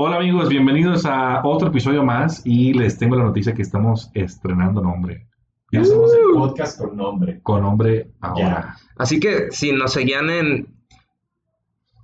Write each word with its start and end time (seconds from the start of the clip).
Hola 0.00 0.16
amigos, 0.18 0.48
bienvenidos 0.48 1.04
a 1.06 1.40
otro 1.44 1.68
episodio 1.68 2.04
más 2.04 2.42
y 2.46 2.72
les 2.72 2.98
tengo 2.98 3.16
la 3.16 3.24
noticia 3.24 3.52
que 3.54 3.62
estamos 3.62 4.10
estrenando 4.14 4.80
nombre. 4.80 5.26
Ya 5.72 5.84
somos 5.84 6.12
el 6.14 6.34
podcast 6.38 6.78
con 6.80 6.96
nombre. 6.96 7.40
Con 7.42 7.62
nombre 7.62 8.12
ahora. 8.20 8.76
Así 8.96 9.18
que 9.18 9.50
si 9.50 9.72
nos 9.72 9.92
seguían 9.92 10.30
en, 10.30 10.68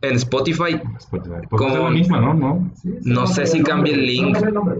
en 0.03 0.15
Spotify, 0.17 0.81
Spotify. 0.99 1.47
Con- 1.49 1.71
es 1.71 1.79
la 1.79 1.91
misma, 1.91 2.21
¿no? 2.21 2.35
¿No? 2.35 2.71
no 3.05 3.27
sé 3.29 3.47
si 3.47 3.63
cambie 3.63 3.95
el 3.95 4.07
link. 4.07 4.37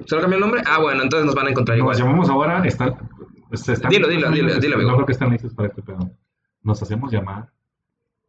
¿Solo 0.07 0.21
cambió 0.23 0.35
el 0.37 0.41
nombre? 0.41 0.63
Ah, 0.67 0.81
bueno, 0.81 1.03
entonces 1.05 1.25
nos 1.25 1.37
van 1.37 1.47
a 1.47 1.51
encontrar 1.51 1.79
Nos 1.79 1.83
igual. 1.85 1.97
llamamos 1.97 2.29
ahora. 2.29 2.63
Se 2.63 2.69
están- 3.73 3.91
Dilo, 3.91 4.09
dilo, 4.09 4.31
dilo, 4.33 4.59
dilo, 4.59 4.75
amigo. 4.75 4.91
No 4.91 4.97
creo 4.97 5.07
que 5.07 5.13
estén 5.13 5.31
listos 5.31 5.55
para 5.55 5.69
este 5.69 5.83
pedo. 5.83 6.11
Nos 6.65 6.83
hacemos 6.83 7.13
llamar 7.13 7.49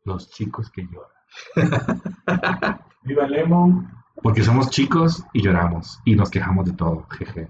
los 0.04 0.30
chicos 0.30 0.70
que 0.70 0.84
lloran. 0.88 1.10
Viva 3.04 3.28
Lemon. 3.28 3.90
Porque 4.22 4.44
somos 4.44 4.70
chicos 4.70 5.24
y 5.34 5.42
lloramos 5.42 6.00
y 6.06 6.16
nos 6.16 6.30
quejamos 6.30 6.66
de 6.66 6.74
todo. 6.74 7.06
Jeje. 7.10 7.50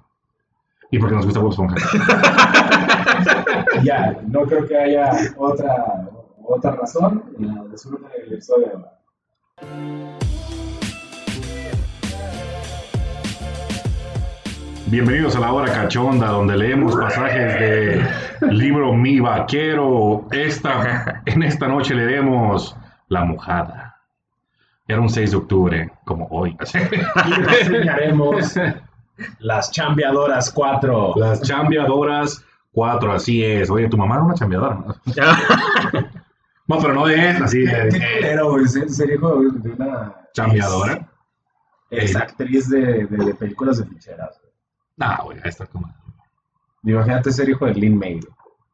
Y 0.92 1.00
porque 1.00 1.16
nos 1.16 1.26
gusta 1.26 1.40
Bob 1.40 1.52
Esponja. 1.52 1.76
Ya, 3.84 4.20
no 4.28 4.42
creo 4.44 4.66
que 4.66 4.78
haya 4.78 5.12
otra, 5.38 6.10
otra 6.44 6.72
razón. 6.72 7.24
Disfruten 7.72 8.08
el 8.26 8.34
episodio. 8.34 8.86
Bienvenidos 14.88 15.36
a 15.36 15.40
la 15.40 15.52
hora 15.52 15.74
cachonda, 15.74 16.28
donde 16.28 16.58
leemos 16.58 16.96
pasajes 16.96 17.60
de 17.60 18.06
libro 18.52 18.94
Mi 18.94 19.20
Vaquero. 19.20 20.28
Esta, 20.32 21.24
en 21.26 21.44
esta 21.44 21.68
noche 21.68 21.96
leeremos 21.96 22.76
La 23.08 23.24
Mojada. 23.24 23.85
Era 24.88 25.02
un 25.02 25.10
6 25.10 25.32
de 25.32 25.38
octubre, 25.38 25.92
como 26.06 26.28
hoy. 26.30 26.56
Y 27.26 27.42
les 27.42 27.62
enseñaremos 27.62 28.54
las 29.40 29.72
chambeadoras 29.72 30.52
4. 30.52 31.14
Las 31.16 31.42
chambeadoras 31.42 32.44
4, 32.74 33.12
así 33.14 33.44
es. 33.44 33.70
Oye, 33.70 33.88
tu 33.90 33.98
mamá 33.98 34.16
era 34.16 34.24
una 34.26 34.36
chambeadora. 34.36 34.76
¿no? 34.76 34.96
No, 36.68 36.80
pero 36.80 36.96
no 36.96 37.06
de 37.06 37.30
esta, 37.30 37.46
así 37.46 37.60
de, 37.60 37.72
de 37.92 38.02
Pero, 38.22 38.50
güey, 38.50 38.68
ser, 38.68 38.90
ser 38.90 39.12
hijo 39.12 39.40
de 39.40 39.70
una 39.70 40.16
chambeadora. 40.34 41.08
ex 41.92 42.16
actriz 42.16 42.68
de, 42.72 43.06
de, 43.06 43.26
de 43.26 43.34
películas 43.36 43.78
de 43.78 43.86
ficheras. 43.86 44.40
güey. 44.42 44.52
Ah, 45.00 45.22
güey, 45.24 45.38
ahí 45.44 45.50
está 45.50 45.68
como. 45.68 45.94
Imagínate 46.84 47.32
ser 47.32 47.50
hijo 47.50 47.68
de 47.68 47.76
Lin 47.76 48.00
May. 48.00 48.20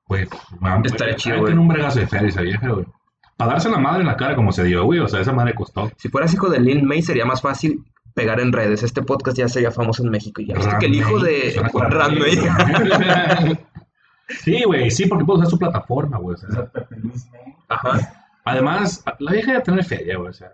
güey. 0.07 0.25
Güey, 0.25 0.39
mam, 0.61 0.85
Estaría 0.85 1.17
chido, 1.17 1.39
güey. 1.39 1.47
Tiene 1.47 1.59
un 1.61 1.67
bregazo 1.67 1.99
de 1.99 2.07
feria 2.07 2.29
esa 2.29 2.41
vieja, 2.41 2.69
güey. 2.69 2.85
Para 3.41 3.53
darse 3.53 3.71
la 3.71 3.79
madre 3.79 4.01
en 4.01 4.05
la 4.05 4.17
cara 4.17 4.35
como 4.35 4.51
se 4.51 4.63
dio, 4.63 4.83
güey. 4.83 4.99
O 4.99 5.07
sea, 5.07 5.19
esa 5.19 5.33
madre 5.33 5.55
costó. 5.55 5.91
Si 5.97 6.09
fueras 6.09 6.31
hijo 6.31 6.47
de 6.47 6.59
Lin 6.59 6.85
May 6.85 7.01
sería 7.01 7.25
más 7.25 7.41
fácil 7.41 7.83
pegar 8.13 8.39
en 8.39 8.53
redes. 8.53 8.83
Este 8.83 9.01
podcast 9.01 9.35
ya 9.35 9.47
sería 9.47 9.71
famoso 9.71 10.03
en 10.03 10.11
México. 10.11 10.43
Y 10.43 10.45
ya 10.45 10.53
viste 10.53 10.77
que 10.79 10.85
el 10.85 10.93
hijo 10.93 11.17
de 11.17 11.49
Suena 11.49 11.69
como 11.69 11.85
Ran 11.85 12.19
May. 12.19 13.57
Sí, 14.43 14.63
güey, 14.63 14.91
sí, 14.91 15.07
porque 15.07 15.25
puede 15.25 15.39
usar 15.39 15.49
su 15.49 15.57
plataforma, 15.57 16.19
güey. 16.19 16.35
o 16.35 16.37
sea. 16.37 16.71
Ajá. 17.67 18.27
Además, 18.45 19.03
la 19.17 19.31
vieja 19.31 19.53
debe 19.53 19.63
tener 19.63 19.83
feria, 19.85 20.17
güey. 20.17 20.29
O 20.29 20.33
sea. 20.33 20.53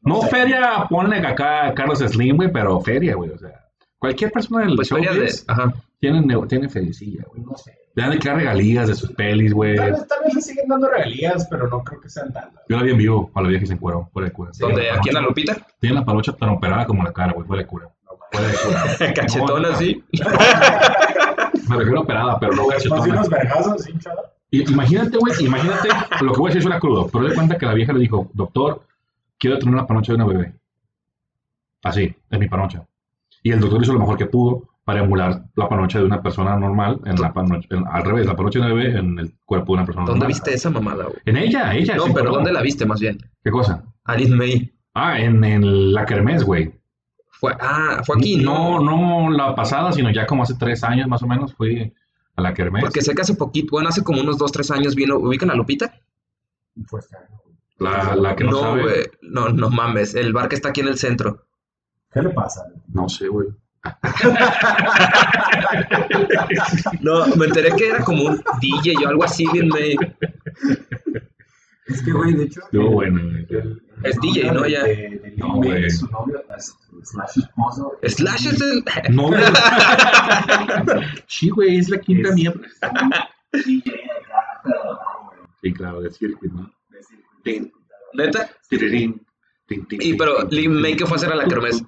No 0.00 0.22
feria, 0.22 0.86
ponle 0.88 1.18
acá 1.18 1.66
a 1.66 1.74
Carlos 1.74 1.98
Slim, 1.98 2.36
güey, 2.36 2.50
pero 2.50 2.80
feria, 2.80 3.16
güey. 3.16 3.28
O 3.30 3.38
sea, 3.38 3.68
cualquier 3.98 4.32
persona 4.32 4.64
del 4.64 4.76
Pues 4.76 4.88
show 4.88 4.96
feria 4.96 5.12
de. 5.12 5.30
Ajá. 5.46 5.74
Tiene, 6.02 6.20
ne- 6.20 6.46
tiene 6.48 6.68
feriecilla, 6.68 7.22
güey. 7.28 7.42
No 7.42 7.56
sé. 7.56 7.78
Le 7.94 8.02
dan 8.02 8.10
de 8.10 8.18
crear 8.18 8.36
regalías 8.36 8.88
de 8.88 8.94
sus 8.96 9.12
pelis, 9.12 9.52
güey. 9.54 9.76
Tal 9.76 9.92
vez, 9.92 10.08
tal 10.08 10.18
vez 10.24 10.34
le 10.34 10.40
siguen 10.42 10.66
dando 10.66 10.88
regalías, 10.88 11.46
pero 11.48 11.68
no 11.68 11.84
creo 11.84 12.00
que 12.00 12.08
sean 12.08 12.32
tantas. 12.32 12.60
Yo 12.68 12.76
la 12.76 12.82
vi 12.82 12.90
en 12.90 12.98
vivo 12.98 13.30
a 13.34 13.40
la 13.42 13.48
vieja 13.48 13.60
que 13.60 13.66
se 13.68 13.74
encueró, 13.74 14.08
fuera 14.12 14.26
de 14.28 14.32
cura. 14.34 14.50
Donde 14.58 14.90
aquí 14.90 15.10
en 15.10 15.14
la 15.14 15.20
Lupita. 15.20 15.56
Tiene 15.78 15.94
la 15.94 16.04
palocha 16.04 16.32
tan 16.32 16.48
operada 16.48 16.86
como 16.86 17.04
la 17.04 17.12
cara, 17.12 17.32
güey, 17.32 17.46
fuera 17.46 17.62
de 17.62 17.68
cura. 17.68 17.88
No. 18.04 18.18
Fuera 18.32 18.48
de 18.48 18.54
cura. 18.98 19.12
Cachetón 19.14 19.62
No, 19.62 19.68
así. 19.68 20.04
Me 21.68 21.76
refiero 21.76 21.98
a 22.00 22.02
operada, 22.02 22.40
pero 22.40 22.52
no 22.56 22.62
de 22.64 22.68
cachetona. 22.70 23.04
unos 23.04 23.28
vergazos, 23.28 23.88
Imagínate, 24.50 25.16
güey, 25.18 25.32
imagínate, 25.46 25.88
lo 26.20 26.32
que 26.32 26.38
voy 26.40 26.48
a 26.48 26.50
decir 26.50 26.62
suena 26.62 26.78
crudo, 26.80 27.08
pero 27.10 27.24
de 27.28 27.34
cuenta 27.34 27.56
que 27.56 27.64
la 27.64 27.72
vieja 27.74 27.92
le 27.92 28.00
dijo, 28.00 28.28
doctor, 28.34 28.82
quiero 29.38 29.58
tener 29.58 29.72
una 29.74 29.86
panocha 29.86 30.12
de 30.12 30.16
una 30.16 30.26
bebé. 30.26 30.54
Así, 31.84 32.14
es 32.30 32.38
mi 32.38 32.48
panocha. 32.48 32.84
Y 33.42 33.50
el 33.52 33.60
doctor 33.60 33.82
hizo 33.82 33.92
lo 33.94 34.00
mejor 34.00 34.18
que 34.18 34.26
pudo 34.26 34.68
para 34.84 35.00
emular 35.04 35.44
la 35.54 35.68
panocha 35.68 35.98
de 36.00 36.04
una 36.04 36.22
persona 36.22 36.56
normal, 36.56 37.00
en 37.04 37.16
la 37.20 37.32
panocha, 37.32 37.68
en- 37.70 37.86
al 37.86 38.02
revés, 38.04 38.26
la 38.26 38.34
panocha 38.36 38.58
de 38.58 38.64
una 38.66 38.74
bebé 38.74 38.98
en 38.98 39.18
el 39.18 39.34
cuerpo 39.44 39.72
de 39.72 39.78
una 39.78 39.86
persona 39.86 40.06
¿Dónde 40.06 40.18
normal. 40.20 40.28
viste 40.28 40.54
esa 40.54 40.70
mamada, 40.70 41.04
güey? 41.04 41.18
En 41.24 41.36
ella, 41.36 41.74
ella. 41.74 41.96
No, 41.96 42.06
sí, 42.06 42.12
pero 42.14 42.32
¿dónde 42.32 42.52
la 42.52 42.62
viste 42.62 42.84
más 42.86 42.98
bien? 43.00 43.18
¿Qué 43.44 43.50
cosa? 43.50 43.84
A 44.04 44.16
Lin 44.16 44.36
May. 44.36 44.72
Ah, 44.94 45.18
en, 45.20 45.42
en 45.44 45.92
la 45.92 46.04
Kermés, 46.04 46.42
güey. 46.44 46.72
Fue, 47.30 47.54
ah, 47.60 48.02
fue 48.04 48.16
aquí, 48.18 48.36
No, 48.36 48.80
¿no? 48.80 49.28
no 49.28 49.30
la 49.30 49.54
pasada, 49.54 49.92
sino 49.92 50.10
ya 50.10 50.26
como 50.26 50.42
hace 50.42 50.54
tres 50.58 50.82
años 50.84 51.08
más 51.08 51.22
o 51.22 51.26
menos 51.26 51.54
fui 51.54 51.92
a 52.36 52.42
la 52.42 52.52
Kermés. 52.54 52.82
Porque 52.82 53.00
sé 53.02 53.14
que 53.14 53.22
hace 53.22 53.34
poquito, 53.34 53.68
bueno, 53.72 53.88
hace 53.88 54.02
como 54.04 54.20
unos 54.20 54.38
dos, 54.38 54.52
tres 54.52 54.70
años 54.70 54.94
vino, 54.94 55.16
¿ubican 55.16 55.50
a 55.50 55.54
Lupita? 55.54 55.92
Güey. 56.76 57.02
La, 57.78 58.14
la 58.16 58.36
que 58.36 58.44
no, 58.44 58.50
No, 58.52 58.60
sabe. 58.60 58.82
güey, 58.82 58.94
no, 59.22 59.48
no 59.48 59.70
mames, 59.70 60.14
el 60.14 60.32
bar 60.32 60.48
que 60.48 60.54
está 60.54 60.68
aquí 60.68 60.80
en 60.82 60.88
el 60.88 60.98
centro. 60.98 61.46
¿Qué 62.12 62.22
le 62.22 62.30
pasa? 62.30 62.66
No 62.88 63.08
sé, 63.08 63.28
güey. 63.28 63.48
No, 67.00 67.26
me 67.36 67.46
enteré 67.46 67.70
que 67.76 67.88
era 67.88 68.04
como 68.04 68.24
un 68.24 68.42
DJ 68.60 68.94
o 69.04 69.08
algo 69.08 69.24
así, 69.24 69.46
Lin 69.52 69.68
May. 69.68 69.96
Es 71.86 72.02
que, 72.02 72.12
güey, 72.12 72.34
de 72.34 72.44
hecho. 72.44 72.60
Estuvo 72.60 73.02
el- 73.02 73.12
bueno, 73.12 73.20
el- 73.20 73.46
el 73.50 73.82
Es 74.04 74.18
DJ, 74.20 74.52
¿no? 74.52 74.66
Ya. 74.66 74.82
de- 74.84 75.20
de 75.22 75.30
Lin 75.30 75.38
No, 75.38 75.54
güey. 75.56 75.90
Su 75.90 76.06
novio, 76.08 76.42
es- 76.56 76.74
slash 77.02 77.38
esposo. 77.38 77.92
Slash 78.02 78.46
es 78.48 78.60
el... 78.60 78.84
No, 79.14 79.28
güey. 79.28 79.42
Sí, 81.26 81.50
güey, 81.50 81.78
es 81.78 81.88
la 81.88 81.98
quinta 81.98 82.28
Es- 82.30 82.34
mierda. 82.34 82.60
DJ 83.52 83.92
no. 84.64 85.00
Sí, 85.60 85.72
claro, 85.72 86.00
de 86.00 86.10
circuit, 86.10 86.52
¿no? 86.52 86.72
De 86.90 87.02
circuito. 87.02 87.78
¿Neta? 88.14 88.48
Tirirín. 88.68 89.24
Y 89.90 90.14
pero 90.14 90.46
Lin 90.50 90.80
May. 90.80 90.96
¿qué 90.96 91.06
fue 91.06 91.14
a 91.14 91.16
hacer 91.16 91.32
a 91.32 91.36
la 91.36 91.44
kermés? 91.46 91.82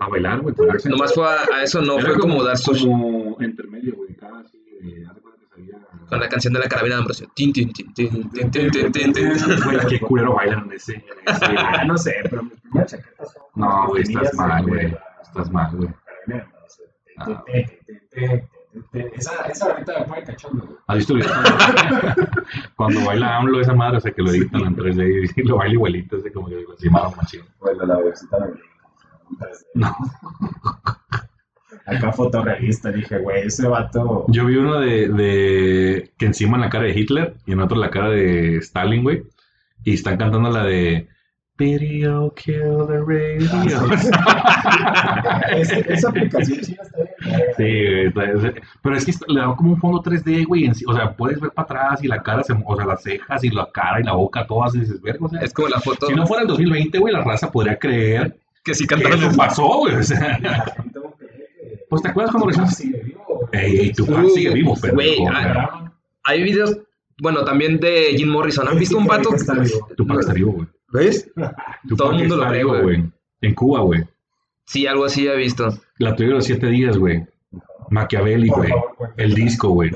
A 0.00 0.08
bailar, 0.08 0.40
güey. 0.40 0.54
Nomás 0.86 1.14
fue 1.14 1.26
a, 1.26 1.38
a 1.54 1.62
eso, 1.62 1.80
no 1.80 1.98
Era 1.98 2.10
fue 2.10 2.18
como 2.18 2.42
dar 2.42 2.56
sus... 2.58 2.80
Como 2.82 3.36
intermedio, 3.40 3.94
güey. 3.96 4.14
Cada 4.16 4.40
así, 4.40 4.58
de... 4.80 5.06
haz 5.06 5.14
de 5.14 5.20
cuenta 5.20 5.40
que 5.40 5.46
sabía... 5.46 5.78
Con 6.08 6.20
la 6.20 6.28
canción 6.28 6.52
de 6.54 6.60
la 6.60 6.68
carabina 6.68 6.96
de 6.96 7.00
Ambrosio. 7.00 7.28
Tin, 7.34 7.52
tin, 7.52 7.72
tin, 7.72 7.92
tin, 7.94 8.30
tin, 8.30 8.50
tin, 8.50 8.70
tin, 8.70 8.92
tin, 8.92 9.12
tin. 9.12 9.28
Güey, 9.64 9.78
qué 9.88 10.00
culero 10.00 10.34
bailan 10.34 10.64
en 10.66 10.72
ese... 10.72 10.96
Ese 10.96 11.44
Ah, 11.56 11.72
güey. 11.76 11.88
no 11.88 11.96
sé, 11.98 12.14
pero 12.28 12.42
mis 12.42 12.60
primeras 12.60 12.90
chaquetas 12.90 13.32
son. 13.32 13.42
No, 13.54 13.86
güey, 13.88 14.02
estás 14.02 14.34
mal, 14.34 14.66
güey. 14.66 14.96
Estás 15.22 15.50
mal, 15.50 15.76
güey. 15.76 15.88
Ah. 17.18 17.44
Esa, 18.92 19.46
esa 19.46 19.66
ahorita 19.70 20.00
me 20.00 20.04
pone 20.06 20.24
cachondo, 20.24 20.66
güey. 20.66 20.78
¿Has 20.88 20.96
visto 20.96 21.14
el 21.14 21.24
cuando, 22.74 23.04
baila 23.04 23.36
AMLO 23.36 23.60
esa 23.60 23.72
madre? 23.72 23.98
O 23.98 24.00
sea, 24.00 24.10
que 24.10 24.20
lo 24.22 24.30
editan 24.30 24.62
en 24.62 24.76
3D 24.76 25.32
y 25.36 25.42
lo 25.44 25.56
baila 25.58 25.74
igualito, 25.74 26.16
así 26.16 26.30
como 26.32 26.48
que 26.48 26.56
lo 26.56 26.72
encimaron 26.72 27.12
machín. 27.16 27.42
Bueno, 27.60 27.86
la 27.86 27.98
versión 27.98 28.30
No. 29.74 29.96
Acá 31.86 32.12
fotorrealista, 32.12 32.90
dije, 32.90 33.18
güey, 33.18 33.46
ese 33.46 33.68
vato. 33.68 34.24
Yo 34.28 34.46
vi 34.46 34.56
uno 34.56 34.78
de, 34.80 35.08
de 35.08 36.12
que 36.16 36.26
encima 36.26 36.56
en 36.56 36.62
la 36.62 36.70
cara 36.70 36.84
de 36.84 36.98
Hitler 36.98 37.34
y 37.46 37.52
en 37.52 37.60
otro 37.60 37.76
en 37.76 37.82
la 37.82 37.90
cara 37.90 38.08
de 38.10 38.56
Stalin, 38.58 39.02
güey. 39.02 39.22
Y 39.84 39.92
están 39.94 40.16
cantando 40.16 40.48
la 40.50 40.64
de 40.64 41.08
Video 41.58 42.32
Kill 42.34 42.86
the 42.88 42.98
Radio. 43.00 43.86
Ese- 45.56 45.92
esa 45.92 46.08
aplicación 46.08 46.58
china 46.60 46.82
está 46.82 46.96
bien. 46.98 47.44
Sí, 47.56 48.12
pero 48.82 48.96
es 48.96 49.04
que 49.04 49.12
le 49.28 49.40
da 49.40 49.54
como 49.54 49.72
un 49.72 49.80
fondo 49.80 50.02
3D, 50.02 50.46
güey. 50.46 50.72
sí, 50.74 50.84
O 50.88 50.94
sea, 50.94 51.14
puedes 51.14 51.38
ver 51.38 51.50
para 51.52 51.64
atrás 51.64 52.02
y 52.02 52.08
la 52.08 52.22
cara, 52.22 52.42
se, 52.42 52.54
o 52.64 52.76
sea, 52.76 52.86
las 52.86 53.02
cejas 53.02 53.44
y 53.44 53.50
la 53.50 53.68
cara 53.72 54.00
y 54.00 54.04
la 54.04 54.14
boca, 54.14 54.46
todas, 54.46 54.72
dices, 54.72 55.00
verga, 55.02 55.26
o 55.26 55.28
sea, 55.28 55.40
Es 55.42 55.52
como 55.52 55.68
la 55.68 55.80
foto 55.80 56.06
si 56.06 56.14
no 56.14 56.26
fuera 56.26 56.42
el 56.42 56.48
2020, 56.48 56.98
güey, 56.98 57.12
la 57.12 57.22
raza 57.22 57.50
podría 57.52 57.78
creer 57.78 58.36
que 58.64 58.74
sí 58.74 58.86
cantaron 58.86 59.18
eso 59.18 59.30
en 59.30 59.36
pasó, 59.36 59.66
güey. 59.78 59.94
O 60.00 60.02
sea, 60.02 60.38
pues 61.88 62.02
te 62.02 62.08
acuerdas 62.08 62.32
cuando 62.32 62.48
recién... 62.48 62.68
sigue 62.68 63.02
vivo. 63.04 63.48
Ey, 63.52 63.78
ey, 63.78 63.92
Tupac 63.92 64.24
Uh, 64.24 64.30
sigue 64.30 64.54
vivo, 64.54 64.74
pero... 64.80 64.94
güey, 64.94 65.16
ah, 65.30 65.92
Hay 66.24 66.42
videos, 66.42 66.78
bueno, 67.18 67.44
también 67.44 67.78
de 67.78 68.14
Jim 68.16 68.30
Morrison. 68.30 68.66
¿Han 68.66 68.78
visto 68.78 68.96
un 68.96 69.06
pato? 69.06 69.30
Vivo. 69.30 69.88
Tupac 69.96 70.20
está 70.20 70.32
vivo, 70.32 70.52
güey. 70.52 70.66
¿Ves? 70.92 71.30
Todo 71.96 72.12
el 72.12 72.18
mundo 72.18 72.36
lo 72.36 72.50
vivo, 72.50 72.82
güey. 72.82 73.04
En 73.42 73.54
Cuba, 73.54 73.80
güey. 73.80 74.04
Sí, 74.66 74.86
algo 74.86 75.04
así 75.04 75.28
he 75.28 75.36
visto. 75.36 75.68
La 75.98 76.16
teoría 76.16 76.32
de 76.32 76.36
los 76.36 76.46
siete 76.46 76.66
días, 76.68 76.96
güey. 76.96 77.24
Machiavelli, 77.90 78.48
güey. 78.48 78.72
El 79.16 79.34
disco, 79.34 79.68
güey. 79.68 79.90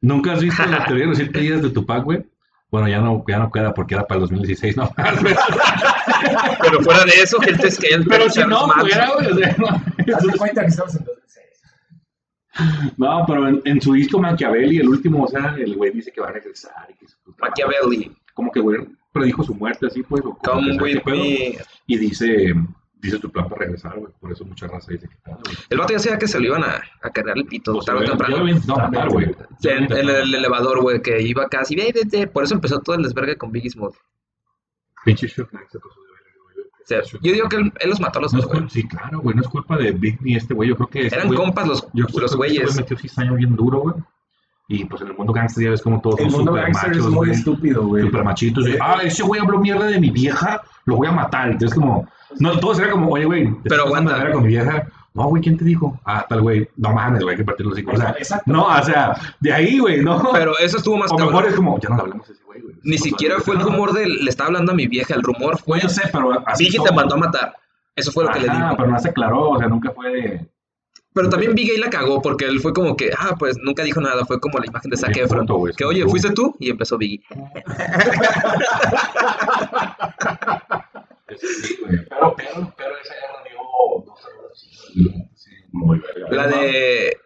¿Nunca 0.00 0.32
has 0.32 0.42
visto 0.42 0.64
la 0.64 0.86
teoría 0.86 1.04
de 1.04 1.10
los 1.10 1.18
siete 1.18 1.40
días 1.40 1.62
de 1.62 1.70
Tupac, 1.70 2.04
güey? 2.04 2.24
Bueno, 2.70 2.88
ya 2.88 3.00
no, 3.00 3.24
ya 3.26 3.38
no 3.38 3.50
queda 3.50 3.74
porque 3.74 3.94
era 3.94 4.06
para 4.06 4.18
el 4.18 4.22
2016, 4.22 4.76
¿no? 4.76 4.90
Pero 6.62 6.82
fuera 6.82 7.04
de 7.04 7.12
eso, 7.22 7.40
gente 7.40 7.66
es 7.66 7.78
que 7.78 7.88
él 7.88 8.06
Pero 8.08 8.30
si 8.30 8.40
no, 8.44 8.68
fuera, 8.68 9.10
güey. 9.14 9.26
O 9.26 9.36
sea, 9.36 9.56
no. 9.58 9.66
Haz 9.68 10.22
de 10.22 10.38
cuenta 10.38 10.62
que 10.62 10.68
estamos 10.68 10.94
en 10.94 11.04
2006. 11.04 11.46
No, 12.96 13.24
pero 13.26 13.48
en, 13.48 13.62
en 13.64 13.80
su 13.80 13.94
disco 13.94 14.18
Machiavelli, 14.18 14.78
el 14.78 14.88
último, 14.88 15.24
o 15.24 15.28
sea, 15.28 15.54
el 15.58 15.76
güey 15.76 15.92
dice 15.92 16.12
que 16.12 16.20
va 16.20 16.28
a 16.28 16.32
regresar. 16.32 16.88
Y 16.90 16.94
que. 16.94 17.06
Machiavelli. 17.38 18.14
Como 18.34 18.52
que, 18.52 18.60
güey, 18.60 18.86
predijo 19.12 19.42
su 19.42 19.54
muerte 19.54 19.86
así, 19.86 20.02
pues. 20.02 20.22
o 20.24 20.36
como 20.36 20.60
me. 20.60 21.58
Y 21.86 21.98
dice, 21.98 22.54
dice 23.00 23.18
tu 23.18 23.30
plan 23.30 23.48
para 23.48 23.62
regresar, 23.62 23.98
güey. 23.98 24.12
Por 24.20 24.30
eso 24.32 24.44
mucha 24.44 24.66
raza 24.66 24.92
dice 24.92 25.08
que 25.08 25.16
tal, 25.24 25.38
güey. 25.44 25.56
El 25.68 25.78
vato 25.78 25.92
ya 25.92 25.98
sabía 25.98 26.18
que 26.18 26.28
se 26.28 26.38
lo 26.38 26.46
iban 26.46 26.62
a, 26.64 26.80
a 27.02 27.10
cargar 27.10 27.36
el 27.38 27.46
pito 27.46 27.72
Pues, 27.74 27.86
tarde 27.86 28.00
o 28.00 28.02
ya- 28.02 28.06
ya 28.06 28.16
temprano. 28.16 29.04
lo 29.04 29.10
güey. 29.12 29.34
En, 29.64 29.92
el 29.92 30.34
elevador, 30.34 30.80
güey, 30.82 31.00
que 31.02 31.20
iba 31.22 31.48
casi. 31.48 31.76
Por 32.32 32.44
eso 32.44 32.54
empezó 32.54 32.80
todo 32.80 32.96
el 32.96 33.02
desvergue 33.02 33.36
con 33.36 33.50
Biggie 33.52 33.70
Smooth. 33.70 33.94
Pinche 35.04 35.26
Shook 35.28 35.50
Knight 35.50 35.68
se 35.70 35.78
pasó 35.78 36.00
de 36.00 36.08
verga, 36.08 36.30
güey. 36.44 36.66
O 36.66 36.86
sea, 36.86 37.20
yo 37.22 37.32
digo 37.32 37.48
que 37.48 37.56
él, 37.56 37.72
él 37.80 37.90
los 37.90 38.00
mató 38.00 38.18
a 38.18 38.22
los 38.22 38.32
No 38.32 38.40
es 38.40 38.44
dos, 38.44 38.48
güey. 38.52 38.60
culpa, 38.60 38.74
sí, 38.74 38.88
claro, 38.88 39.20
güey. 39.20 39.34
No 39.36 39.42
es 39.42 39.48
culpa 39.48 39.76
de 39.78 39.92
Big 39.92 40.20
ni 40.22 40.36
este 40.36 40.52
güey. 40.54 40.68
Yo 40.68 40.76
creo 40.76 40.88
que. 40.88 41.02
este 41.06 41.16
Eran 41.16 41.28
güey- 41.28 41.36
compas 41.36 41.66
los, 41.66 41.82
Yo 41.94 42.06
creo 42.06 42.20
los 42.20 42.30
que 42.32 42.36
güeyes. 42.36 42.64
güey 42.64 42.76
metió 42.76 42.98
cizaña 42.98 43.32
bien 43.32 43.56
duro, 43.56 43.80
güey. 43.80 43.94
Y 44.68 44.84
pues 44.84 45.02
en 45.02 45.08
el 45.08 45.16
mundo 45.16 45.32
gangster 45.32 45.64
ya 45.64 45.70
ves 45.70 45.82
como 45.82 46.00
todos 46.00 46.20
El 46.20 46.26
son 46.30 46.38
mundo 46.44 46.52
super 46.52 46.64
gangster 46.64 46.90
es 46.92 46.96
machos, 46.98 47.10
muy 47.12 47.26
güey. 47.26 47.30
estúpido, 47.38 47.86
güey. 47.86 48.02
Super 48.04 48.24
machitos. 48.24 48.64
ah, 48.80 49.00
ese 49.02 49.22
güey 49.24 49.40
habló 49.40 49.58
mierda 49.58 49.86
de 49.86 49.98
mi 49.98 50.10
vieja, 50.10 50.62
lo 50.84 50.96
voy 50.96 51.08
a 51.08 51.12
matar. 51.12 51.50
Entonces, 51.50 51.76
como. 51.76 52.08
No, 52.38 52.58
todo 52.60 52.74
sería 52.74 52.92
como, 52.92 53.08
oye, 53.10 53.24
güey. 53.24 53.48
Pero 53.64 53.84
aguanta. 53.84 54.30
con 54.32 54.42
mi 54.42 54.48
vieja. 54.48 54.86
No, 55.12 55.24
güey, 55.24 55.42
¿quién 55.42 55.58
te 55.58 55.64
dijo? 55.64 55.98
Ah, 56.04 56.24
tal 56.28 56.42
güey. 56.42 56.68
No 56.76 56.92
mames, 56.92 57.22
güey, 57.22 57.34
hay 57.34 57.38
que 57.38 57.44
partirlo 57.44 57.72
así. 57.72 57.84
O 57.86 57.96
sea, 57.96 58.14
Exacto. 58.16 58.52
no, 58.52 58.66
o 58.66 58.82
sea, 58.82 59.16
de 59.40 59.52
ahí, 59.52 59.78
güey, 59.80 60.00
no. 60.02 60.30
Pero 60.32 60.56
eso 60.58 60.76
estuvo 60.76 60.96
más 60.96 61.10
o 61.10 61.18
mejor 61.18 61.46
es 61.46 61.54
como, 61.54 61.78
ya 61.80 61.88
no 61.88 61.96
le 61.96 62.02
hablamos 62.02 62.28
a 62.28 62.32
ese 62.32 62.44
güey, 62.44 62.60
güey. 62.62 62.76
Ni 62.84 62.96
siquiera 62.96 63.40
fue 63.40 63.56
el 63.56 63.62
rumor 63.62 63.92
de 63.92 64.08
le 64.08 64.30
estaba 64.30 64.46
hablando 64.48 64.70
a 64.70 64.74
mi 64.76 64.86
vieja. 64.86 65.14
El 65.14 65.22
rumor 65.22 65.58
fue 65.58 65.80
yo 65.80 65.88
sé, 65.88 66.02
pero 66.12 66.46
así. 66.46 66.64
Biggie 66.64 66.78
te 66.80 66.86
somos. 66.88 67.02
mandó 67.02 67.16
a 67.16 67.18
matar. 67.18 67.54
Eso 67.96 68.12
fue 68.12 68.24
lo 68.24 68.30
que 68.30 68.40
le 68.40 68.48
Ajá, 68.48 68.64
dijo. 68.66 68.76
pero 68.76 68.88
no 68.90 68.98
se 69.00 69.08
aclaró, 69.08 69.50
o 69.50 69.58
sea, 69.58 69.66
nunca 69.66 69.90
fue 69.90 70.10
de. 70.10 70.48
Pero 71.12 71.28
también 71.28 71.54
ahí 71.58 71.76
la 71.76 71.90
cagó 71.90 72.22
porque 72.22 72.44
él 72.44 72.60
fue 72.60 72.72
como 72.72 72.96
que, 72.96 73.10
ah, 73.18 73.34
pues 73.36 73.56
nunca 73.60 73.82
dijo 73.82 74.00
nada. 74.00 74.24
Fue 74.24 74.38
como 74.38 74.60
la 74.60 74.66
imagen 74.66 74.92
de 74.92 74.96
Zac 74.96 75.12
Bien 75.12 75.26
Efron. 75.26 75.40
puto, 75.40 75.56
güey, 75.56 75.74
Que, 75.74 75.84
oye, 75.84 76.06
¿fuiste 76.06 76.30
tú? 76.30 76.54
Y 76.60 76.70
empezó 76.70 76.96
Biggie. 76.96 77.20
Sí, 81.38 81.78
güey. 81.80 82.04
Pero, 82.08 82.34
pero, 82.36 82.74
pero 82.76 82.96
esa 82.98 83.14
guerra 83.14 83.44
dio 83.48 83.58
dos 84.04 84.24
horas. 84.24 84.66
Sí, 85.34 85.50
muy 85.72 85.98
verga. 86.00 86.28
La 86.30 86.46
de 86.48 87.16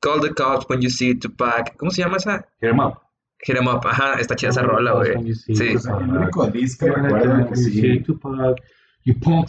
Call 0.00 0.20
the 0.20 0.30
Cops 0.30 0.66
When 0.68 0.80
You 0.80 0.90
See 0.90 1.14
Tupac. 1.18 1.76
¿Cómo 1.76 1.90
se 1.90 2.02
llama 2.02 2.16
esa? 2.18 2.46
Hit 2.60 2.70
'em 2.70 2.78
up. 2.80 2.98
Hit 3.40 3.56
'em 3.56 3.66
Up. 3.66 3.80
Ajá, 3.84 4.14
está 4.20 4.36
chida 4.36 4.50
esa 4.50 4.62
rola, 4.62 4.92
güey. 4.92 5.32
Sí. 5.34 5.52
El 5.58 5.76
único 6.16 6.46
disco 6.48 6.86
que 6.86 6.92
recuerdo 6.92 7.48
que 7.48 7.56
sí. 7.56 8.00
Tupac. 8.00 8.60
You 9.04 9.14
punk. 9.18 9.48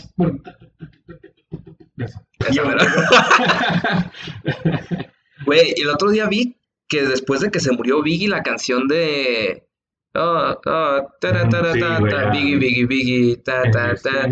Eso. 1.98 2.20
Esa 2.40 2.64
mera. 2.66 4.12
Güey, 5.46 5.74
y 5.76 5.82
el 5.82 5.90
otro 5.90 6.10
día 6.10 6.26
vi 6.28 6.58
que 6.88 7.04
después 7.04 7.42
de 7.42 7.52
que 7.52 7.60
se 7.60 7.72
murió 7.72 8.02
Biggie, 8.02 8.30
la 8.30 8.44
canción 8.44 8.88
de. 8.88 9.68
Oh, 10.16 10.56
oh, 10.66 11.08
tara, 11.20 11.50
tara, 11.50 11.74
ta, 11.74 11.98
ta. 12.00 12.30
Biggie, 12.32 12.58
Biggie, 12.58 12.86
Biggie, 12.86 13.38
ta, 13.38 13.64
ta, 13.72 13.96
ta. 13.96 14.30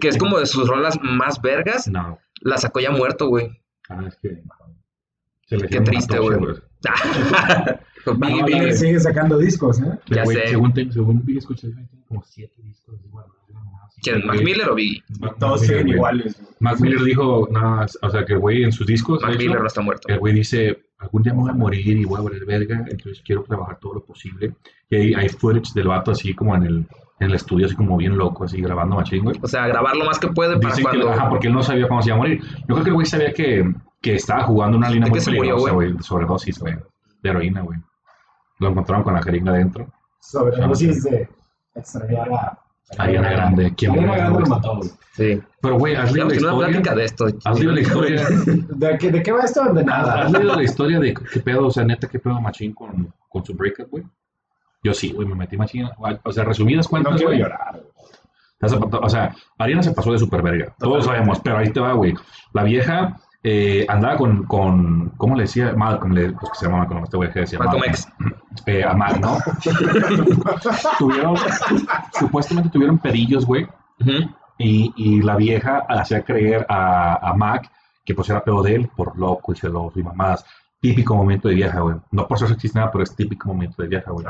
Que 0.00 0.08
es 0.08 0.18
como 0.18 0.38
de 0.38 0.46
sus 0.46 0.68
rolas 0.68 0.98
más 1.02 1.40
vergas, 1.40 1.88
No. 1.88 2.18
la 2.42 2.58
sacó 2.58 2.80
ya 2.80 2.90
muerto, 2.90 3.28
güey. 3.28 3.50
Ah, 3.88 4.04
es 4.06 4.16
que. 4.16 4.42
se 5.46 5.56
le 5.56 5.68
Qué 5.68 5.80
triste, 5.80 6.18
güey. 6.18 6.38
Con 8.04 8.20
Biggie, 8.20 8.40
No, 8.40 8.46
Biggie. 8.46 8.60
Biggie 8.60 8.72
sigue 8.76 9.00
sacando 9.00 9.38
discos, 9.38 9.80
¿eh? 9.80 9.98
Ya 10.08 10.24
Güey, 10.24 10.36
sé. 10.36 10.48
Según, 10.48 10.72
te- 10.74 10.92
según 10.92 11.24
vi, 11.24 11.38
escuché, 11.38 11.68
tiene 11.68 11.88
como 12.06 12.22
siete 12.22 12.60
discos. 12.62 13.00
igual. 13.04 13.26
¿Quién? 14.02 14.26
¿Mac 14.26 14.42
Miller 14.42 14.68
o 14.70 14.74
Biggie? 14.74 15.02
Todos 15.38 15.60
siguen 15.62 15.88
iguales. 15.88 16.40
Mac 16.60 16.78
Miller 16.80 17.02
dijo, 17.02 17.48
no, 17.50 17.84
o 18.02 18.10
sea, 18.10 18.24
que 18.24 18.32
el 18.34 18.38
güey 18.38 18.64
en 18.64 18.72
sus 18.72 18.86
discos, 18.86 19.22
Mac 19.22 19.36
Miller 19.38 19.60
no 19.60 19.66
está 19.66 19.80
muerto. 19.82 20.08
el 20.08 20.18
güey 20.18 20.32
dice, 20.34 20.82
algún 21.00 21.22
día 21.22 21.32
me 21.32 21.40
voy 21.40 21.50
a 21.50 21.54
morir 21.54 21.96
y 21.96 22.04
voy 22.04 22.20
a 22.20 22.22
valer 22.22 22.44
verga, 22.44 22.84
entonces 22.88 23.22
quiero 23.24 23.42
trabajar 23.42 23.78
todo 23.80 23.94
lo 23.94 24.04
posible. 24.04 24.54
Y 24.90 24.96
hay, 24.96 25.14
hay 25.14 25.28
footage 25.28 25.72
del 25.74 25.88
vato 25.88 26.10
así 26.10 26.34
como 26.34 26.54
en 26.54 26.62
el, 26.62 26.86
en 27.18 27.28
el 27.28 27.34
estudio, 27.34 27.66
así 27.66 27.74
como 27.74 27.96
bien 27.96 28.16
loco, 28.16 28.44
así 28.44 28.60
grabando 28.60 28.96
machín, 28.96 29.24
güey. 29.24 29.36
O 29.42 29.48
sea, 29.48 29.66
grabar 29.66 29.96
lo 29.96 30.04
más 30.04 30.18
que 30.18 30.28
puede 30.28 30.56
para 30.58 30.74
Dicen 30.74 30.90
que, 30.90 30.98
cuando. 30.98 31.10
ajá, 31.12 31.28
porque 31.28 31.48
él 31.48 31.54
no 31.54 31.62
sabía 31.62 31.88
cuándo 31.88 32.02
se 32.02 32.10
iba 32.10 32.16
a 32.16 32.18
morir. 32.18 32.42
Yo 32.42 32.74
creo 32.74 32.82
que 32.84 32.90
el 32.90 32.94
güey 32.94 33.06
sabía 33.06 33.32
que, 33.32 33.72
que 34.00 34.14
estaba 34.14 34.42
jugando 34.44 34.76
una 34.76 34.90
línea 34.90 35.06
¿De 35.06 35.10
muy 35.10 35.18
qué 35.18 35.24
se 35.24 35.30
murió, 35.30 35.54
peligrosa, 35.56 35.74
güey? 35.74 35.86
güey, 35.88 35.96
de 35.98 36.02
sobredosis, 36.02 36.58
güey, 36.58 36.74
de 37.22 37.30
heroína, 37.30 37.62
güey. 37.62 37.78
Lo 38.58 38.68
encontraron 38.68 39.02
con 39.04 39.14
la 39.14 39.22
jeringa 39.22 39.52
adentro. 39.52 39.86
Sobredosis 40.20 41.02
de 41.04 41.28
extraviar 41.74 42.30
a 42.32 42.58
Ariana 42.98 43.30
Grande, 43.30 43.74
¿quién 43.76 43.92
Ariana 43.92 44.16
Grande 44.16 44.40
lo 44.40 44.46
mató, 44.46 44.76
güey. 44.76 44.90
Sí. 45.12 45.40
Pero, 45.60 45.78
güey, 45.78 45.94
¿has 45.96 46.12
leído 46.12 46.28
la 46.28 46.34
tener 46.34 46.44
una 46.52 46.58
plática 46.58 46.78
historia? 46.78 46.94
de 46.94 47.04
esto. 47.04 47.26
¿Has 47.44 47.58
leído 47.58 47.72
la 47.72 47.80
historia? 47.80 48.26
¿De 48.68 48.98
qué, 48.98 49.10
¿De 49.10 49.22
qué 49.22 49.32
va 49.32 49.40
esto? 49.42 49.72
De 49.72 49.84
nada. 49.84 50.22
¿Has 50.22 50.32
leído 50.32 50.54
la 50.56 50.62
historia 50.62 50.98
de 51.00 51.14
qué 51.14 51.40
pedo, 51.40 51.66
o 51.66 51.70
sea, 51.70 51.84
neta, 51.84 52.08
qué 52.08 52.18
pedo 52.18 52.40
machín 52.40 52.72
con, 52.72 53.12
con 53.28 53.44
su 53.44 53.54
breakup, 53.54 53.90
güey? 53.90 54.04
Yo 54.82 54.94
sí, 54.94 55.12
güey, 55.12 55.28
me 55.28 55.34
metí 55.34 55.56
machín. 55.56 55.88
O 56.24 56.32
sea, 56.32 56.44
resumidas 56.44 56.86
No 56.86 56.90
cuentas, 56.90 57.14
quiero 57.16 57.28
güey. 57.28 57.38
llorar. 57.40 57.82
O 59.02 59.08
sea, 59.08 59.34
Ariana 59.58 59.82
se 59.82 59.92
pasó 59.92 60.12
de 60.12 60.18
super 60.18 60.42
verga. 60.42 60.74
Todos 60.78 61.04
sabemos, 61.04 61.40
pero 61.40 61.58
ahí 61.58 61.70
te 61.70 61.80
va, 61.80 61.92
güey. 61.92 62.14
La 62.52 62.62
vieja 62.62 63.20
eh, 63.42 63.86
andaba 63.88 64.16
con, 64.16 64.44
con, 64.44 65.10
¿cómo 65.16 65.34
le 65.34 65.42
decía? 65.42 65.72
Malcolm, 65.74 66.12
le, 66.12 66.32
pues 66.32 66.52
que 66.52 66.58
se 66.58 66.66
llama 66.66 66.78
Malcolm, 66.78 67.04
este 67.04 67.16
güey 67.16 67.32
que 67.32 67.40
decía 67.40 67.58
Malcolm 67.58 67.80
Malcolm. 67.80 67.94
X. 67.94 68.08
Eh, 68.66 68.84
a 68.84 68.92
Mac, 68.94 69.18
¿no? 69.20 69.38
tuvieron, 70.98 71.36
supuestamente 72.18 72.68
tuvieron 72.68 72.98
pedillos, 72.98 73.46
güey. 73.46 73.66
Y, 74.58 74.92
y 74.96 75.22
la 75.22 75.36
vieja 75.36 75.86
hacía 75.88 76.22
creer 76.22 76.66
a, 76.68 77.30
a 77.30 77.34
Mac 77.34 77.70
que 78.04 78.14
pues 78.14 78.28
era 78.28 78.42
pedo 78.42 78.62
de 78.62 78.74
él 78.74 78.90
por 78.94 79.16
loco 79.16 79.52
y 79.52 79.56
celoso 79.56 79.98
y 79.98 80.02
mamadas. 80.02 80.44
Típico 80.80 81.14
momento 81.14 81.48
de 81.48 81.54
vieja, 81.54 81.80
güey. 81.80 81.96
No 82.10 82.26
por 82.26 82.36
eso 82.36 82.46
existe 82.46 82.78
nada, 82.78 82.90
pero 82.90 83.04
es 83.04 83.14
típico 83.14 83.48
momento 83.48 83.82
de 83.82 83.88
vieja, 83.88 84.10
güey. 84.10 84.26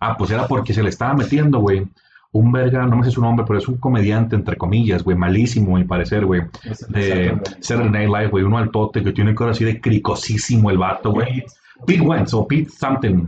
Ah, 0.00 0.16
pues 0.16 0.30
era 0.30 0.46
porque 0.46 0.72
se 0.72 0.82
le 0.82 0.90
estaba 0.90 1.14
metiendo, 1.14 1.58
güey. 1.58 1.86
Un 2.34 2.50
verga, 2.50 2.84
no 2.84 2.96
me 2.96 3.04
sé 3.04 3.12
su 3.12 3.20
nombre, 3.20 3.44
pero 3.46 3.58
es 3.60 3.68
un 3.68 3.76
comediante, 3.76 4.34
entre 4.34 4.56
comillas, 4.56 5.02
güey. 5.04 5.16
Malísimo, 5.16 5.76
a 5.76 5.78
mi 5.78 5.84
parecer, 5.84 6.26
güey. 6.26 6.42
De 6.88 7.38
Saturday 7.60 7.90
Night 7.90 8.08
Live, 8.08 8.28
güey. 8.28 8.44
Uno 8.44 8.58
al 8.58 8.70
tote 8.70 9.02
que 9.04 9.12
tiene 9.12 9.34
cara 9.36 9.52
así 9.52 9.64
de 9.64 9.80
cricosísimo 9.80 10.68
el 10.70 10.78
vato, 10.78 11.12
güey. 11.12 11.44
Pete 11.86 12.00
Wentz 12.00 12.34
o 12.34 12.46
Pete 12.46 12.70
something. 12.70 13.24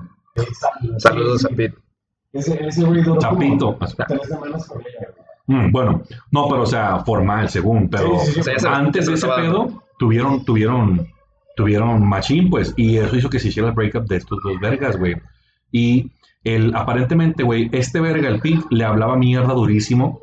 Saludos 0.98 1.44
a 1.44 1.48
Pete. 1.50 1.74
Ese, 2.32 2.66
ese 2.66 2.84
güey 2.84 3.02
duró 3.02 3.18
Chapito. 3.20 3.78
como 3.78 3.90
tres 4.08 4.28
semanas 4.28 4.66
con 4.66 4.80
ella, 4.80 5.08
güey. 5.46 5.58
Mm, 5.68 5.70
bueno, 5.72 6.02
no, 6.32 6.48
pero 6.48 6.62
o 6.62 6.66
sea, 6.66 6.98
formal, 7.04 7.48
según, 7.48 7.88
pero 7.88 8.18
Sí, 8.18 8.26
sí, 8.26 8.32
sí. 8.32 8.40
O 8.40 8.42
sea, 8.42 8.52
ya 8.54 8.58
se- 8.58 8.68
antes 8.68 9.06
de 9.06 9.14
ese 9.14 9.28
pedo, 9.28 9.84
tuvieron, 9.98 10.44
tuvieron, 10.44 11.06
tuvieron 11.54 12.04
machín, 12.06 12.50
pues, 12.50 12.74
y 12.76 12.96
eso 12.98 13.14
hizo 13.16 13.30
que 13.30 13.38
se 13.38 13.48
hiciera 13.48 13.68
el 13.68 13.74
breakup 13.76 14.06
de 14.08 14.16
estos 14.16 14.38
dos 14.42 14.58
vergas, 14.60 14.96
güey. 14.98 15.14
Y 15.70 16.12
el, 16.44 16.74
aparentemente, 16.74 17.42
güey, 17.42 17.68
este 17.72 18.00
verga, 18.00 18.28
el 18.28 18.40
Pete, 18.40 18.64
le 18.70 18.84
hablaba 18.84 19.16
mierda 19.16 19.52
durísimo 19.52 20.20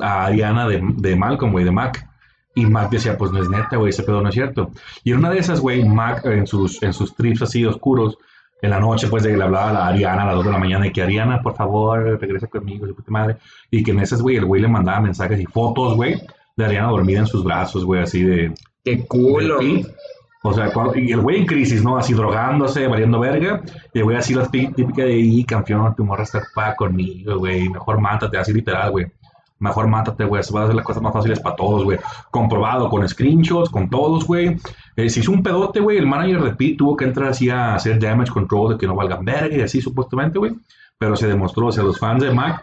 a 0.00 0.26
Ariana 0.26 0.66
de, 0.66 0.82
de 0.96 1.16
Malcolm, 1.16 1.52
güey, 1.52 1.64
de 1.64 1.70
Mac. 1.70 2.08
Y 2.54 2.66
Mac 2.66 2.90
decía, 2.90 3.18
pues 3.18 3.32
no 3.32 3.42
es 3.42 3.48
neta, 3.48 3.76
güey, 3.76 3.90
ese 3.90 4.02
pedo 4.02 4.22
no 4.22 4.28
es 4.28 4.34
cierto. 4.34 4.70
Y 5.04 5.12
en 5.12 5.18
una 5.18 5.30
de 5.30 5.38
esas, 5.38 5.60
güey, 5.60 5.84
Mac 5.84 6.24
en 6.24 6.46
sus, 6.46 6.82
en 6.82 6.92
sus 6.92 7.14
trips 7.14 7.42
así 7.42 7.64
oscuros, 7.64 8.18
en 8.62 8.70
la 8.70 8.80
noche, 8.80 9.08
pues, 9.08 9.22
de 9.22 9.30
que 9.30 9.36
le 9.36 9.44
hablaba 9.44 9.70
a 9.70 9.88
Ariana 9.88 10.22
a 10.22 10.26
las 10.26 10.36
2 10.36 10.46
de 10.46 10.52
la 10.52 10.58
mañana 10.58 10.86
y 10.86 10.92
que 10.92 11.02
Ariana, 11.02 11.42
por 11.42 11.54
favor, 11.54 12.18
regresa 12.18 12.46
conmigo, 12.46 12.86
su 12.86 12.94
puta 12.94 13.10
madre. 13.10 13.36
Y 13.70 13.84
que 13.84 13.90
en 13.90 14.00
esas, 14.00 14.22
güey, 14.22 14.36
el 14.36 14.46
güey 14.46 14.62
le 14.62 14.68
mandaba 14.68 15.00
mensajes 15.00 15.38
y 15.38 15.44
fotos, 15.44 15.94
güey, 15.94 16.20
de 16.56 16.64
Ariana 16.64 16.88
dormida 16.88 17.20
en 17.20 17.26
sus 17.26 17.44
brazos, 17.44 17.84
güey, 17.84 18.02
así 18.02 18.22
de... 18.22 18.54
Qué 18.82 19.06
culo. 19.06 19.58
de. 19.58 19.86
O 20.48 20.52
sea, 20.54 20.72
cuando- 20.72 20.94
el 20.94 21.20
güey 21.20 21.38
en 21.38 21.46
crisis, 21.46 21.82
¿no? 21.82 21.96
Así 21.96 22.14
drogándose, 22.14 22.86
valiendo 22.86 23.18
verga. 23.20 23.62
Y 23.92 23.98
el 23.98 24.04
güey 24.04 24.16
así 24.16 24.34
la 24.34 24.46
tí- 24.48 24.68
típica 24.72 25.02
de, 25.04 25.16
y 25.18 25.44
campeón, 25.44 25.94
tu 25.94 26.04
morra 26.04 26.22
está 26.24 26.38
ocupada 26.38 26.74
conmigo, 26.76 27.38
güey. 27.38 27.68
Mejor 27.68 28.00
mátate, 28.00 28.38
así 28.38 28.52
literal, 28.52 28.90
güey. 28.90 29.06
Mejor 29.58 29.86
mátate, 29.88 30.24
güey. 30.24 30.42
Se 30.42 30.52
va 30.52 30.60
a 30.60 30.64
hacer 30.64 30.76
las 30.76 30.84
cosas 30.84 31.02
más 31.02 31.12
fáciles 31.14 31.40
para 31.40 31.56
todos, 31.56 31.84
güey. 31.84 31.98
Comprobado 32.30 32.90
con 32.90 33.08
screenshots, 33.08 33.70
con 33.70 33.88
todos, 33.88 34.26
güey. 34.26 34.56
Eh, 34.96 35.08
se 35.08 35.20
hizo 35.20 35.32
un 35.32 35.42
pedote, 35.42 35.80
güey. 35.80 35.96
El 35.96 36.06
manager 36.06 36.42
de 36.42 36.50
Pete 36.54 36.76
tuvo 36.76 36.94
que 36.96 37.06
entrar 37.06 37.30
así 37.30 37.48
a 37.48 37.74
hacer 37.74 37.98
damage 37.98 38.30
control 38.32 38.72
de 38.74 38.78
que 38.78 38.86
no 38.86 38.94
valgan 38.94 39.24
verga 39.24 39.56
y 39.56 39.60
así, 39.62 39.80
supuestamente, 39.80 40.38
güey. 40.38 40.52
Pero 40.98 41.16
se 41.16 41.26
demostró, 41.26 41.66
o 41.68 41.72
sea, 41.72 41.84
los 41.84 41.98
fans 41.98 42.22
de 42.22 42.30
Mac 42.32 42.62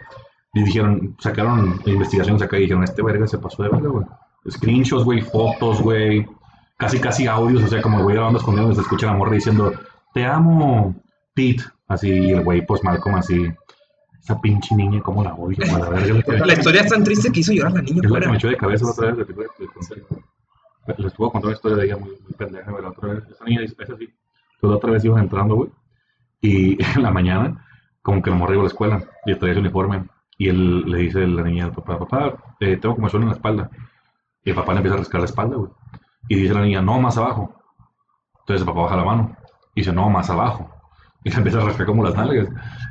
y 0.53 0.63
dijeron, 0.63 1.15
sacaron 1.19 1.79
investigaciones 1.85 2.41
acá 2.43 2.57
y 2.57 2.61
dijeron, 2.61 2.83
este 2.83 3.01
verga 3.01 3.25
se 3.27 3.39
pasó 3.39 3.63
de 3.63 3.69
verga, 3.69 3.89
güey. 3.89 4.05
Screenshots, 4.49 5.03
güey, 5.03 5.21
fotos, 5.21 5.81
güey. 5.81 6.27
Casi, 6.83 6.99
casi 6.99 7.27
audios, 7.27 7.63
o 7.63 7.67
sea, 7.67 7.81
como 7.81 7.97
el 7.97 8.03
güey 8.03 8.15
grabando 8.15 8.39
escondido, 8.39 8.73
se 8.75 8.81
escucha 8.81 9.05
la 9.05 9.13
morra 9.13 9.31
diciendo, 9.31 9.73
te 10.13 10.25
amo, 10.25 10.93
Pete. 11.33 11.63
Así, 11.87 12.09
y 12.09 12.31
el 12.31 12.43
güey, 12.43 12.65
pues 12.65 12.83
Malcolm, 12.83 13.15
así, 13.15 13.53
esa 14.21 14.39
pinche 14.41 14.75
niña, 14.75 15.01
como 15.01 15.23
la 15.23 15.33
odio, 15.33 15.57
la 15.65 15.89
verga. 15.89 16.45
La 16.45 16.53
historia 16.53 16.81
es 16.81 16.89
tan 16.89 17.03
triste 17.03 17.31
que 17.31 17.39
hizo 17.39 17.53
llorar 17.53 17.71
a 17.71 17.75
la 17.75 17.81
niña 17.81 18.01
Es 18.03 18.09
lo 18.09 18.19
que 18.19 18.27
me 18.27 18.35
echó 18.35 18.47
de 18.49 18.57
cabeza 18.57 18.85
la 18.85 18.91
otra 18.91 19.11
vez. 19.11 19.27
Les, 19.27 20.97
les, 20.97 21.07
estuvo 21.07 21.31
contando 21.31 21.47
una 21.47 21.55
historia 21.55 21.77
de 21.77 21.85
ella 21.85 21.97
muy, 21.97 22.09
muy 22.09 22.33
pendeja. 22.37 22.71
La 22.71 22.89
otra 22.89 23.13
vez, 23.13 23.23
esa 23.29 23.45
niña 23.45 23.61
es 23.63 23.71
así. 23.79 24.13
Pues 24.59 24.69
la 24.69 24.75
otra 24.75 24.91
vez 24.91 25.05
iban 25.05 25.23
entrando, 25.23 25.55
güey. 25.55 25.69
Y 26.41 26.83
en 26.95 27.03
la 27.03 27.11
mañana, 27.11 27.65
como 28.01 28.21
que 28.21 28.29
la 28.29 28.35
morra 28.35 28.53
iba 28.53 28.61
a 28.61 28.65
la 28.65 28.69
escuela 28.69 29.03
y 29.25 29.35
traía 29.35 29.53
su 29.53 29.61
uniforme. 29.61 30.03
Y 30.37 30.49
él 30.49 30.89
le 30.89 30.97
dice 30.97 31.23
a 31.23 31.27
la 31.27 31.43
niña 31.43 31.65
al 31.65 31.73
papá, 31.73 31.99
papá, 31.99 32.55
eh, 32.59 32.77
tengo 32.77 32.95
como 32.95 33.09
suelo 33.09 33.23
en 33.23 33.29
la 33.29 33.35
espalda. 33.35 33.69
Y 34.43 34.49
el 34.49 34.55
papá 34.55 34.73
le 34.73 34.79
empieza 34.79 34.95
a 34.95 34.99
rascar 34.99 35.21
la 35.21 35.25
espalda, 35.25 35.55
güey. 35.55 35.71
Y 36.27 36.35
dice 36.35 36.53
la 36.53 36.61
niña, 36.61 36.81
no, 36.81 36.99
más 36.99 37.17
abajo. 37.17 37.53
Entonces 38.41 38.61
el 38.61 38.67
papá 38.67 38.81
baja 38.81 38.97
la 38.97 39.05
mano. 39.05 39.35
Y 39.75 39.81
dice, 39.81 39.93
no, 39.93 40.09
más 40.09 40.29
abajo. 40.29 40.69
Y 41.23 41.29
le 41.29 41.37
empieza 41.37 41.59
a 41.61 41.65
rascar 41.65 41.85
como 41.85 42.03
las 42.03 42.15
nalgas. 42.15 42.47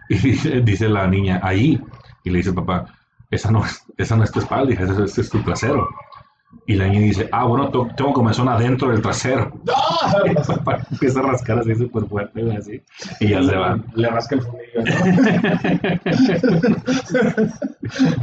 Y 0.09 0.17
dice, 0.19 0.61
dice 0.61 0.89
la 0.89 1.07
niña, 1.07 1.41
ahí. 1.43 1.81
Y 2.25 2.31
le 2.31 2.39
dice 2.39 2.51
el 2.51 2.57
papá, 2.57 2.87
esa 3.31 3.51
no, 3.51 3.65
es- 3.65 3.85
esa 3.97 4.17
no 4.17 4.25
es 4.25 4.33
tu 4.33 4.41
espalda, 4.41 4.73
ese, 4.75 5.05
ese 5.05 5.21
es 5.23 5.31
tu 5.31 5.41
trasero. 5.43 5.89
Y 6.65 6.75
la 6.75 6.87
niña 6.87 7.01
dice, 7.01 7.29
ah, 7.33 7.45
bueno, 7.45 7.71
tengo 7.71 8.13
comezón 8.13 8.49
adentro 8.49 8.91
del 8.91 9.03
trasero. 9.03 9.53
Para 10.65 10.79
que 10.85 10.87
empieza 10.93 11.19
a 11.19 11.23
rascar 11.25 11.59
así 11.59 11.75
súper 11.75 12.05
fuerte, 12.05 12.41
güey, 12.41 12.57
así. 12.57 12.81
Y 13.19 13.29
ya 13.31 13.43
se 13.43 13.57
va. 13.57 13.81
Le 13.95 14.09
rasca 14.09 14.37
el 14.37 14.43
fundillo, 14.43 14.85
¿no? 14.85 14.85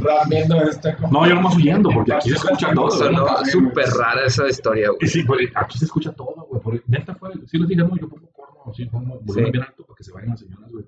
Ramiendo 0.00 0.62
este. 0.62 0.96
No, 1.10 1.26
yo 1.26 1.34
nomás 1.34 1.54
huyendo, 1.54 1.90
porque 1.90 2.14
aquí 2.14 2.30
se 2.30 2.36
escucha 2.36 2.72
todo. 2.72 2.88
Güey. 2.88 3.50
súper 3.50 3.88
rara 3.90 4.24
esa 4.24 4.48
historia, 4.48 4.88
güey. 4.88 5.06
sí, 5.06 5.22
aquí 5.54 5.78
se 5.78 5.84
escucha 5.84 6.10
todo, 6.12 6.46
güey. 6.48 6.62
porque 6.62 6.82
Neta 6.86 7.14
fue, 7.14 7.32
sí 7.46 7.58
les 7.58 7.68
dije, 7.68 7.82
no, 7.82 7.94
yo 7.96 8.08
pongo 8.08 8.26
porno, 8.34 8.72
sí, 8.72 8.86
pongo 8.86 9.20
volumen 9.20 9.52
bien 9.52 9.64
alto 9.64 9.84
para 9.84 9.96
que 9.96 10.04
se 10.04 10.12
vayan 10.12 10.30
las 10.30 10.40
señoras, 10.40 10.72
güey. 10.72 10.86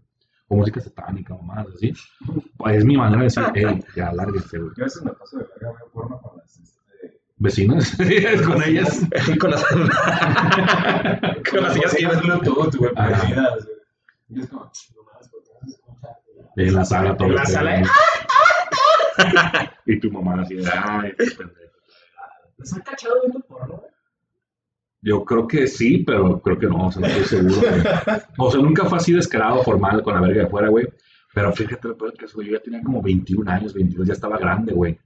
O 0.49 0.56
música 0.56 0.80
satánica, 0.80 1.34
mamás, 1.34 1.66
así. 1.75 1.92
Pues 2.56 2.76
es 2.76 2.84
mi 2.84 2.96
manera 2.96 3.18
de 3.18 3.25
decir, 3.25 3.44
hey, 3.54 3.84
ya, 3.94 4.11
lárguense, 4.12 4.58
güey. 4.58 4.72
Yo 4.76 4.84
a 4.84 4.87
veces 4.87 5.02
me 5.02 5.12
paso 5.12 5.37
de 5.37 5.44
verga, 5.44 5.72
veo 5.78 5.90
porno 5.92 6.18
con 6.20 6.38
las... 6.38 6.81
Este, 7.44 7.66
Vecinas, 7.66 7.96
con 8.46 8.62
ellas. 8.62 9.06
Con 9.38 9.50
las, 9.50 9.64
con 11.50 11.62
las 11.62 11.75
sillas 11.75 11.94
que 11.96 12.06
bocinas 12.06 12.22
Bluetooth, 12.22 12.75
güey. 12.76 12.92
Y 14.28 14.40
es 14.40 14.49
como. 14.49 14.70
En 16.56 16.75
la 16.75 16.84
sala 16.84 17.16
todo. 17.16 17.28
En 17.28 17.34
la 17.34 17.42
este, 17.42 17.54
sala, 17.54 17.80
¿eh? 17.80 17.84
Y 19.87 19.99
tu 19.99 20.11
mamá 20.11 20.42
así, 20.42 20.54
de, 20.54 20.70
ay, 20.70 21.12
pendejo. 21.12 21.72
¿Les 22.58 22.72
han 22.72 22.80
cachado 22.82 23.20
viendo 23.22 23.40
porno, 23.40 23.76
güey? 23.76 23.90
Yo 25.04 25.25
creo 25.25 25.49
que 25.49 25.66
sí, 25.66 26.04
pero 26.06 26.40
creo 26.40 26.58
que 26.58 26.66
no, 26.68 26.87
o 26.87 26.92
sea, 26.92 27.00
no 27.00 27.08
estoy 27.08 27.25
seguro. 27.25 27.56
güey. 27.56 27.82
O 28.38 28.50
sea, 28.50 28.61
nunca 28.61 28.84
fue 28.84 28.99
así 28.99 29.12
descarado, 29.12 29.62
formal, 29.64 30.02
con 30.02 30.14
la 30.14 30.20
verga 30.20 30.44
de 30.44 30.49
fuera, 30.49 30.68
güey. 30.68 30.87
Pero 31.34 31.52
fíjate, 31.52 31.88
lo 31.88 31.96
peor 31.96 32.12
que 32.14 32.26
es, 32.26 32.34
güey, 32.34 32.49
yo 32.49 32.54
ya 32.54 32.62
tenía 32.62 32.82
como 32.82 33.02
21 33.02 33.50
años, 33.50 33.75
22, 33.75 34.06
ya 34.06 34.12
estaba 34.12 34.38
grande, 34.38 34.72
güey. 34.72 34.96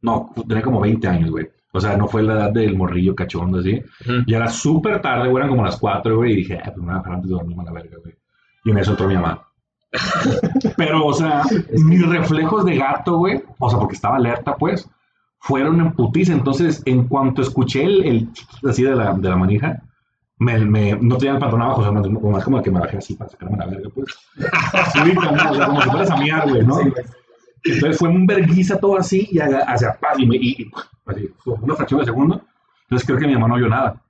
No, 0.00 0.32
tenía 0.48 0.62
como 0.62 0.80
20 0.80 1.06
años, 1.06 1.30
güey. 1.30 1.48
O 1.76 1.80
sea, 1.80 1.96
no 1.96 2.06
fue 2.08 2.22
la 2.22 2.34
edad 2.34 2.52
del 2.52 2.76
morrillo 2.76 3.14
cachondo, 3.14 3.58
así. 3.58 3.82
Ujú. 4.02 4.12
Ya 4.26 4.38
era 4.38 4.48
súper 4.48 5.00
tarde, 5.02 5.28
güey, 5.28 5.36
eran 5.42 5.50
como 5.50 5.64
las 5.64 5.76
4, 5.78 6.16
güey, 6.16 6.32
y 6.32 6.36
dije, 6.36 6.58
ah, 6.58 6.72
pues 6.72 6.78
me 6.78 6.84
voy 6.86 6.94
a 6.94 6.98
bajar 6.98 7.12
antes 7.14 7.28
de 7.30 7.34
dormirme 7.36 7.62
a 7.62 7.66
la 7.66 7.72
verga, 7.72 7.96
güey. 8.02 8.14
Y 8.64 8.70
en 8.70 8.78
eso 8.78 8.90
entró 8.92 9.06
mi 9.08 9.14
mamá. 9.14 9.42
Pero, 10.76 11.06
o 11.06 11.12
sea, 11.14 11.42
mis 11.72 12.06
reflejos 12.06 12.64
de 12.64 12.76
gato, 12.76 13.18
güey, 13.18 13.42
o 13.58 13.70
sea, 13.70 13.78
porque 13.78 13.94
estaba 13.94 14.16
alerta, 14.16 14.56
pues, 14.56 14.88
fueron 15.38 15.80
en 15.80 15.92
putiza. 15.92 16.32
Entonces, 16.32 16.82
en 16.86 17.06
cuanto 17.06 17.42
escuché 17.42 17.84
el, 17.84 18.04
el 18.04 18.28
así 18.68 18.82
de 18.82 18.94
la, 18.96 19.12
de 19.14 19.28
la 19.28 19.36
manija, 19.36 19.82
me, 20.38 20.58
me- 20.58 20.98
no 21.00 21.16
tenía 21.16 21.34
el 21.34 21.38
pantalón 21.38 21.62
abajo, 21.62 21.80
o 21.80 21.84
sea, 21.84 21.92
más, 21.92 22.08
más 22.10 22.44
como 22.44 22.62
que 22.62 22.70
me 22.70 22.80
bajé 22.80 22.98
así 22.98 23.14
para 23.14 23.30
sacarme 23.30 23.56
la 23.58 23.66
verga, 23.66 23.88
pues. 23.94 24.06
Así, 24.72 25.14
como, 25.14 25.30
o 25.30 25.54
sea, 25.54 25.66
como 25.66 25.80
si 25.82 25.90
fueras 25.90 26.10
a 26.10 26.16
miar, 26.16 26.50
güey, 26.50 26.66
¿no? 26.66 26.78
Entonces 27.64 27.98
fue 27.98 28.08
un 28.10 28.26
verguiza 28.26 28.78
todo 28.78 28.96
así 28.98 29.28
y 29.32 29.38
hacia 29.40 29.94
paz 29.98 30.18
y, 30.18 30.26
me, 30.26 30.36
y, 30.36 30.50
y, 30.62 30.70
así, 31.06 31.32
una 31.44 31.74
fracción 31.74 32.00
de 32.00 32.06
segundo. 32.06 32.42
Entonces 32.82 33.06
creo 33.06 33.18
que 33.18 33.26
mi 33.26 33.34
mamá 33.34 33.48
no 33.48 33.54
oyó 33.54 33.68
nada, 33.68 34.02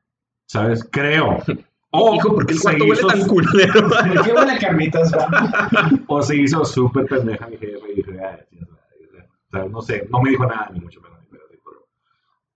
¿sabes? 0.46 0.86
Creo. 0.90 1.38
O 1.90 2.14
Hijo, 2.14 2.34
¿por 2.34 2.46
qué 2.46 2.54
el 2.54 2.60
cuarto 2.60 2.84
huele 2.84 3.02
tan 3.02 3.26
culero? 3.26 3.88
¿Por 3.88 4.24
qué 4.24 4.32
huele 4.32 4.58
carnitas? 4.58 5.12
O 6.08 6.22
se 6.22 6.36
hizo 6.36 6.64
súper 6.64 7.06
pendeja 7.06 7.46
mi 7.46 7.56
jefe 7.56 7.78
y 7.92 7.94
dije, 7.96 8.20
"Ay, 8.24 8.38
chingas 8.50 8.68
madre", 8.70 9.28
o 9.48 9.50
sea, 9.50 9.64
no 9.64 9.80
sé, 9.82 10.06
no 10.10 10.20
me 10.20 10.30
dijo 10.30 10.44
nada 10.46 10.70
ni 10.72 10.80
mucho 10.80 11.00
menos. 11.00 11.16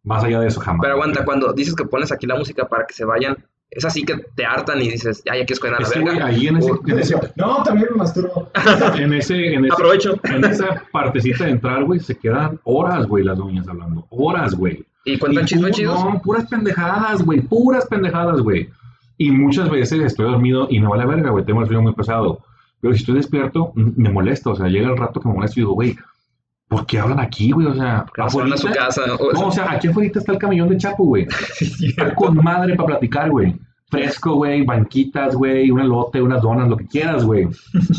Más 0.03 0.25
allá 0.25 0.41
de 0.41 0.49
eso 0.49 0.61
jamás. 0.61 0.81
Pero 0.83 0.95
aguanta, 0.95 1.25
cuando 1.25 1.53
dices 1.53 1.75
que 1.75 1.85
pones 1.85 2.11
aquí 2.11 2.27
la 2.27 2.37
música 2.37 2.69
para 2.69 2.87
que 2.87 2.95
se 2.95 3.05
vayan, 3.05 3.37
es 3.71 3.85
así 3.85 4.03
que 4.05 4.15
te 4.35 4.45
hartan 4.45 4.81
y 4.83 4.89
dices, 4.91 5.23
ya, 5.25 5.33
ya 5.37 5.45
quiero 5.47 5.53
escoger 5.55 5.75
a 5.75 5.81
la 5.81 5.87
Es 5.87 5.93
que, 5.93 6.01
güey, 6.01 6.15
verga. 6.15 6.27
ahí 6.29 6.47
en 6.49 6.57
ese, 6.57 6.73
O- 6.73 6.81
en 6.87 6.99
ese, 6.99 7.15
No, 7.37 7.63
también 7.63 7.89
me 7.93 7.97
masturbo. 7.99 8.51
en 8.99 9.13
ese, 9.15 9.55
en 9.55 9.65
ese- 9.65 9.73
Aprovecho. 9.75 10.19
en 10.25 10.45
esa 10.45 10.83
partecita 10.93 11.45
de 11.45 11.51
entrar, 11.53 11.85
güey, 11.85 12.01
se 12.01 12.17
quedan 12.19 12.59
horas, 12.65 13.07
güey, 13.07 13.25
las 13.25 13.39
doñas 13.39 13.69
hablando. 13.69 14.07
Horas, 14.11 14.55
güey. 14.55 14.85
Y 15.05 15.19
cuentan 15.19 15.47
chismes 15.47 15.77
chidos. 15.77 16.05
No, 16.05 16.21
puras 16.21 16.47
pendejadas, 16.49 17.23
güey, 17.23 17.41
puras 17.41 17.87
pendejadas, 17.87 18.41
güey. 18.41 18.69
Y 19.17 19.31
muchas 19.31 19.71
veces 19.71 20.01
estoy 20.03 20.27
dormido 20.31 20.67
y 20.71 20.81
me 20.81 20.89
vale 20.89 21.07
verga, 21.07 21.31
güey, 21.31 21.45
tengo 21.45 21.61
el 21.61 21.67
sueño 21.67 21.83
muy 21.83 21.93
pesado. 21.95 22.41
Pero 22.81 22.95
si 22.95 23.01
estoy 23.01 23.17
despierto, 23.17 23.73
me 23.75 24.09
molesta, 24.11 24.51
o 24.51 24.57
sea, 24.57 24.67
llega 24.69 24.89
el 24.91 24.97
rato 24.97 25.21
que 25.21 25.29
me 25.29 25.35
molesta 25.35 25.61
y 25.61 25.63
digo, 25.63 25.75
güey, 25.75 25.97
¿por 26.71 26.87
qué 26.87 26.99
hablan 27.01 27.19
aquí, 27.21 27.51
güey? 27.51 27.67
O 27.67 27.75
sea, 27.75 28.07
van 28.17 28.53
a 28.53 28.57
su 28.57 28.69
casa. 28.71 29.03
o- 29.19 29.33
No, 29.33 29.49
o 29.49 29.51
sea, 29.53 29.73
aquí 29.73 29.89
afuera 29.89 30.11
está 30.15 30.33
el 30.33 30.39
camellón 30.39 30.69
de 30.71 30.77
Chapo, 30.79 31.05
güey. 31.05 31.27
Está 31.83 32.15
con 32.15 32.37
madre 32.37 32.75
para 32.77 32.87
platicar, 32.87 33.29
güey. 33.31 33.55
Fresco, 33.89 34.35
güey, 34.37 34.65
banquitas, 34.65 35.35
güey, 35.35 35.69
un 35.71 35.81
elote, 35.81 36.23
unas 36.23 36.41
donas, 36.41 36.69
lo 36.69 36.77
que 36.77 36.87
quieras, 36.87 37.25
güey. 37.25 37.49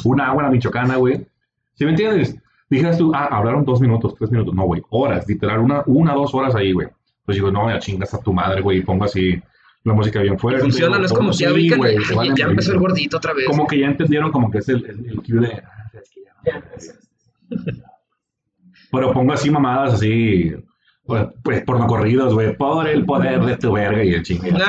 Una 0.05 0.27
agua 0.27 0.43
en 0.43 0.45
la 0.47 0.51
michoacana, 0.53 0.95
güey. 0.95 1.27
¿Sí 1.75 1.83
me 1.83 1.91
entiendes? 1.91 2.35
Dijeras 2.69 2.97
tú, 2.97 3.11
ah, 3.13 3.27
hablaron 3.29 3.65
dos 3.65 3.81
minutos, 3.81 4.15
tres 4.17 4.31
minutos. 4.31 4.55
No, 4.55 4.63
güey, 4.63 4.81
horas, 4.91 5.27
literal, 5.27 5.59
una, 5.59 5.83
una, 5.87 6.13
dos 6.13 6.33
horas 6.33 6.55
ahí, 6.55 6.71
güey. 6.71 6.87
Pues 7.25 7.35
digo, 7.35 7.51
no, 7.51 7.69
ya 7.69 7.77
chingas 7.79 8.13
a 8.13 8.21
tu 8.21 8.31
madre, 8.31 8.61
güey, 8.61 8.77
y 8.77 8.81
pongo 8.83 9.03
así 9.03 9.39
la 9.83 9.93
música 9.93 10.21
bien 10.21 10.39
fuerte. 10.39 10.61
funciona, 10.61 10.97
no 10.97 11.05
es 11.05 11.11
como 11.11 11.33
Sí, 11.33 11.43
que 11.43 11.49
ya 11.49 11.53
ubican, 11.53 11.77
güey, 11.79 11.97
"Ay, 11.97 12.03
se 12.05 12.15
valen 12.15 12.35
ya 12.37 12.45
empezó 12.45 12.71
el 12.71 12.79
gordito 12.79 13.17
otra 13.17 13.33
vez. 13.33 13.45
Como 13.47 13.67
que 13.67 13.79
ya 13.79 13.87
entendieron 13.87 14.31
como 14.31 14.49
que 14.49 14.59
es 14.59 14.69
el, 14.69 14.85
el, 14.85 15.05
el 15.09 15.15
cue 15.21 15.39
de... 15.41 15.53
ah, 15.55 15.91
es 15.93 16.09
que 16.09 16.21
ya 16.23 16.53
no. 16.53 17.61
Pero 18.91 19.13
pongo 19.13 19.33
así 19.33 19.50
mamadas 19.50 19.93
así, 19.95 20.53
pues, 21.05 21.27
pues 21.43 21.63
pornocorridos, 21.63 22.33
güey, 22.33 22.55
por 22.55 22.88
el 22.88 23.05
poder 23.05 23.43
de 23.45 23.57
tu 23.57 23.71
verga 23.74 24.03
y 24.03 24.13
el 24.13 24.24
chingue. 24.24 24.51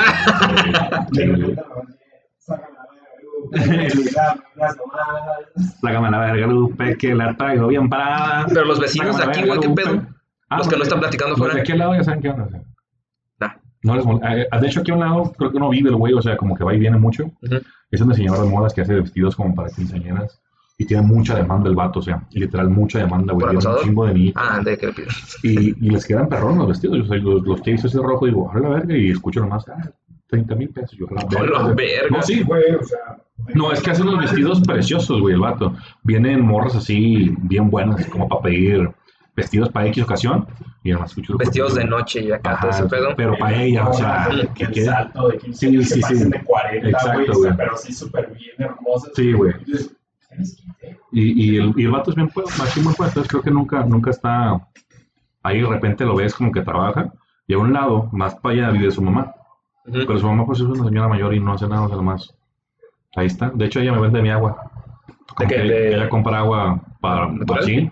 Sácame 5.80 6.10
la 6.10 6.18
verga, 6.18 6.46
Lupe, 6.46 6.96
que 6.96 7.14
la 7.14 7.36
traigo 7.36 7.68
bien 7.68 7.88
parada. 7.88 8.46
Pero 8.48 8.64
los 8.64 8.80
vecinos 8.80 9.16
de 9.16 9.24
aquí, 9.24 9.42
güey, 9.44 9.60
¿qué 9.60 9.68
pedo? 9.70 10.02
Ah, 10.48 10.58
Los 10.58 10.68
que 10.68 10.76
no 10.76 10.82
están 10.82 11.00
platicando 11.00 11.30
Los 11.30 11.38
de 11.40 11.44
fuera. 11.46 11.60
aquí 11.62 11.72
al 11.72 11.78
lado 11.78 11.94
ya 11.94 12.04
saben 12.04 12.20
qué 12.20 12.28
onda. 12.28 12.44
o 12.44 12.50
sea. 12.50 12.60
Ah. 13.40 13.56
No 13.82 13.96
les 13.96 14.04
mol- 14.04 14.20
eh, 14.22 14.46
De 14.60 14.66
hecho, 14.66 14.80
aquí 14.80 14.90
a 14.90 14.94
un 14.94 15.00
lado 15.00 15.32
creo 15.36 15.50
que 15.50 15.58
no 15.58 15.68
vive 15.70 15.88
el 15.90 15.96
güey, 15.96 16.12
o 16.12 16.22
sea, 16.22 16.36
como 16.36 16.54
que 16.56 16.62
va 16.64 16.74
y 16.74 16.78
viene 16.78 16.98
mucho. 16.98 17.24
Ujú. 17.24 17.56
Es 17.90 18.00
un 18.00 18.08
diseñador 18.10 18.44
de 18.44 18.50
modas 18.50 18.74
que 18.74 18.82
hace 18.82 18.94
vestidos 18.94 19.34
como 19.34 19.54
para 19.54 19.70
quinceañeras. 19.70 20.40
Y 20.78 20.84
tiene 20.86 21.02
mucha 21.02 21.36
demanda 21.36 21.68
el 21.68 21.76
vato, 21.76 21.98
o 22.00 22.02
sea, 22.02 22.26
literal 22.32 22.68
mucha 22.70 22.98
demanda, 22.98 23.34
güey. 23.34 23.46
¿Por 23.46 23.58
Tiene 23.58 23.74
un 23.76 23.82
chingo 23.82 24.06
de 24.06 24.14
niños. 24.14 24.34
Ah, 24.36 24.60
de 24.64 24.76
que. 24.78 24.92
Y, 25.44 25.86
y 25.86 25.90
les 25.90 26.04
quedan 26.06 26.28
perrón 26.28 26.58
los 26.58 26.68
vestidos. 26.68 27.00
O 27.00 27.04
sea, 27.06 27.16
los, 27.18 27.42
los 27.46 27.60
que 27.60 27.72
hizo 27.72 27.86
ese 27.86 27.98
rojo, 27.98 28.26
digo, 28.26 28.50
a 28.50 28.58
la 28.58 28.68
verga, 28.70 28.96
y 28.96 29.10
escucho 29.10 29.40
nomás, 29.40 29.68
ah, 29.68 29.90
30 30.28 30.54
mil 30.56 30.70
pesos. 30.70 30.92
Yo, 30.98 31.06
la 31.10 31.22
Con 31.26 31.52
la 31.52 31.74
verga. 31.74 32.16
No, 32.16 32.22
sí, 32.22 32.42
Güey, 32.42 32.74
o 32.74 32.82
sea. 32.82 32.98
no, 33.54 33.70
es 33.70 33.80
que 33.82 33.90
hacen 33.90 34.08
unos 34.08 34.22
vestidos 34.22 34.60
preciosos, 34.62 35.20
güey, 35.20 35.34
el 35.34 35.40
vato. 35.40 35.74
Vienen 36.02 36.40
morras 36.40 36.74
así, 36.74 37.32
bien 37.42 37.70
buenas, 37.70 38.06
como 38.06 38.26
para 38.28 38.40
pedir 38.42 38.90
vestidos 39.36 39.68
para 39.68 39.86
X 39.88 40.02
ocasión. 40.04 40.46
Y 40.84 40.90
además 40.90 41.10
escucho 41.10 41.36
Vestidos 41.38 41.76
de 41.76 41.84
noche 41.84 42.22
y 42.22 42.32
acá 42.32 42.58
todo 42.60 42.70
ese 42.70 42.80
Ajá, 42.80 42.88
pedo. 42.88 43.08
pero 43.16 43.36
para 43.38 43.62
ella, 43.62 43.86
o 43.88 43.92
sea, 43.92 44.28
que 44.30 44.48
que 44.54 44.64
el 44.64 44.70
quede- 44.72 44.84
salto 44.86 45.28
de 45.28 45.38
15 45.38 45.58
Sí, 45.68 45.70
sí, 45.70 45.78
que 45.78 45.84
sí. 45.84 46.00
pasen 46.00 46.30
de 46.30 46.42
40, 46.42 46.88
Exacto, 46.88 47.32
güey. 47.38 47.56
pero 47.56 47.76
sí 47.76 47.92
súper 47.92 48.32
bien 48.34 48.50
hermosas. 48.58 49.12
Sí, 49.14 49.32
güey. 49.32 49.52
Y 49.60 49.70
dices, 49.70 49.94
¿tienes 50.28 50.56
15? 50.56 50.98
Y, 51.12 51.54
y, 51.54 51.56
el, 51.58 51.74
y 51.76 51.84
el 51.84 51.90
vato 51.90 52.10
es 52.10 52.16
bien 52.16 52.28
pues, 52.32 52.58
machín 52.58 52.84
buen 52.84 52.96
pues, 52.96 53.10
entonces 53.10 53.30
creo 53.30 53.42
que 53.42 53.50
nunca, 53.50 53.84
nunca 53.84 54.10
está 54.10 54.66
ahí 55.42 55.60
de 55.60 55.68
repente 55.68 56.04
lo 56.06 56.16
ves 56.16 56.34
como 56.34 56.50
que 56.52 56.62
trabaja 56.62 57.12
y 57.46 57.54
a 57.54 57.58
un 57.58 57.72
lado, 57.72 58.08
más 58.12 58.34
para 58.36 58.54
allá 58.54 58.70
vive 58.70 58.90
su 58.90 59.02
mamá. 59.02 59.34
Ujú. 59.84 59.98
Pero 60.06 60.18
su 60.18 60.26
mamá 60.26 60.46
pues 60.46 60.60
es 60.60 60.64
una 60.66 60.84
señora 60.84 61.08
mayor 61.08 61.34
y 61.34 61.40
no 61.40 61.52
hace 61.52 61.68
nada, 61.68 61.82
o 61.82 61.88
sea, 61.88 61.96
nomás. 61.96 62.34
Ahí 63.14 63.26
está. 63.26 63.50
De 63.50 63.66
hecho 63.66 63.80
ella 63.80 63.92
me 63.92 64.00
vende 64.00 64.22
mi 64.22 64.30
agua. 64.30 64.70
Como 65.36 65.48
qué? 65.48 65.54
que 65.56 65.62
¿De- 65.62 65.94
ella 65.94 66.08
compra 66.08 66.38
agua 66.38 66.80
para 67.00 67.28
natural? 67.28 67.62
así 67.62 67.90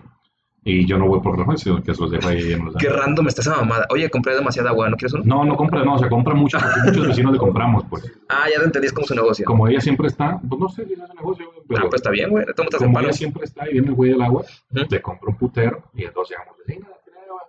y 0.63 0.85
yo 0.85 0.97
no 0.97 1.07
voy 1.07 1.19
por 1.21 1.37
la 1.39 1.57
sino 1.57 1.81
que 1.81 1.93
se 1.95 2.01
los 2.01 2.11
dejo 2.11 2.27
ahí. 2.27 2.55
me 2.55 2.65
los 2.65 2.73
da. 2.75 2.79
Qué 2.79 2.89
random 2.89 3.27
está 3.27 3.41
esa 3.41 3.55
mamada. 3.55 3.87
Oye, 3.89 4.09
compré 4.11 4.35
demasiada 4.35 4.69
agua, 4.69 4.89
¿no 4.89 4.95
quieres 4.95 5.13
uno? 5.13 5.23
No, 5.25 5.43
no 5.43 5.55
compra, 5.55 5.83
no, 5.83 5.95
o 5.95 5.97
sea, 5.99 6.07
compra 6.07 6.35
mucho 6.35 6.59
porque 6.59 6.79
muchos 6.91 7.07
vecinos 7.15 7.31
le 7.33 7.39
compramos, 7.39 7.83
pues. 7.89 8.11
Ah, 8.29 8.45
ya 8.53 8.59
te 8.59 8.65
entendí, 8.65 8.85
es 8.87 8.93
como 8.93 9.07
su 9.07 9.15
negocio. 9.15 9.43
Como 9.45 9.67
ella 9.67 9.81
siempre 9.81 10.07
está, 10.07 10.39
pues 10.47 10.61
no 10.61 10.69
sé 10.69 10.85
si 10.85 10.93
es 10.93 10.99
un 10.99 11.15
negocio, 11.15 11.45
güey, 11.51 11.61
pero 11.67 11.79
Ah, 11.85 11.89
pues 11.89 11.99
está 12.01 12.11
bien, 12.11 12.29
güey. 12.29 12.45
Tomas 12.55 12.73
el 12.73 12.79
como 12.79 12.99
ella 12.99 13.11
siempre 13.13 13.43
está 13.43 13.67
y 13.67 13.73
viene 13.73 13.87
el 13.87 13.93
güey 13.95 14.11
del 14.11 14.21
agua, 14.21 14.41
Ujú. 14.71 14.85
le 14.89 15.01
compra 15.01 15.29
un 15.29 15.35
putero 15.37 15.83
y 15.95 16.03
entonces 16.03 16.37
llegamos, 16.37 16.57
vecina. 16.67 16.87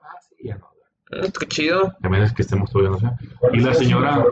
Ah, 0.02 0.18
sí, 0.20 0.34
ya 0.48 0.56
no. 0.56 0.66
Mm, 1.10 1.30
Qué 1.38 1.46
chido. 1.48 1.92
También 2.00 2.24
es 2.24 2.32
que 2.32 2.40
estemos 2.40 2.70
todavía, 2.70 2.92
no 2.92 2.98
sé. 2.98 3.06
¿Cuál 3.38 3.54
Y 3.56 3.60
la 3.60 3.74
su 3.74 3.80
señora-? 3.84 4.24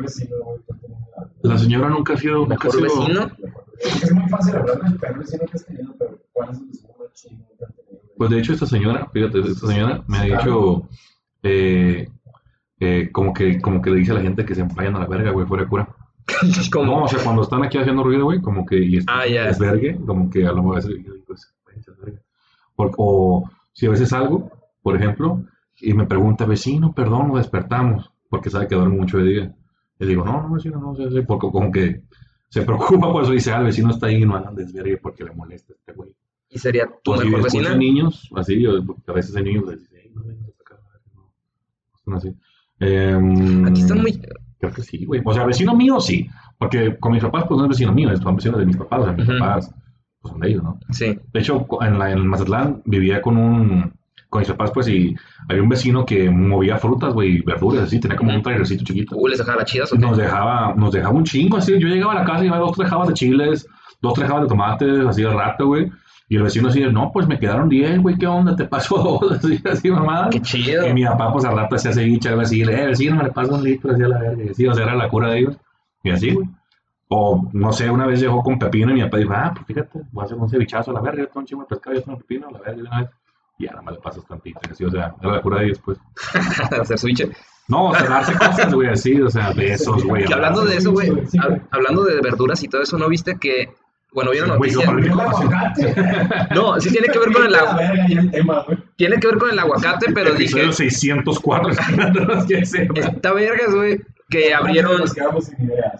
La 1.42 1.58
señora 1.58 1.88
nunca 1.90 2.14
ha 2.14 2.16
sido, 2.16 2.38
nunca 2.46 2.54
ha 2.54 2.72
Mejor 2.72 2.72
sido, 2.72 2.82
vecino. 3.02 3.30
Es 3.78 4.12
muy 4.14 4.28
fácil 4.30 4.56
hablar 4.56 4.80
del 4.82 4.96
peor 4.98 5.18
vecino 5.18 5.44
que 5.46 5.56
has 5.56 5.66
tenido, 5.66 5.94
pero 5.98 6.18
¿cuál 6.32 6.50
es 6.50 6.58
el 6.60 6.66
vecino 6.66 6.94
más 6.98 7.12
chido 7.12 7.36
Pues 8.20 8.28
de 8.28 8.38
hecho 8.38 8.52
esta 8.52 8.66
señora, 8.66 9.08
fíjate, 9.14 9.40
esta 9.40 9.66
señora 9.66 10.04
me 10.06 10.18
ha 10.18 10.22
dicho 10.24 10.86
eh, 11.42 12.06
eh, 12.78 13.08
como 13.10 13.32
que 13.32 13.58
como 13.62 13.80
que 13.80 13.88
le 13.88 13.96
dice 13.96 14.12
a 14.12 14.16
la 14.16 14.20
gente 14.20 14.44
que 14.44 14.54
se 14.54 14.62
vayan 14.62 14.94
a 14.96 14.98
la 14.98 15.06
verga, 15.06 15.30
güey, 15.30 15.46
fuera 15.46 15.64
de 15.64 15.70
cura. 15.70 15.88
No, 16.84 17.04
o 17.04 17.08
sea, 17.08 17.24
cuando 17.24 17.40
están 17.40 17.62
aquí 17.62 17.78
haciendo 17.78 18.02
ruido, 18.02 18.26
güey, 18.26 18.42
como 18.42 18.66
que 18.66 18.76
y 18.76 18.98
es, 18.98 19.06
Ah, 19.08 19.24
es 19.24 19.58
vergue, 19.58 19.98
como 20.04 20.28
que 20.28 20.46
a 20.46 20.52
lo 20.52 20.62
mejor 20.62 20.82
pues. 21.26 21.54
Por- 22.76 22.92
o 22.98 23.50
si 23.72 23.86
a 23.86 23.90
veces 23.90 24.10
salgo, 24.10 24.50
por 24.82 24.96
ejemplo, 24.96 25.42
y 25.80 25.94
me 25.94 26.04
pregunta, 26.04 26.44
vecino, 26.44 26.92
perdón, 26.92 27.28
nos 27.28 27.38
despertamos, 27.38 28.12
porque 28.28 28.50
sabe 28.50 28.68
que 28.68 28.74
duermo 28.74 28.96
mucho 28.96 29.16
de 29.16 29.24
día. 29.24 29.56
Le 29.98 30.06
digo, 30.06 30.26
no, 30.26 30.42
no, 30.42 30.52
vecino, 30.52 30.78
no, 30.78 30.94
sé, 30.94 31.10
sé", 31.10 31.22
porque 31.22 31.50
como 31.50 31.72
que 31.72 32.02
se 32.50 32.60
preocupa, 32.66 33.10
pues 33.12 33.30
dice, 33.30 33.50
ah, 33.52 33.60
el 33.60 33.64
vecino 33.64 33.88
está 33.88 34.08
ahí 34.08 34.22
y 34.22 34.26
no 34.26 34.36
hagan 34.36 34.54
desvergue 34.54 34.98
porque 34.98 35.24
le 35.24 35.32
molesta 35.32 35.72
a 35.72 35.76
este 35.76 35.92
güey. 35.94 36.14
Y 36.50 36.58
sería 36.58 36.88
tu 37.04 37.14
si 37.16 37.24
mejor 37.26 37.44
vecina. 37.44 37.74
niños, 37.76 38.28
así, 38.36 38.64
a 38.66 39.12
veces 39.12 39.36
hay 39.36 39.44
niños 39.44 39.64
que 39.64 39.76
dicen, 39.76 39.96
"Ey, 39.96 40.10
no 40.14 40.22
no". 42.06 42.16
Así. 42.16 42.34
Em, 42.80 43.64
Aquí 43.66 43.80
están 43.82 44.00
muy. 44.00 44.20
Creo 44.58 44.72
que 44.72 44.82
sí, 44.82 45.04
güey. 45.06 45.22
O 45.24 45.32
sea, 45.32 45.44
vecino 45.46 45.74
mío 45.74 46.00
sí. 46.00 46.28
Porque 46.58 46.96
con 46.98 47.12
mis 47.12 47.22
papás, 47.22 47.44
pues 47.48 47.56
no 47.58 47.64
es 47.64 47.70
vecino 47.70 47.92
mío, 47.92 48.14
son 48.16 48.36
vecinos 48.36 48.58
de 48.58 48.66
mis 48.66 48.76
papás. 48.76 49.00
O 49.00 49.04
sea, 49.04 49.12
mis 49.12 49.28
Ujú. 49.28 49.38
papás, 49.38 49.74
pues 50.20 50.32
son 50.32 50.40
de 50.40 50.48
ellos, 50.48 50.62
¿no? 50.62 50.78
Sí. 50.90 51.18
De 51.32 51.40
hecho, 51.40 51.66
en, 51.80 51.98
la, 51.98 52.10
en 52.12 52.26
Mazatlán 52.26 52.82
vivía 52.84 53.22
con 53.22 53.36
un. 53.36 53.92
Con 54.28 54.40
mis 54.40 54.48
papás, 54.48 54.70
pues, 54.72 54.86
y 54.86 55.14
había 55.48 55.62
un 55.62 55.68
vecino 55.68 56.06
que 56.06 56.30
movía 56.30 56.76
frutas, 56.78 57.12
güey, 57.12 57.40
verduras, 57.42 57.82
así, 57.84 57.98
tenía 57.98 58.16
como 58.16 58.32
un 58.32 58.42
trailercito 58.42 58.84
chiquito. 58.84 59.16
Uh, 59.16 59.26
les 59.26 59.38
dejaba 59.38 59.58
las 59.58 59.68
chidas 59.70 59.92
o 59.92 59.96
qué? 59.96 60.02
Nos 60.02 60.16
dejaba, 60.16 60.72
nos 60.76 60.92
dejaba 60.92 61.14
un 61.16 61.24
chingo, 61.24 61.56
así. 61.56 61.72
Yo 61.80 61.88
llegaba 61.88 62.12
a 62.12 62.16
la 62.20 62.24
casa 62.24 62.40
y 62.40 62.44
llevaba 62.44 62.64
dos, 62.64 62.76
tres 62.76 62.88
jabas 62.88 63.08
de 63.08 63.14
chiles, 63.14 63.66
dos, 64.00 64.14
tres 64.14 64.28
jabas 64.28 64.44
de 64.44 64.48
tomates, 64.48 65.00
así 65.06 65.22
de 65.22 65.30
rato, 65.30 65.66
güey. 65.66 65.90
Y 66.30 66.36
el 66.36 66.44
vecino 66.44 66.68
así, 66.68 66.80
no, 66.80 67.10
pues 67.12 67.26
me 67.26 67.40
quedaron 67.40 67.68
10, 67.68 68.02
güey, 68.02 68.16
¿qué 68.16 68.28
onda? 68.28 68.54
¿Te 68.54 68.64
pasó 68.64 69.18
dos? 69.20 69.32
Así, 69.44 69.60
así, 69.68 69.90
mamá. 69.90 70.28
Qué 70.30 70.40
chido. 70.40 70.86
Y 70.86 70.94
mi 70.94 71.04
papá, 71.04 71.32
pues 71.32 71.44
al 71.44 71.56
rato 71.56 71.74
hacía 71.74 71.92
ceviche, 71.92 72.28
algo 72.28 72.42
así, 72.42 72.62
eh, 72.62 72.86
vecino, 72.86 73.16
me 73.16 73.24
le 73.24 73.32
paso 73.32 73.56
un 73.56 73.64
litro, 73.64 73.92
así 73.92 74.04
a 74.04 74.08
la 74.08 74.18
verga. 74.20 74.44
Y 74.44 74.48
así, 74.50 74.64
o 74.64 74.72
sea, 74.72 74.84
era 74.84 74.94
la 74.94 75.08
cura 75.08 75.30
de 75.30 75.40
ellos. 75.40 75.56
Y 76.04 76.10
así, 76.10 76.30
güey. 76.30 76.48
O, 77.08 77.48
no 77.52 77.72
sé, 77.72 77.90
una 77.90 78.06
vez 78.06 78.20
llegó 78.20 78.44
con 78.44 78.60
pepino 78.60 78.92
y 78.92 78.94
mi 78.94 79.02
papá 79.02 79.16
dijo, 79.16 79.32
ah, 79.34 79.50
pues 79.52 79.66
fíjate, 79.66 80.02
voy 80.12 80.22
a 80.22 80.24
hacer 80.26 80.38
un 80.38 80.48
cevichazo 80.48 80.92
a 80.92 80.94
la 80.94 81.00
verga, 81.00 81.22
yo 81.22 81.26
tengo 81.26 81.40
un 81.40 81.46
chingo 81.46 81.62
de 81.62 81.68
pescado, 81.68 81.96
yo 81.96 82.02
tengo 82.04 82.18
pepino, 82.18 82.46
a 82.46 82.52
la 82.52 82.58
verga, 82.60 82.76
de 82.76 82.82
una 82.82 83.00
vez. 83.00 83.10
Y 83.58 83.64
nada 83.64 83.82
más 83.82 83.94
le 83.94 84.00
pasas 84.00 84.24
tantito, 84.24 84.60
así, 84.70 84.84
o 84.84 84.90
sea, 84.92 85.12
era 85.20 85.32
la 85.32 85.42
cura 85.42 85.58
de 85.58 85.64
ellos, 85.64 85.80
pues. 85.84 85.98
Hacer 86.80 86.96
switch. 86.96 87.28
No, 87.66 87.86
o 87.86 87.94
sea, 87.96 88.08
darse 88.08 88.34
cosas, 88.34 88.72
güey, 88.72 88.88
así, 88.88 89.20
o 89.20 89.28
sea, 89.28 89.52
besos, 89.52 90.04
güey. 90.06 90.26
Que 90.26 90.34
hablando 90.34 90.64
de 90.64 90.76
eso, 90.76 90.92
güey, 90.92 91.10
güey. 91.10 91.26
hablando 91.72 92.04
de 92.04 92.20
verduras 92.20 92.62
y 92.62 92.68
todo 92.68 92.82
eso, 92.82 92.96
¿no 92.96 93.08
viste 93.08 93.36
que, 93.40 93.74
bueno, 94.12 94.30
vieron 94.32 94.48
noticia? 94.50 94.88
aguacate. 94.88 95.94
No, 96.54 96.80
sí 96.80 96.90
tiene 96.90 97.08
que 97.08 97.18
ver 97.18 97.32
con 97.32 97.44
el 97.46 97.52
La 97.52 97.58
agua, 97.58 97.74
verga 97.76 98.06
ya 98.08 98.20
el 98.20 98.30
tema, 98.30 98.62
güey. 98.66 98.78
tiene 98.96 99.16
que 99.20 99.26
ver 99.28 99.38
con 99.38 99.50
el 99.50 99.58
aguacate, 99.58 100.12
pero 100.12 100.30
dije, 100.32 100.44
Episodio 100.62 100.72
604, 100.72 101.72
no 102.26 102.46
que 102.46 102.66
sepa. 102.66 103.00
esta 103.00 103.32
vergas, 103.32 103.74
güey, 103.74 104.00
que 104.28 104.52
abrieron, 104.54 105.02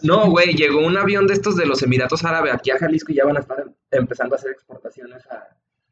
no, 0.03 0.31
güey, 0.31 0.55
llegó 0.55 0.85
un 0.87 0.97
avión 0.97 1.27
de 1.27 1.35
estos 1.35 1.57
de 1.57 1.67
los 1.67 1.83
Emiratos 1.83 2.25
Árabes 2.25 2.55
aquí 2.55 2.71
a 2.71 2.79
Jalisco 2.79 3.13
y 3.13 3.17
ya 3.17 3.25
van 3.25 3.37
a 3.37 3.41
estar 3.41 3.65
empezando 3.91 4.35
a 4.35 4.39
hacer 4.39 4.53
exportaciones 4.53 5.25
a- 5.31 5.49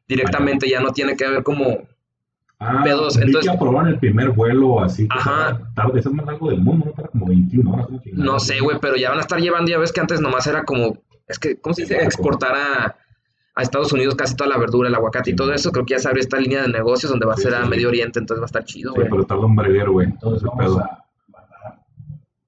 directamente, 0.07 0.69
ya 0.69 0.79
no 0.81 0.91
tiene 0.91 1.15
que 1.15 1.27
ver 1.27 1.43
como, 1.43 1.87
Ah, 2.61 2.81
pedos, 2.83 3.15
entonces- 3.17 3.49
que 3.49 3.55
aprobaron 3.55 3.87
el 3.89 3.99
primer 3.99 4.31
vuelo 4.31 4.81
así. 4.81 5.07
que 5.07 5.17
Ajá. 5.17 5.59
tarde, 5.75 5.99
eso 6.01 6.09
es 6.09 6.15
más 6.15 6.25
largo 6.25 6.49
del 6.49 6.59
mundo, 6.59 6.87
¿no? 6.87 6.91
Para 6.91 7.07
como 7.07 7.27
21 7.27 7.73
horas. 7.73 7.87
no 8.13 8.39
sé, 8.39 8.59
güey, 8.59 8.77
pero 8.81 8.95
ya 8.97 9.09
van 9.09 9.19
a 9.19 9.21
estar 9.21 9.39
llevando, 9.39 9.71
ya 9.71 9.77
ves 9.77 9.93
que 9.93 10.01
antes 10.01 10.19
nomás 10.19 10.45
era 10.47 10.63
como, 10.65 10.97
es 11.29 11.39
que, 11.39 11.55
¿cómo 11.61 11.73
se 11.73 11.83
dice? 11.83 12.03
Exportar 12.03 12.53
a, 12.55 12.95
a 13.55 13.61
Estados 13.61 13.93
Unidos 13.93 14.15
casi 14.15 14.35
toda 14.35 14.49
la 14.49 14.57
verdura, 14.57 14.89
el 14.89 14.95
aguacate 14.95 15.31
y 15.31 15.35
todo 15.35 15.53
eso, 15.53 15.71
creo 15.71 15.85
que 15.85 15.93
ya 15.93 15.99
se 15.99 16.07
abrió 16.09 16.21
esta 16.21 16.37
línea 16.37 16.61
de 16.63 16.67
negocios 16.69 17.09
donde 17.11 17.25
va 17.25 17.33
a 17.33 17.37
Sí, 17.37 17.43
ser 17.43 17.51
sí, 17.53 17.57
a 17.59 17.63
sí. 17.63 17.69
Medio 17.69 17.87
Oriente, 17.87 18.19
entonces 18.19 18.41
va 18.41 18.45
a 18.45 18.47
estar 18.47 18.63
chido, 18.65 18.91
Sí, 18.93 18.99
güey. 18.99 19.09
pero 19.09 19.25
tarda 19.25 19.45
un 19.45 19.55
breguero, 19.55 19.91
güey. 19.93 20.07
Entonces 20.07 20.41
ese 20.41 20.47
vamos 20.47 20.65
pedo. 20.65 20.79
a 20.83 21.05
mandar 21.27 21.79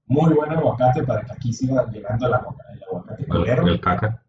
muy 0.07 0.33
buen 0.33 0.51
aguacate 0.51 1.03
para 1.03 1.21
que 1.23 1.31
aquí 1.33 1.53
siga 1.53 1.85
llegando 1.91 2.27
el 2.27 2.33
aguacate, 2.33 2.73
el 2.73 2.83
aguacate 2.83 3.25
El, 3.61 3.67
el 3.69 3.79
caca. 3.81 4.23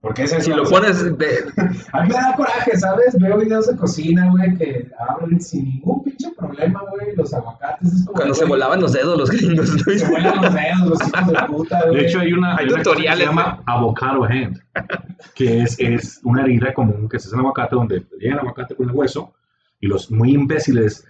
Porque 0.00 0.22
ese 0.22 0.36
es 0.38 0.44
Si 0.44 0.52
lo 0.52 0.62
pones 0.64 1.02
de, 1.18 1.28
A 1.92 2.02
mí 2.02 2.08
me 2.08 2.14
da 2.14 2.34
coraje, 2.36 2.76
¿sabes? 2.76 3.18
Veo 3.18 3.36
videos 3.38 3.66
de 3.66 3.76
cocina, 3.76 4.30
güey, 4.30 4.56
que 4.56 4.88
abren 4.96 5.40
sin 5.40 5.64
ningún 5.64 6.04
pinche 6.04 6.30
problema, 6.36 6.84
güey, 6.90 7.16
los 7.16 7.34
aguacates. 7.34 7.92
Es 7.92 8.04
como, 8.04 8.16
cuando 8.16 8.34
se 8.34 8.40
güey, 8.42 8.50
volaban 8.50 8.80
los 8.80 8.92
dedos 8.92 9.18
los 9.18 9.30
gringos, 9.30 9.74
¿no? 9.74 9.92
Se 9.98 10.08
vuelan 10.08 10.36
los 10.36 10.54
dedos, 10.54 10.88
los 10.88 11.08
hijos 11.08 11.26
de 11.26 11.46
puta, 11.48 11.82
güey. 11.86 11.96
De 11.96 12.06
hecho, 12.06 12.20
hay 12.20 12.32
una, 12.32 12.56
Hay 12.56 12.66
una 12.66 12.82
cosa 12.84 12.96
que 12.96 13.08
se 13.08 13.24
llama 13.24 13.62
avocado 13.66 14.24
hand, 14.24 14.60
que 15.34 15.62
es, 15.62 15.76
es 15.80 16.20
una 16.22 16.42
herida 16.42 16.72
común 16.72 17.08
que 17.08 17.18
se 17.18 17.26
hace 17.26 17.34
en 17.34 17.40
el 17.40 17.46
aguacate, 17.46 17.74
donde 17.74 18.06
llega 18.20 18.34
el 18.34 18.40
aguacate 18.40 18.76
con 18.76 18.88
el 18.88 18.94
hueso 18.94 19.34
y 19.80 19.88
los 19.88 20.10
muy 20.12 20.32
imbéciles 20.32 21.04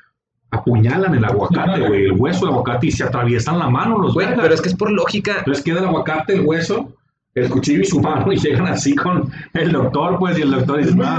apuñalan 0.50 1.14
el 1.14 1.24
aguacate, 1.24 1.86
güey, 1.86 2.04
el 2.06 2.12
hueso 2.12 2.46
del 2.46 2.54
aguacate 2.54 2.86
y 2.86 2.90
se 2.90 3.04
atraviesan 3.04 3.58
la 3.58 3.68
mano 3.68 3.98
los 3.98 4.14
Güey, 4.14 4.34
pero 4.34 4.54
es 4.54 4.62
que 4.62 4.70
es 4.70 4.74
por 4.74 4.90
lógica. 4.90 5.36
Entonces 5.38 5.62
queda 5.62 5.80
el 5.80 5.86
aguacate, 5.86 6.34
el 6.34 6.40
hueso, 6.40 6.94
el 7.34 7.50
cuchillo 7.50 7.82
y 7.82 7.84
su 7.84 8.00
mano 8.00 8.32
y 8.32 8.38
llegan 8.38 8.66
así 8.66 8.94
con 8.94 9.30
el 9.54 9.72
doctor, 9.72 10.18
pues, 10.18 10.38
y 10.38 10.42
el 10.42 10.50
doctor 10.50 10.78
dice, 10.78 10.90
Es 10.90 10.96
muy 10.96 11.06
ah, 11.06 11.18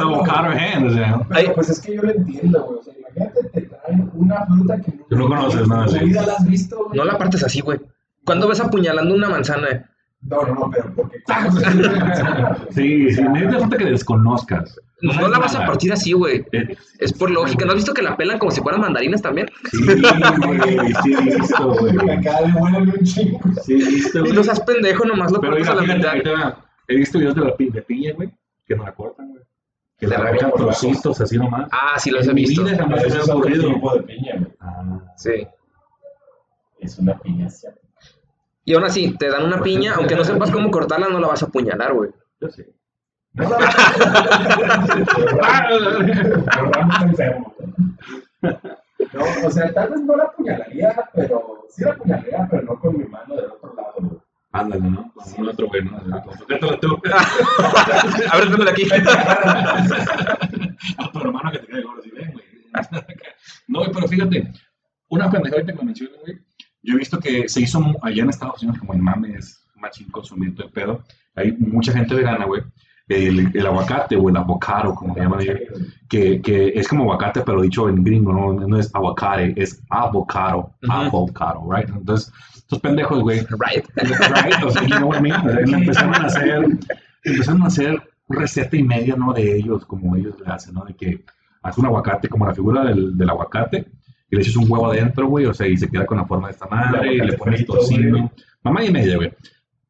avocado 0.00 0.48
hand, 0.48 0.86
o 0.86 0.94
sea, 0.94 1.20
Pero 1.28 1.54
pues 1.54 1.70
es 1.70 1.80
que 1.80 1.96
yo 1.96 2.02
lo 2.02 2.10
entiendo, 2.10 2.64
güey. 2.64 2.78
O 2.78 2.82
sea, 2.82 2.94
imagínate, 2.98 3.42
te 3.52 3.60
traen 3.62 4.10
una 4.14 4.46
fruta 4.46 4.80
que 4.80 4.92
Que 4.92 5.16
no 5.16 5.28
conoces, 5.28 5.68
nada, 5.68 5.86
En 5.86 5.92
tu 5.92 5.98
sí. 5.98 6.04
vida 6.04 6.26
la 6.26 6.32
has 6.34 6.46
visto, 6.46 6.84
güey. 6.84 6.96
No 6.96 7.04
la 7.04 7.18
partes 7.18 7.42
así, 7.42 7.60
güey. 7.60 7.78
¿Cuándo 8.24 8.48
ves 8.48 8.60
apuñalando 8.60 9.14
una 9.14 9.28
manzana? 9.28 9.87
No, 10.22 10.42
no, 10.42 10.54
no, 10.54 10.70
pero 10.70 10.92
porque. 10.94 11.18
sí, 12.74 13.10
sí, 13.12 13.22
me 13.22 13.50
falta 13.58 13.76
que 13.76 13.84
desconozcas. 13.84 14.78
No, 15.00 15.12
sabes 15.12 15.30
la 15.30 15.38
vas 15.38 15.54
a 15.54 15.64
partir 15.64 15.92
así, 15.92 16.12
güey. 16.12 16.44
Eh, 16.52 16.76
Es 16.98 17.12
por 17.12 17.30
lógica. 17.30 17.64
¿No 17.64 17.70
has 17.70 17.76
visto 17.76 17.94
que 17.94 18.02
la 18.02 18.16
pelan 18.16 18.38
como 18.38 18.50
si 18.50 18.60
fueran 18.60 18.80
mandarinas 18.80 19.22
también? 19.22 19.48
Sí, 19.70 19.78
güey, 19.86 20.60
sí, 21.04 21.12
he 21.14 21.36
visto, 21.38 21.68
güey. 21.74 21.94
Acá 22.10 22.40
le 22.40 22.78
un 22.80 23.04
chingo. 23.04 23.40
Sí, 23.64 23.74
he 23.74 23.76
visto, 23.76 24.18
Y 24.18 24.22
güey. 24.22 24.32
no 24.32 24.42
seas 24.42 24.60
pendejo, 24.60 25.04
nomás 25.04 25.30
lo 25.30 25.40
cortas 25.40 25.58
mira, 25.60 25.72
a 25.72 25.74
la 25.76 26.14
mitad. 26.14 26.54
He 26.88 26.96
visto 26.96 27.18
videos 27.18 27.36
de, 27.36 27.44
la 27.44 27.56
pi- 27.56 27.70
de 27.70 27.82
piña, 27.82 28.12
güey, 28.14 28.30
que 28.66 28.74
no 28.74 28.82
la 28.84 28.92
cortan, 28.94 29.28
güey. 29.30 29.42
Que 29.98 30.06
Le 30.08 30.16
la 30.16 30.22
arrancan 30.24 30.52
trocitos 30.56 31.20
así 31.20 31.38
nomás. 31.38 31.68
Ah, 31.70 31.96
sí, 31.98 32.10
los 32.10 32.26
he 32.26 32.32
visto. 32.32 32.64
vida 32.64 32.76
jamás 32.76 33.02
se 33.02 33.08
me 33.10 33.14
ha 33.18 33.22
ocurrido. 33.36 33.72
tipo 33.74 33.94
de 33.94 34.02
piña, 34.02 34.32
güey. 34.38 34.52
Ah, 34.60 35.00
Sí. 35.16 35.46
Es 36.80 36.98
una 36.98 37.16
piña 37.20 37.46
asiática. 37.46 37.87
Y 38.68 38.74
aún 38.74 38.84
así, 38.84 39.16
te 39.16 39.30
dan 39.30 39.44
una 39.46 39.56
Pues 39.56 39.70
piña, 39.70 39.92
sí. 39.92 39.96
aunque 39.96 40.14
no 40.14 40.24
sepas 40.24 40.50
cómo 40.50 40.70
cortarla, 40.70 41.08
no 41.08 41.18
la 41.18 41.28
vas 41.28 41.42
a 41.42 41.46
apuñalar, 41.46 41.94
güey. 41.94 42.10
yo 42.38 42.50
sé. 42.50 42.68
No, 49.14 49.24
o 49.46 49.50
sea, 49.50 49.72
tal 49.72 49.88
vez 49.88 50.02
no 50.02 50.16
la 50.16 50.24
apuñalaría, 50.24 50.94
pero 51.14 51.64
sí 51.70 51.82
la 51.82 51.92
apuñalaría, 51.92 52.46
pero 52.50 52.62
no 52.64 52.78
con 52.78 52.98
mi 52.98 53.04
mano 53.04 53.36
del 53.36 53.46
otro 53.52 53.72
lado, 53.74 53.94
güey. 54.00 54.20
Ándale, 54.52 54.82
¿no? 54.90 55.10
Con 55.14 55.40
un 55.44 55.48
otro 55.48 55.66
güey, 55.68 55.82
¿no? 55.84 55.98
Sujétala 56.38 56.78
tú. 56.78 57.00
A 58.32 58.36
ver, 58.36 58.50
dámela 58.50 58.70
aquí. 58.72 58.82
A 60.98 61.10
tu 61.10 61.20
hermano 61.20 61.50
que 61.52 61.58
te 61.60 61.66
cae 61.68 61.82
gordo, 61.82 62.00
así, 62.00 62.10
ven, 62.10 62.32
güey. 62.34 62.44
No, 63.68 63.78
güey, 63.80 63.92
pero 63.94 64.08
fíjate, 64.08 64.52
una 65.08 65.30
pendeja 65.30 65.56
ahorita 65.56 65.72
que 65.72 65.84
mencioné, 65.86 66.18
güey. 66.18 66.38
Yo 66.82 66.94
he 66.94 66.98
visto 66.98 67.18
que 67.18 67.48
se 67.48 67.60
hizo 67.60 67.82
allá 68.02 68.22
en 68.22 68.30
Estados 68.30 68.62
Unidos 68.62 68.78
como 68.80 68.94
en 68.94 69.02
mames, 69.02 69.64
machín 69.76 70.08
consumir 70.10 70.54
todo 70.54 70.66
el 70.66 70.72
pedo. 70.72 71.02
Hay 71.34 71.52
mucha 71.52 71.92
gente 71.92 72.14
vegana, 72.14 72.44
güey. 72.46 72.62
El, 73.08 73.56
el 73.56 73.66
aguacate 73.66 74.16
o 74.16 74.28
el 74.28 74.36
avocado, 74.36 74.94
como 74.94 75.16
llaman 75.16 75.40
ellos, 75.40 75.60
que, 76.10 76.42
que 76.42 76.68
es 76.74 76.86
como 76.86 77.04
aguacate, 77.04 77.40
pero 77.40 77.62
dicho 77.62 77.88
en 77.88 78.04
gringo, 78.04 78.32
no, 78.34 78.52
no 78.52 78.78
es 78.78 78.94
aguacate, 78.94 79.54
es 79.56 79.82
avocado, 79.88 80.74
Ujú. 80.82 80.92
avocado, 80.92 81.66
right? 81.72 81.88
Entonces, 81.88 82.30
estos 82.54 82.78
pendejos, 82.80 83.20
güey, 83.22 83.40
Right. 83.58 83.86
right? 83.96 84.62
O 84.62 84.70
sea, 84.70 84.82
you 84.82 84.96
know 84.96 85.08
what 85.08 85.18
I 85.20 85.22
mean? 85.22 85.34
O 85.40 85.50
sea, 85.50 85.60
le 85.60 85.72
empezaron 85.76 86.14
a 86.16 86.26
hacer, 86.26 86.78
empezaron 87.24 87.62
a 87.62 87.66
hacer 87.66 88.02
receta 88.28 88.76
y 88.76 88.82
media, 88.82 89.16
¿no? 89.16 89.32
De 89.32 89.56
ellos, 89.56 89.86
como 89.86 90.14
ellos 90.14 90.34
le 90.44 90.52
hacen, 90.52 90.74
¿no? 90.74 90.84
De 90.84 90.94
que 90.94 91.24
hace 91.62 91.80
un 91.80 91.86
aguacate, 91.86 92.28
como 92.28 92.46
la 92.46 92.54
figura 92.54 92.84
del, 92.84 93.16
del 93.16 93.30
aguacate, 93.30 93.86
y 94.30 94.36
le 94.36 94.42
echas 94.42 94.56
un 94.56 94.70
huevo 94.70 94.90
adentro, 94.90 95.26
güey, 95.26 95.46
o 95.46 95.54
sea, 95.54 95.66
y 95.66 95.76
se 95.76 95.88
queda 95.88 96.06
con 96.06 96.18
la 96.18 96.24
forma 96.24 96.48
de 96.48 96.52
esta 96.52 96.66
madre, 96.66 97.14
y 97.14 97.18
le 97.18 97.32
pones 97.34 97.64
tocino. 97.64 98.30
Mamá 98.62 98.84
y 98.84 98.92
media, 98.92 99.16
güey. 99.16 99.32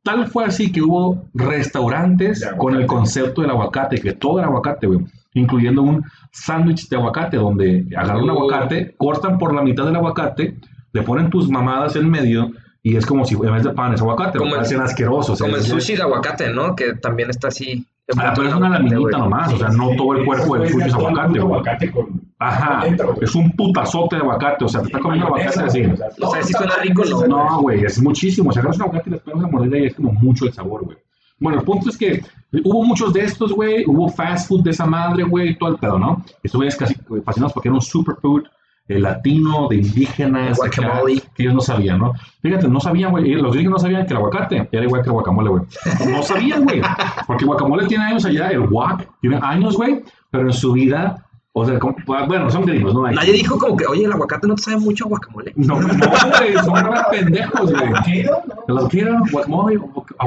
Tal 0.02 0.26
fue 0.28 0.44
así 0.44 0.70
que 0.70 0.80
hubo 0.80 1.28
restaurantes 1.34 2.48
con 2.56 2.74
el 2.74 2.86
concepto 2.86 3.42
del 3.42 3.50
aguacate, 3.50 4.00
que 4.00 4.12
todo 4.12 4.38
era 4.38 4.48
aguacate, 4.48 4.86
güey, 4.86 5.00
incluyendo 5.34 5.82
un 5.82 6.04
sándwich 6.30 6.88
de 6.88 6.96
aguacate, 6.96 7.36
donde 7.36 7.86
agarran 7.96 8.22
un 8.22 8.30
aguacate, 8.30 8.94
cortan 8.96 9.38
por 9.38 9.54
la 9.54 9.62
mitad 9.62 9.84
del 9.84 9.96
aguacate, 9.96 10.56
le 10.92 11.02
ponen 11.02 11.28
tus 11.30 11.50
mamadas 11.50 11.96
en 11.96 12.08
medio, 12.08 12.52
y 12.82 12.96
es 12.96 13.04
como 13.04 13.24
si 13.24 13.34
en 13.34 13.52
vez 13.52 13.64
de 13.64 13.70
pan 13.70 13.92
es 13.92 14.00
aguacate, 14.00 14.38
Como 14.38 14.54
hacen 14.54 14.80
asqueroso. 14.80 15.36
Como 15.36 15.56
el 15.56 15.62
sushi 15.62 15.96
de 15.96 16.02
aguacate, 16.02 16.52
¿no? 16.52 16.74
Que 16.74 16.94
también 16.94 17.28
está 17.30 17.48
así. 17.48 17.84
Ah, 18.16 18.32
pero 18.34 18.48
es 18.48 18.54
una 18.54 18.70
laminita 18.70 19.18
nomás, 19.18 19.52
o 19.52 19.58
sea, 19.58 19.68
no 19.68 19.90
todo 19.96 20.14
el 20.14 20.24
cuerpo 20.24 20.56
del 20.56 20.70
sushi 20.70 20.88
es 20.88 20.94
aguacate, 20.94 21.40
güey. 21.40 22.08
Ajá, 22.40 22.84
es 23.20 23.34
un 23.34 23.50
putazote 23.52 24.16
de 24.16 24.22
aguacate, 24.22 24.64
o 24.64 24.68
sea, 24.68 24.80
te 24.80 24.86
está 24.86 25.00
comiendo 25.00 25.26
aguacate 25.26 25.60
así. 25.60 25.82
O 26.20 26.30
sea, 26.30 26.42
sí 26.42 26.52
suena 26.52 26.76
rico, 26.76 27.04
¿no? 27.04 27.26
No, 27.26 27.62
güey, 27.62 27.84
es 27.84 28.00
muchísimo. 28.00 28.52
Si 28.52 28.60
agarras 28.60 28.76
un 28.76 28.82
aguacate 28.82 29.10
y 29.10 29.12
le 29.14 29.18
pegas 29.18 29.40
una 29.40 29.48
mordida 29.48 29.78
y 29.78 29.86
es 29.86 29.94
como 29.94 30.12
mucho 30.12 30.46
el 30.46 30.52
sabor, 30.52 30.84
güey. 30.84 30.96
Bueno, 31.40 31.58
el 31.58 31.64
punto 31.64 31.88
es 31.90 31.96
que 31.96 32.22
hubo 32.64 32.84
muchos 32.84 33.12
de 33.12 33.24
estos, 33.24 33.52
güey. 33.52 33.84
Hubo 33.86 34.08
fast 34.08 34.48
food 34.48 34.62
de 34.62 34.70
esa 34.70 34.86
madre, 34.86 35.24
güey, 35.24 35.50
y 35.50 35.58
todo 35.58 35.70
el 35.70 35.76
pedo, 35.76 35.98
¿no? 35.98 36.24
Estos 36.42 36.58
güeyes 36.58 36.76
casi 36.76 36.94
fascinados 37.24 37.52
porque 37.52 37.68
era 37.68 37.74
un 37.74 37.82
superfood 37.82 38.44
eh, 38.88 38.98
latino, 38.98 39.68
de 39.68 39.76
indígenas, 39.76 40.62
acá, 40.62 41.02
que 41.34 41.42
ellos 41.42 41.54
no 41.54 41.60
sabían, 41.60 41.98
¿no? 41.98 42.12
Fíjate, 42.40 42.68
no 42.68 42.80
sabían, 42.80 43.10
güey. 43.10 43.34
Los 43.34 43.52
gringos 43.52 43.72
no 43.72 43.78
sabían 43.78 44.06
que 44.06 44.14
el 44.14 44.16
aguacate 44.16 44.68
era 44.72 44.84
igual 44.84 45.02
que 45.02 45.08
el 45.08 45.12
guacamole, 45.12 45.50
güey. 45.50 45.62
No 46.08 46.22
sabían, 46.22 46.64
güey. 46.64 46.80
Porque 47.26 47.44
guacamole 47.44 47.86
tiene 47.86 48.04
años 48.04 48.24
allá, 48.24 48.48
el 48.48 48.66
guac 48.66 49.08
tiene 49.20 49.38
años, 49.42 49.76
güey, 49.76 50.02
pero 50.30 50.44
en 50.46 50.52
su 50.52 50.72
vida 50.72 51.27
O 51.60 51.66
sea, 51.66 51.78
como- 51.78 51.96
bueno, 52.26 52.50
son 52.50 52.64
gringos, 52.64 52.94
¿no? 52.94 53.10
Nadie 53.10 53.32
dijo 53.32 53.58
como 53.58 53.76
que, 53.76 53.86
oye, 53.86 54.04
el 54.04 54.12
aguacate 54.12 54.46
no 54.46 54.54
te 54.54 54.62
sabe 54.62 54.76
mucho 54.78 55.04
a 55.06 55.08
guacamole. 55.08 55.52
No, 55.56 55.80
no, 55.80 55.88
güey, 55.88 56.54
son 56.64 56.86
unos 56.86 57.00
pendejos, 57.10 57.72
güey. 57.72 58.26
Los 58.68 58.88
quiero, 58.88 59.18
guacamole, 59.32 59.74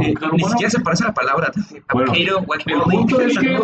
Eh, 0.01 0.13
Ni 0.33 0.43
siquiera 0.43 0.69
se 0.69 0.79
parece 0.81 1.03
a 1.03 1.07
la 1.07 1.13
palabra. 1.13 1.51
Bueno, 1.93 2.11
Avocado, 2.11 2.39
el 2.39 2.45
guacamole. 2.45 2.97
punto 2.97 3.21
es 3.21 3.37
que 3.39 3.59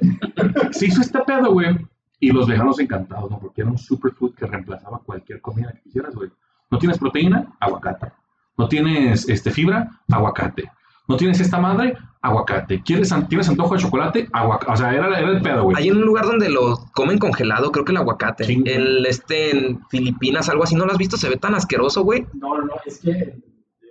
se 0.72 0.86
hizo 0.86 1.00
este 1.00 1.18
pedo, 1.20 1.52
güey. 1.52 1.76
Y 2.20 2.32
los 2.32 2.46
veganos 2.48 2.80
encantados, 2.80 3.30
¿no? 3.30 3.38
Porque 3.38 3.60
era 3.62 3.70
un 3.70 3.78
superfood 3.78 4.34
que 4.34 4.44
reemplazaba 4.46 4.98
cualquier 4.98 5.40
comida 5.40 5.72
que 5.72 5.82
quisieras, 5.82 6.14
güey. 6.14 6.30
No 6.70 6.78
tienes 6.78 6.98
proteína, 6.98 7.46
aguacate. 7.60 8.08
No 8.56 8.68
tienes 8.68 9.28
este, 9.28 9.50
fibra, 9.52 9.88
aguacate. 10.10 10.70
No 11.08 11.16
tienes 11.16 11.40
esta 11.40 11.58
madre, 11.58 11.96
aguacate. 12.20 12.82
¿Quieres, 12.82 13.14
¿Tienes 13.28 13.48
antojo 13.48 13.74
de 13.74 13.80
chocolate? 13.80 14.28
Aguacate. 14.32 14.72
O 14.72 14.76
sea, 14.76 14.92
era, 14.92 15.06
era 15.18 15.30
el 15.30 15.40
pedo, 15.40 15.64
güey. 15.64 15.76
Hay 15.78 15.90
un 15.90 16.02
lugar 16.02 16.26
donde 16.26 16.50
lo 16.50 16.76
comen 16.92 17.18
congelado, 17.18 17.72
creo 17.72 17.84
que 17.84 17.92
el 17.92 17.98
aguacate. 17.98 18.44
Sí. 18.44 18.62
El 18.66 19.06
este 19.06 19.50
en 19.50 19.86
Filipinas, 19.88 20.50
algo 20.50 20.64
así, 20.64 20.74
¿no 20.74 20.84
lo 20.84 20.92
has 20.92 20.98
visto? 20.98 21.16
Se 21.16 21.30
ve 21.30 21.36
tan 21.36 21.54
asqueroso, 21.54 22.04
güey. 22.04 22.26
No, 22.34 22.58
no, 22.58 22.66
no, 22.66 22.74
es 22.84 22.98
que 22.98 23.10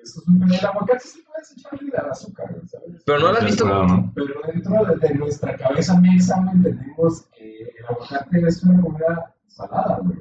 eso 0.04 0.22
es 0.22 0.28
un 0.28 0.44
el 0.44 0.66
aguacate 0.66 1.00
sí 1.00 1.24
puedes 1.28 1.58
echarle 1.58 1.92
el 1.92 2.10
azúcar, 2.10 2.48
¿sabes? 2.68 3.02
Pero 3.04 3.20
no 3.20 3.32
lo 3.32 3.38
has 3.40 3.46
visto. 3.46 3.66
Claro, 3.66 3.88
¿no? 3.88 4.12
Pero 4.14 4.34
dentro 4.54 4.86
de, 4.86 5.08
de 5.08 5.16
nuestra 5.16 5.58
cabeza 5.58 6.00
güey, 6.00 6.12
entendemos 6.12 7.26
que 7.36 7.62
el 7.64 7.86
aguacate 7.90 8.48
es 8.48 8.64
una 8.64 8.80
comida 8.80 9.36
salada, 9.48 10.00
güey. 10.04 10.20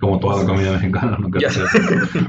Como 0.00 0.18
toda 0.20 0.42
la 0.42 0.46
comida 0.46 0.72
mexicana, 0.72 1.18
¿no? 1.18 1.28
Ya. 1.38 1.48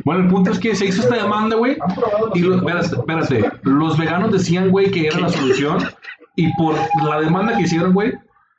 Bueno, 0.04 0.23
el 0.23 0.30
punto 0.30 0.52
es 0.52 0.60
que 0.60 0.76
se 0.76 0.86
hizo 0.86 1.02
esta 1.02 1.15
demanda, 1.15 1.56
güey. 1.56 1.78
¿Han 1.80 1.95
probado 1.95 2.28
los 2.28 2.36
Y 2.36 2.41
los, 2.41 2.58
espérate, 2.58 2.95
espérate, 2.95 3.52
los 3.63 3.97
veganos 3.97 4.32
decían, 4.32 4.69
güey, 4.69 4.91
que 4.91 5.08
era 5.08 5.19
la 5.19 5.30
solución. 5.30 5.78
Y 6.36 6.52
por 6.56 6.76
la 7.06 7.21
demanda 7.21 7.56
que 7.56 7.63
hicieron, 7.63 7.93
güey, 7.93 8.13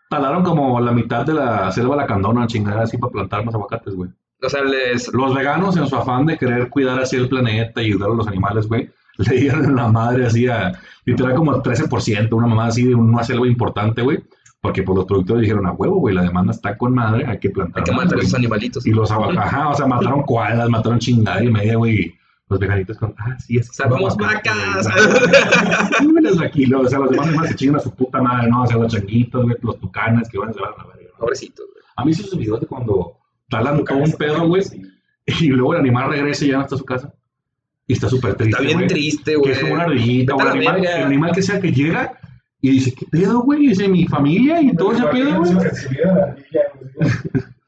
talaron 0.09 0.45
como 0.45 0.81
la 0.81 0.93
mitad 0.93 1.27
de 1.27 1.35
la 1.35 1.73
selva 1.73 1.97
lacandona, 1.97 2.47
chingada 2.47 2.83
así 2.83 2.97
para 2.99 3.13
plantar 3.13 3.45
más 3.45 3.55
aguacates, 3.55 3.95
güey. 3.95 4.11
O 4.43 4.49
sea, 4.49 4.63
les, 4.63 5.13
Los 5.13 5.35
veganos, 5.35 5.77
en 5.77 5.87
su 5.87 5.97
afán 5.97 6.27
de 6.27 6.37
querer 6.37 6.69
cuidar 6.69 7.01
así 7.01 7.17
el 7.17 7.29
planeta 7.29 7.83
y 7.83 7.87
ayudar 7.87 8.11
a 8.11 8.15
los 8.15 8.29
animales, 8.29 8.69
güey, 8.69 8.91
le 9.19 9.37
dieron 9.37 9.75
la 9.75 9.89
madre 9.89 10.27
así 10.27 10.47
a, 10.47 10.73
literal, 11.05 11.35
como 11.35 11.63
13%, 11.63 12.33
una 12.33 12.47
mamá 12.47 12.67
así 12.67 12.85
de 12.85 12.95
una 12.95 13.25
selva 13.25 13.47
importante, 13.47 14.03
güey. 14.03 14.23
Porque 14.65 14.83
pues 14.83 14.97
los 14.97 15.05
productores 15.05 15.43
dijeron, 15.43 15.67
a 15.67 15.73
huevo, 15.73 15.97
güey, 15.97 16.15
la 16.15 16.23
demanda 16.23 16.51
está 16.53 16.75
con 16.79 16.95
madre, 16.95 17.27
hay 17.27 17.39
que 17.39 17.51
plantar. 17.51 17.81
hay 17.81 17.85
que 17.85 17.93
matar 17.93 18.13
a 18.13 18.15
güey". 18.15 18.25
esos 18.25 18.35
animalitos. 18.39 18.87
Y 18.87 18.93
los 18.93 19.11
ajá, 19.11 19.69
o 19.69 19.75
sea, 19.75 19.87
mataron 19.87 20.23
koalas, 20.23 20.71
mataron 20.71 20.99
chingada 20.99 21.45
y 21.45 21.51
media, 21.51 21.77
güey. 21.77 22.15
Los 22.49 22.59
veganitos 22.59 22.97
con, 22.97 23.15
ah, 23.19 23.37
sí, 23.39 23.59
es 23.59 23.69
que 23.69 23.77
Salvamos 23.77 24.17
vacas. 24.17 24.89
güey". 26.01 26.23
Las 26.25 26.37
vaquilos, 26.41 26.87
o 26.87 26.89
sea, 26.89 26.99
los 27.01 27.11
demás 27.11 27.27
animales 27.27 27.51
se 27.51 27.57
chingan 27.57 27.77
a 27.77 27.81
su 27.81 27.95
puta 27.95 28.23
madre, 28.23 28.49
¿no? 28.49 28.63
O 28.63 28.67
sea, 28.67 28.79
los 28.79 28.91
changuitos, 28.91 29.45
güey, 29.45 29.55
los 29.61 29.79
tucanes 29.81 30.29
que 30.31 30.39
van 30.39 30.49
a 30.49 30.53
llevar 30.53 30.75
a 30.79 30.83
la 30.83 30.95
verga. 30.95 31.11
Pobrecitos, 31.19 31.67
güey. 31.73 31.85
A 31.97 32.05
mí 32.07 32.15
sí 32.15 32.23
esos 32.23 32.39
videos 32.39 32.61
de 32.61 32.67
cuando 32.67 33.19
talan 33.51 33.85
todo 33.85 33.99
un 33.99 34.13
pedo, 34.13 34.49
güey, 34.49 34.63
y 35.27 35.47
luego 35.49 35.75
el 35.75 35.81
animal 35.81 36.09
regresa 36.11 36.45
y 36.45 36.49
ya 36.49 36.57
no 36.57 36.63
está 36.63 36.75
a 36.75 36.79
su 36.79 36.85
casa. 36.87 37.13
Y 37.87 37.93
está 37.93 38.09
súper 38.09 38.35
triste, 38.35 38.51
Está 38.57 38.63
bien 38.63 38.79
güey. 38.79 38.89
triste, 38.89 39.33
Que 39.33 39.37
güey. 39.37 39.53
es 39.53 39.61
como 39.61 39.75
una 39.75 39.83
ardillita, 39.85 40.35
o 40.35 40.41
animal, 40.41 40.85
el 40.87 41.03
animal 41.05 41.33
que 41.33 41.43
sea 41.43 41.61
que 41.61 41.71
llega 41.71 42.19
y 42.65 42.71
dice, 42.71 42.95
¿qué 42.95 43.05
pedo, 43.11 43.43
güey? 43.43 43.67
Dice, 43.67 43.87
mi 43.89 44.07
familia 44.07 44.59
y 44.59 44.75
todo 44.75 44.93
ese 44.93 45.05
pedo, 45.09 45.39
güey. 45.39 45.53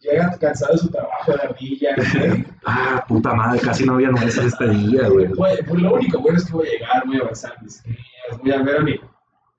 Llega 0.01 0.39
cansado 0.39 0.73
de 0.73 0.79
su 0.79 0.89
trabajo 0.89 1.33
de 1.33 1.39
ardilla, 1.43 1.97
güey. 1.97 2.45
Ah, 2.65 3.05
puta 3.07 3.35
madre, 3.35 3.61
casi 3.61 3.85
no 3.85 3.97
había 3.97 4.09
nueces 4.09 4.39
este 4.39 4.71
día, 4.71 5.07
güey. 5.11 5.27
Güey, 5.37 5.59
pues 5.69 5.83
lo 5.83 5.95
único 5.97 6.19
bueno 6.21 6.39
es 6.39 6.47
que 6.47 6.53
voy 6.55 6.69
a 6.69 6.71
llegar, 6.71 7.03
voy 7.05 7.17
a 7.19 7.21
avanzar 7.21 7.63
mis 7.63 7.83
crías, 7.83 8.41
voy 8.43 8.53
a 8.53 8.63
ver 8.63 8.77
a 8.79 8.81
mi. 8.81 8.99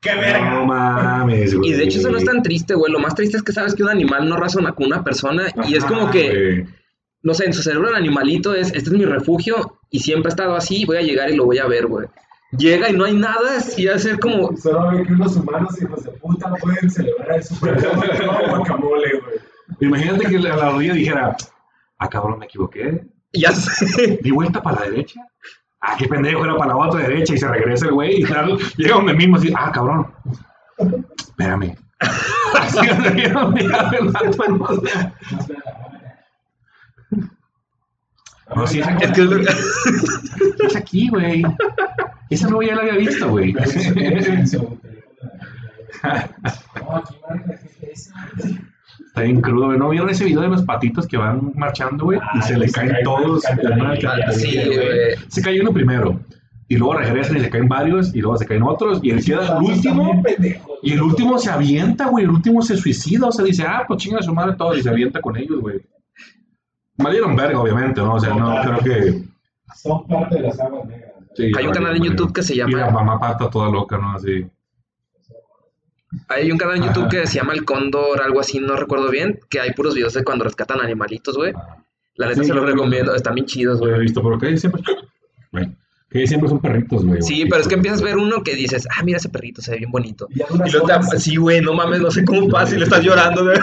¡Qué 0.02 0.15
verga! 0.15 0.50
No 0.56 0.65
mames, 0.65 1.54
güey. 1.54 1.69
Y 1.69 1.73
de 1.73 1.84
hecho 1.84 2.00
eso 2.00 2.10
no 2.10 2.17
es 2.17 2.26
tan 2.26 2.41
triste, 2.41 2.73
güey. 2.73 2.91
Lo 2.91 2.97
más 2.97 3.13
triste 3.13 3.38
es 3.38 3.43
que 3.43 3.52
sabes 3.52 3.76
que 3.76 3.84
un 3.84 3.89
animal 3.89 4.28
no 4.28 4.38
razona 4.38 4.71
con 4.71 4.88
una 4.88 5.04
persona 5.04 5.43
y 5.67 5.76
es 5.76 5.86
como 5.86 6.10
que, 6.10 6.30
güey. 6.30 6.65
no 7.21 7.36
sé, 7.36 7.45
en 7.45 7.54
su 7.54 7.62
cerebro 7.62 7.89
el 7.89 7.95
animalito 7.95 8.56
es, 8.56 8.69
este 8.69 8.89
es 8.89 8.91
mi 8.91 9.06
refugio 9.06 9.78
y 9.91 10.00
siempre 10.00 10.30
ha 10.30 10.34
estado 10.34 10.56
así, 10.56 10.84
voy 10.86 10.97
a 10.97 11.02
llegar 11.02 11.30
y 11.30 11.36
lo 11.36 11.45
voy 11.45 11.60
a 11.60 11.67
ver, 11.67 11.86
güey. 11.86 12.08
Llega 12.51 12.89
y 12.89 12.93
no 12.93 13.03
hay 13.03 13.13
nada 13.13 13.57
y 13.75 13.88
hacer 13.88 14.19
como, 14.19 14.55
Solo 14.55 14.91
ve 14.91 15.03
que 15.03 15.13
unos 15.13 15.36
humanos 15.36 15.81
hijos 15.81 16.03
de 16.03 16.12
puta 16.12 16.53
pueden 16.62 16.89
celebrar 16.89 17.36
el 17.36 17.43
super 17.43 17.77
guacamole, 18.49 19.19
güey. 19.19 19.38
Imagínate 19.81 20.25
que 20.27 20.39
la, 20.39 20.55
la 20.55 20.67
ardilla 20.67 20.93
dijera, 20.93 21.36
ah, 21.97 22.10
cabrón, 22.10 22.39
me 22.39 22.45
equivoqué. 22.45 23.05
ya 23.33 23.51
sé. 23.51 24.19
Di 24.21 24.31
vuelta 24.31 24.62
para 24.62 24.79
la 24.79 24.89
derecha. 24.89 25.21
Ah, 25.81 25.95
qué 25.97 26.07
pendejo, 26.07 26.45
era 26.45 26.55
para 26.55 26.73
la 26.73 26.77
otra 26.77 27.01
derecha 27.01 27.33
y 27.33 27.38
se 27.38 27.47
regresa 27.47 27.86
el 27.88 27.93
güey 27.93 28.21
y 28.21 28.23
tal. 28.23 28.57
Llega 28.77 28.95
donde 28.95 29.13
mismo 29.13 29.36
así, 29.36 29.53
ah, 29.55 29.71
cabrón. 29.71 30.07
Espérame. 31.17 31.75
Así 32.53 32.88
donde 32.88 33.29
donde 33.29 33.63
ya 33.67 33.91
el 33.99 34.10
vato, 34.10 34.81
no. 38.49 38.62
No, 38.62 38.67
sí, 38.67 38.79
es 38.79 38.88
Es 38.88 39.12
que 39.12 39.21
es 39.21 39.27
lo- 39.29 39.41
Es 40.67 40.75
aquí, 40.75 41.10
güey. 41.10 41.43
Esa 42.29 42.47
nueva 42.49 42.65
ya 42.65 42.75
la 42.75 42.81
había 42.81 42.95
visto, 42.97 43.29
güey. 43.29 43.53
Está 49.07 49.21
bien 49.21 49.41
crudo, 49.41 49.67
güey. 49.67 49.77
¿No 49.79 49.89
vieron 49.89 50.10
ese 50.10 50.25
video 50.25 50.41
de 50.41 50.49
los 50.49 50.63
patitos 50.63 51.07
que 51.07 51.17
van 51.17 51.51
marchando, 51.55 52.05
güey? 52.05 52.19
Y 52.36 52.41
se 52.41 52.57
le 52.57 52.69
caen 52.69 52.89
caen 52.89 53.03
todos. 53.03 53.43
Sí, 54.33 54.55
güey. 54.65 55.15
Se 55.27 55.41
cae 55.41 55.62
uno 55.62 55.71
primero. 55.73 56.19
Y 56.69 56.75
luego 56.75 56.95
regresan 56.95 57.38
y 57.38 57.39
se 57.39 57.49
caen 57.49 57.67
varios. 57.67 58.13
Y 58.13 58.21
luego 58.21 58.38
se 58.38 58.45
caen 58.45 58.63
otros. 58.63 58.99
Y 59.01 59.12
el, 59.12 59.23
queda 59.23 59.57
el 59.57 59.63
último. 59.63 60.23
Y 60.83 60.93
el 60.93 61.01
último 61.01 61.38
se 61.39 61.49
avienta, 61.49 62.07
güey. 62.07 62.25
El 62.25 62.29
último 62.31 62.62
se 62.62 62.75
suicida. 62.77 63.27
O 63.27 63.31
sea, 63.31 63.45
dice, 63.45 63.63
ah, 63.67 63.83
pues 63.88 64.03
chinga 64.03 64.21
su 64.21 64.33
madre 64.33 64.55
todo. 64.57 64.75
Y 64.75 64.81
se 64.83 64.89
avienta 64.89 65.21
con 65.21 65.38
ellos, 65.38 65.62
güey. 65.62 65.79
Malieron 66.97 67.36
verga, 67.36 67.60
obviamente, 67.60 68.01
¿no? 68.01 68.15
O 68.15 68.19
sea, 68.19 68.33
no 68.33 68.55
creo 68.62 68.79
que. 68.79 69.23
Son 69.75 70.05
parte 70.07 70.36
de 70.36 70.41
las 70.41 70.60
aguas 70.60 70.86
negras. 70.88 71.12
¿no? 71.19 71.25
sí, 71.36 71.51
Hay 71.57 71.67
un 71.67 71.73
canal 71.73 71.95
en 71.95 71.97
valieron 71.99 72.17
YouTube 72.17 72.33
que 72.33 72.43
se 72.43 72.53
Y 72.55 72.57
la 72.57 72.67
llama, 72.67 72.89
mamá 72.91 73.19
pata 73.19 73.49
toda 73.49 73.69
loca, 73.69 73.97
¿no? 73.97 74.13
Así. 74.15 74.45
hay 76.29 76.51
un 76.51 76.57
canal 76.57 76.77
en 76.77 76.83
YouTube 76.83 77.03
Ajá. 77.07 77.10
que 77.12 77.27
se 77.27 77.36
llama 77.36 77.53
El 77.53 77.65
Cóndor, 77.65 78.21
algo 78.21 78.39
así, 78.39 78.60
no 78.60 78.75
recuerdo 78.75 79.10
bien, 79.10 79.39
que 79.49 79.60
hay 79.60 79.71
puros 79.73 79.93
videos 79.93 80.13
de 80.13 80.23
cuando 80.23 80.45
rescatan 80.45 80.79
animalitos, 80.81 81.38
güey. 81.38 81.53
La 82.15 82.27
neta 82.27 82.41
Sí, 82.41 82.47
se 82.47 82.53
los 82.53 82.65
recomiendo, 82.65 83.13
están 83.13 83.36
bien 83.36 83.45
chidos, 83.45 83.79
Lo 83.79 83.88
he 83.88 83.89
güey. 83.91 84.01
visto, 84.01 84.23
pero 84.23 84.38
que 84.39 84.57
siempre. 84.57 84.81
Güey. 85.51 85.75
Que 86.17 86.25
siempre 86.27 86.49
son 86.49 86.60
perritos, 86.60 87.06
güey. 87.06 87.21
Sí, 87.21 87.45
pero 87.49 87.62
es 87.62 87.67
que 87.67 87.75
empiezas 87.75 88.01
a 88.01 88.06
ver 88.06 88.17
uno 88.17 88.41
que 88.43 88.56
dices, 88.56 88.88
ah, 88.97 89.03
mira 89.03 89.17
ese 89.17 89.30
perrito, 89.30 89.62
se 89.62 89.71
ve 89.71 89.77
bien 89.77 89.91
bonito. 89.91 90.27
Y 90.32 90.41
Y 90.41 90.71
luego 90.71 90.88
te, 91.12 91.19
sí, 91.19 91.36
güey, 91.36 91.62
no 91.62 91.73
mames, 91.73 92.01
no 92.01 92.10
sé 92.10 92.25
cómo 92.25 92.47
pasa 92.49 92.75
y 92.75 92.80
le 92.80 92.86
estás 92.86 93.03
llorando. 93.03 93.43
De 93.45 93.53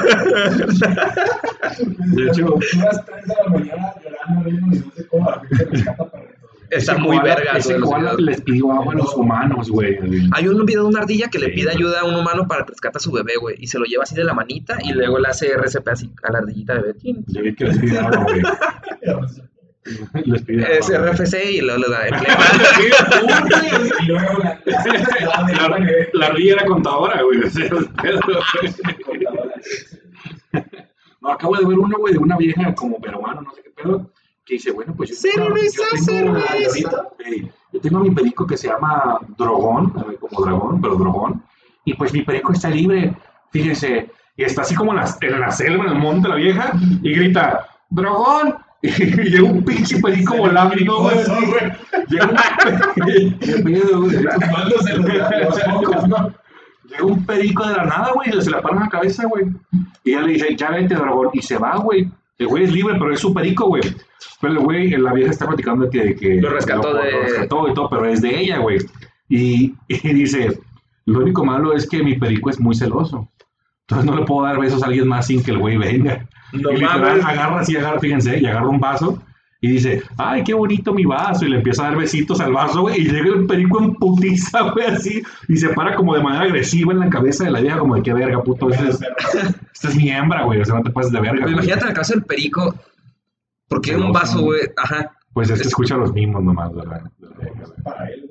hecho- 2.27 2.45
Duras 2.45 3.05
3 3.07 3.27
de 3.27 3.35
la 3.45 3.51
mañana 3.51 3.93
llorando, 4.03 4.49
y 4.49 4.53
no 4.53 4.73
sé 4.95 5.07
cómo 5.09 5.31
la 5.31 5.41
gente 5.41 5.65
rescata 5.65 6.11
perritos. 6.11 6.35
Está 6.71 6.93
Ese 6.93 7.01
muy 7.01 7.19
verga. 7.19 7.53
Ese 7.57 7.79
koala 7.79 8.15
les 8.19 8.41
pidió 8.41 8.73
agua 8.73 8.95
a 8.95 8.97
los 8.97 9.15
humanos, 9.15 9.71
güey. 9.71 9.99
Hay 10.33 10.49
un 10.49 10.65
video 10.65 10.83
de 10.83 10.89
una 10.89 11.01
ardilla 11.01 11.29
que 11.29 11.39
le 11.39 11.51
pide 11.51 11.71
ayuda 11.71 12.01
a 12.01 12.05
un 12.05 12.15
humano 12.15 12.49
para 12.49 12.65
que 12.65 12.71
rescate 12.71 12.97
a 12.99 13.01
su 13.01 13.13
bebé, 13.13 13.33
güey. 13.41 13.57
Y 13.59 13.67
se 13.67 13.79
lo 13.79 13.85
lleva 13.85 14.05
así 14.05 14.15
de 14.15 14.25
la 14.25 14.33
manita 14.35 14.79
y 14.83 14.93
luego 14.93 15.19
le 15.19 15.29
hace 15.29 15.49
RCP 15.53 15.89
así 15.89 16.11
a 16.23 16.33
la 16.33 16.39
ardillita 16.39 16.75
bebé. 16.75 16.95
Tin. 16.95 17.25
Yo 17.29 17.43
vi 17.43 17.55
que 17.55 17.65
les 17.67 17.79
pide 17.79 17.99
agua, 17.99 18.25
güey. 18.25 18.43
Les 20.25 20.43
pide 20.43 20.65
agua. 20.65 20.77
Es. 20.77 20.89
RFC 20.89 21.35
y 21.53 21.61
luego 21.61 21.81
le 21.81 21.89
da 21.89 22.11
la. 22.11 22.23
La, 25.69 25.79
la 26.13 26.27
ardilla 26.27 26.53
era 26.55 26.65
contadora, 26.67 27.23
güey. 27.23 27.41
No, 31.21 31.31
acabo 31.31 31.57
de 31.57 31.65
ver 31.65 31.79
uno, 31.79 31.97
güey, 31.99 32.13
de 32.13 32.19
una 32.19 32.37
vieja 32.37 32.75
como 32.75 33.01
peruana, 33.01 33.41
no 33.41 33.51
sé 33.55 33.63
qué 33.63 33.71
pedo, 33.71 34.11
que 34.45 34.55
dice, 34.55 34.73
bueno, 34.73 34.95
pues 34.95 35.09
yo 35.09 35.17
tengo, 35.23 35.47
Cerveza, 35.47 35.83
yo 35.97 36.05
tengo, 36.05 36.39
cerveza. 36.39 37.09
Yo 37.73 37.81
tengo 37.81 37.97
a 37.97 38.03
mi 38.03 38.11
perico 38.11 38.47
que 38.47 38.59
se 38.59 38.69
llama 38.69 39.19
Drogón, 39.39 39.95
a 39.97 40.05
ver, 40.05 40.19
como 40.19 40.45
dragón, 40.45 40.83
pero 40.83 40.97
Drogón, 40.97 41.43
y 41.87 41.95
pues 41.95 42.13
mi 42.13 42.25
perico 42.25 42.53
está 42.53 42.69
libre, 42.69 43.17
fíjense, 43.51 44.11
y 44.37 44.45
está 44.45 44.61
así 44.63 44.75
como 44.75 44.93
en 44.93 44.99
la, 44.99 45.17
en 45.23 45.41
la 45.41 45.51
selva, 45.51 45.85
en 45.85 45.93
el 45.93 45.99
monte, 45.99 46.29
la 46.29 46.35
vieja, 46.35 46.73
y 47.03 47.15
grita, 47.15 47.69
Drogón, 47.89 48.57
y 48.85 48.91
llega 49.31 49.45
un 49.45 49.65
pinche 49.65 49.99
perico 50.01 50.37
volando, 50.37 51.01
güey. 51.01 51.17
Llega 52.09 52.27
un 52.27 53.39
¿Qué 53.39 53.63
pedo, 53.63 54.03
güey? 54.03 54.17
Tomándose 54.41 54.97
los 54.99 55.63
focos, 55.63 56.09
¿no? 56.09 56.35
Llega 56.91 57.05
un 57.05 57.25
perico 57.25 57.67
de 57.67 57.75
la 57.77 57.85
nada, 57.85 58.13
güey, 58.15 58.37
y 58.37 58.43
se 58.43 58.51
la 58.51 58.61
para 58.61 58.77
en 58.77 58.83
la 58.83 58.89
cabeza, 58.89 59.25
güey. 59.27 59.47
Y 60.05 60.11
ella 60.13 60.21
le 60.23 60.33
dice, 60.35 60.55
ya 60.55 60.71
vete, 60.71 60.95
dragón. 60.95 61.31
Y 61.33 61.41
se 61.41 61.57
va, 61.57 61.77
güey. 61.79 62.11
El 62.37 62.49
güey 62.49 62.65
es 62.65 62.73
libre, 62.73 62.95
pero 62.99 63.13
es 63.13 63.21
su 63.21 63.33
perico, 63.33 63.67
güey. 63.69 63.83
Pero 64.41 64.53
el 64.53 64.59
güey, 64.59 64.91
la 64.91 65.13
vieja 65.15 65.31
está 65.31 65.47
platicando 65.47 65.87
de 65.87 65.91
que... 65.91 66.15
que 66.17 66.35
Lo 66.43 66.51
rescató 66.51 66.93
de- 66.95 67.11
Lo 67.13 67.23
rescató 67.23 67.69
y 67.69 67.75
todo, 67.75 67.89
pero 67.89 68.05
es 68.05 68.21
de 68.21 68.39
ella, 68.39 68.59
güey. 68.59 68.79
Y, 69.31 69.75
y 69.89 70.13
dice, 70.13 70.61
lo 71.07 71.21
único 71.21 71.45
malo 71.45 71.73
es 71.73 71.89
que 71.89 72.03
mi 72.03 72.17
perico 72.19 72.51
es 72.51 72.61
muy 72.61 72.75
celoso. 72.75 73.31
Entonces 73.89 74.11
no 74.11 74.17
le 74.19 74.25
puedo 74.25 74.47
dar 74.47 74.59
besos 74.59 74.83
a 74.83 74.87
alguien 74.87 75.07
más 75.09 75.27
sin 75.27 75.43
que 75.43 75.51
el 75.51 75.59
güey 75.59 75.77
venga. 75.77 76.27
No 76.53 76.71
y 76.73 76.77
literal, 76.77 77.21
agarra 77.23 77.61
así, 77.61 77.77
agarra, 77.77 77.99
fíjense, 78.01 78.39
y 78.39 78.47
agarra 78.47 78.69
un 78.69 78.79
vaso 78.81 79.21
Y 79.61 79.73
dice, 79.73 80.03
ay, 80.19 80.43
qué 80.45 80.55
bonito 80.55 80.93
mi 80.95 81.05
vaso. 81.05 81.45
Y 81.45 81.49
le 81.51 81.57
empieza 81.57 81.83
a 81.83 81.89
dar 81.89 81.97
besitos 81.99 82.39
al 82.41 82.53
vaso, 82.53 82.83
güey. 82.83 83.01
Y 83.01 83.05
llega 83.11 83.29
el 83.35 83.47
perico 83.47 83.83
en 83.83 83.95
putiza, 83.95 84.61
güey, 84.73 84.87
así. 84.87 85.23
Y 85.49 85.57
se 85.57 85.71
para 85.71 85.95
como 85.97 86.15
de 86.15 86.23
manera 86.23 86.45
agresiva 86.45 86.93
en 86.93 86.99
la 87.01 87.09
cabeza 87.11 87.45
de 87.45 87.51
la 87.51 87.61
vieja, 87.61 87.79
como 87.79 87.95
de 87.97 88.03
qué 88.03 88.13
verga, 88.13 88.43
puto. 88.43 88.69
Esta 88.71 88.89
es, 88.89 89.01
esta 89.73 89.89
es 89.89 89.97
mi 89.97 90.11
hembra, 90.11 90.45
güey. 90.45 90.61
O 90.61 90.65
sea, 90.65 90.75
no 90.77 90.83
te 90.83 90.91
pases 90.91 91.13
de 91.13 91.21
verga. 91.21 91.33
Pero 91.37 91.45
güey". 91.47 91.55
imagínate 91.55 91.83
en 91.85 91.89
el 91.89 91.95
caso 91.95 92.13
del 92.15 92.25
perico. 92.25 92.75
Porque 93.69 93.97
un 93.97 94.13
vaso, 94.13 94.43
güey. 94.43 94.61
Ajá. 94.77 95.11
Pues 95.33 95.49
es 95.51 95.57
que 95.57 95.63
Es- 95.63 95.69
escucha 95.69 95.97
los 95.97 96.13
mismos 96.13 96.43
nomás 96.45 96.71
güey. 96.73 96.87
Para 97.83 98.07
él. 98.11 98.31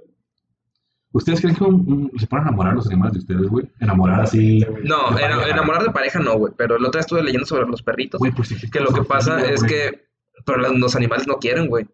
¿Ustedes 1.13 1.39
creen 1.41 1.55
que 1.55 1.63
un- 1.63 2.09
un- 2.11 2.19
se 2.19 2.27
pueden 2.27 2.47
enamorar 2.47 2.73
los 2.73 2.87
animales 2.87 3.13
de 3.13 3.19
ustedes, 3.19 3.47
güey? 3.49 3.69
Enamorar 3.79 4.21
así. 4.21 4.59
No, 4.83 5.11
De 5.15 5.21
ena- 5.23 5.35
pareja. 5.37 5.47
enamorar 5.49 5.83
de 5.83 5.91
pareja 5.91 6.19
no, 6.19 6.37
güey. 6.37 6.53
Pero 6.57 6.75
el 6.75 6.81
otro 6.85 6.97
día 6.97 7.01
estuve 7.01 7.23
leyendo 7.23 7.45
sobre 7.45 7.67
los 7.67 7.81
perritos. 7.83 8.19
Güey, 8.19 8.31
pues 8.31 8.49
sí. 8.49 8.69
que 8.69 8.79
lo 8.79 8.91
que 8.91 9.03
pasa 9.03 9.41
es 9.45 9.63
que. 9.63 10.07
Pero 10.45 10.57
los, 10.59 10.75
los 10.77 10.95
animales 10.95 11.27
no 11.27 11.37
quieren, 11.37 11.67
güey. 11.67 11.85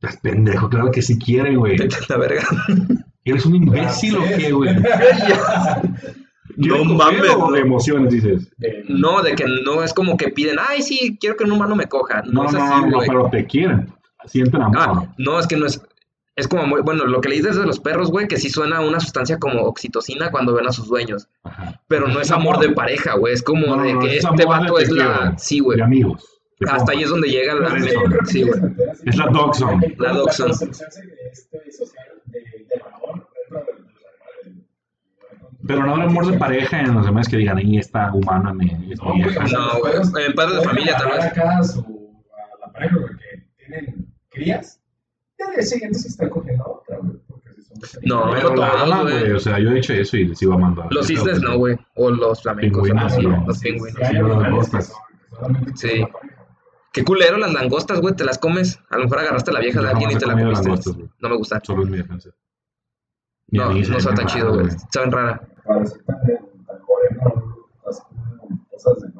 Estás 0.00 0.18
pendejo, 0.18 0.68
claro 0.68 0.90
que 0.90 1.02
sí 1.02 1.18
quieren, 1.18 1.56
güey. 1.58 1.76
La 2.08 2.16
verga. 2.16 2.42
¿Eres 3.24 3.44
un 3.44 3.56
imbécil 3.56 4.16
o 4.16 4.22
qué, 4.22 4.52
güey? 4.52 4.70
¿Quieren 6.56 6.88
No 6.88 6.94
mames, 6.94 7.22
de 7.52 7.60
emociones, 7.60 8.12
dices? 8.12 8.48
Eh, 8.62 8.84
No, 8.88 9.20
de 9.22 9.34
que 9.34 9.44
no 9.64 9.82
es 9.82 9.92
como 9.92 10.16
que 10.16 10.28
piden, 10.28 10.56
ay, 10.60 10.80
sí, 10.82 11.16
quiero 11.20 11.36
que 11.36 11.44
un 11.44 11.52
humano 11.52 11.74
me 11.76 11.86
coja. 11.86 12.22
No, 12.22 12.44
No, 12.44 12.46
es 12.46 12.52
no, 12.54 12.62
así, 12.62 12.88
no, 12.88 12.98
pero 13.06 13.28
te 13.30 13.44
quieren. 13.46 13.92
Sienten 14.26 14.62
amor. 14.62 14.76
Ah, 14.78 15.14
no, 15.18 15.38
es 15.38 15.46
que 15.46 15.56
no 15.56 15.66
es. 15.66 15.80
Es 16.36 16.46
como 16.48 16.66
muy. 16.66 16.82
Bueno, 16.82 17.06
lo 17.06 17.20
que 17.22 17.30
leí 17.30 17.40
desde 17.40 17.64
los 17.66 17.80
perros, 17.80 18.10
güey, 18.10 18.28
que 18.28 18.36
sí 18.36 18.50
suena 18.50 18.76
a 18.78 18.80
una 18.86 19.00
sustancia 19.00 19.38
como 19.38 19.62
oxitocina 19.62 20.30
cuando 20.30 20.52
ven 20.54 20.66
a 20.66 20.72
sus 20.72 20.86
dueños. 20.88 21.28
Ajá. 21.44 21.80
Pero 21.88 22.08
no 22.08 22.20
es 22.20 22.30
amor 22.30 22.58
de 22.58 22.72
pareja, 22.72 23.16
güey. 23.16 23.32
Es 23.32 23.42
como 23.42 23.66
No, 23.66 23.76
no, 23.76 23.82
de 23.84 23.92
no, 23.94 24.00
que 24.00 24.18
es 24.18 24.24
este 24.24 24.36
de 24.36 24.44
vato 24.44 24.78
es 24.78 24.90
la. 24.90 25.04
quiero. 25.20 25.34
Sí, 25.38 25.60
güey. 25.60 25.78
De 25.78 25.84
amigos. 25.84 26.24
de 26.60 26.70
Hasta 26.70 26.92
ahí 26.92 27.02
es 27.02 27.08
donde 27.08 27.28
llega 27.28 27.54
la. 27.54 27.68
pues 27.70 27.90
Sí, 28.26 28.42
güey. 28.42 28.60
Es 29.06 29.16
la 29.16 29.26
como- 29.26 29.38
dog 29.38 29.54
zone. 29.56 29.94
como 29.96 30.02
La 30.06 30.12
dog 30.12 30.30
zone. 30.32 30.48
concepción 30.50 30.88
este, 31.32 31.58
de, 32.26 32.40
de. 32.68 32.82
Pero 35.66 35.84
no 35.84 35.92
habrá 35.92 36.04
amor 36.04 36.30
de 36.30 36.38
pareja 36.38 36.80
en 36.80 36.94
los 36.94 37.04
demás 37.06 37.28
que 37.28 37.38
digan, 37.38 37.56
ahí 37.58 37.78
está 37.78 38.12
humana, 38.12 38.52
me, 38.52 38.66
es 38.92 38.98
No, 39.02 39.14
mi 39.14 39.22
güey, 39.24 39.34
No, 39.52 40.18
en 40.18 40.32
padres 40.34 40.58
de 40.58 40.64
familia 40.64 40.96
acá 40.96 41.06
a, 41.58 41.60
la 41.60 42.72
pareja 42.72 42.96
güey, 42.96 43.08
que 43.16 43.64
tienen 43.64 44.06
crías. 44.28 44.80
Al 45.46 45.54
día 45.54 45.62
siguiente 45.62 45.98
se 45.98 46.08
está 46.08 46.28
cogiendo 46.30 46.64
a 46.64 46.68
otra, 46.68 46.96
güey. 46.98 47.16
Son 47.82 48.00
No, 48.04 48.30
Pero 48.32 48.54
todos, 48.54 49.02
güey. 49.02 49.32
O 49.32 49.38
sea, 49.40 49.58
yo 49.58 49.70
he 49.70 49.78
hecho 49.78 49.92
eso 49.92 50.16
y 50.16 50.24
les 50.28 50.40
iba 50.42 50.54
a 50.54 50.58
mandar. 50.58 50.86
Los 50.90 51.06
cisnes 51.06 51.40
no, 51.42 51.56
güey. 51.58 51.76
O 51.94 52.10
los 52.10 52.42
flamencos. 52.42 52.82
Pingüinos, 52.82 53.18
no. 53.18 53.44
Los 53.46 53.58
pingüinos. 53.58 53.98
Sí, 53.98 54.04
animales 54.16 54.38
langostas. 54.42 54.86
son- 55.38 55.76
Sí. 55.76 56.06
Qué 56.92 57.04
culero 57.04 57.36
las 57.36 57.52
langostas, 57.52 58.00
güey. 58.00 58.14
Te 58.16 58.24
las 58.24 58.38
comes. 58.38 58.80
A 58.88 58.96
lo 58.96 59.04
mejor 59.04 59.18
agarraste 59.18 59.50
a 59.50 59.54
la 59.54 59.60
vieja 59.60 59.82
de 59.82 59.88
alguien 59.90 60.10
y 60.12 60.16
te 60.16 60.26
la 60.26 60.32
comiste. 60.32 60.90
No 61.20 61.28
me 61.28 61.36
gustan. 61.36 61.60
Solo 61.62 61.82
en 61.82 61.90
mi 61.90 61.98
defensa. 61.98 62.30
No, 63.48 63.72
no 63.72 64.00
saben 64.00 64.16
tan 64.16 64.26
chido, 64.26 64.54
güey. 64.54 64.66
Saben 64.90 65.12
rara. 65.12 65.40
Tan, 65.64 65.84
moreno, 66.86 67.56
cosas 68.70 69.00
de 69.02 69.12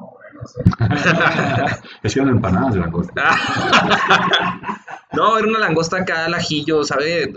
es 2.03 2.13
que 2.13 2.19
eran 2.19 2.33
empanadas 2.35 2.73
de 2.73 2.79
langosta. 2.79 3.23
no, 5.13 5.37
era 5.37 5.47
una 5.47 5.59
langosta 5.59 5.97
acá 5.97 6.25
al 6.25 6.33
ajillo, 6.33 6.83
¿sabe? 6.83 7.33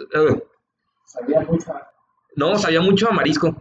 Sabía 1.05 1.41
mucho 1.41 1.73
No, 2.37 2.59
sabía 2.59 2.81
mucho 2.81 3.09
a 3.09 3.13
marisco. 3.13 3.57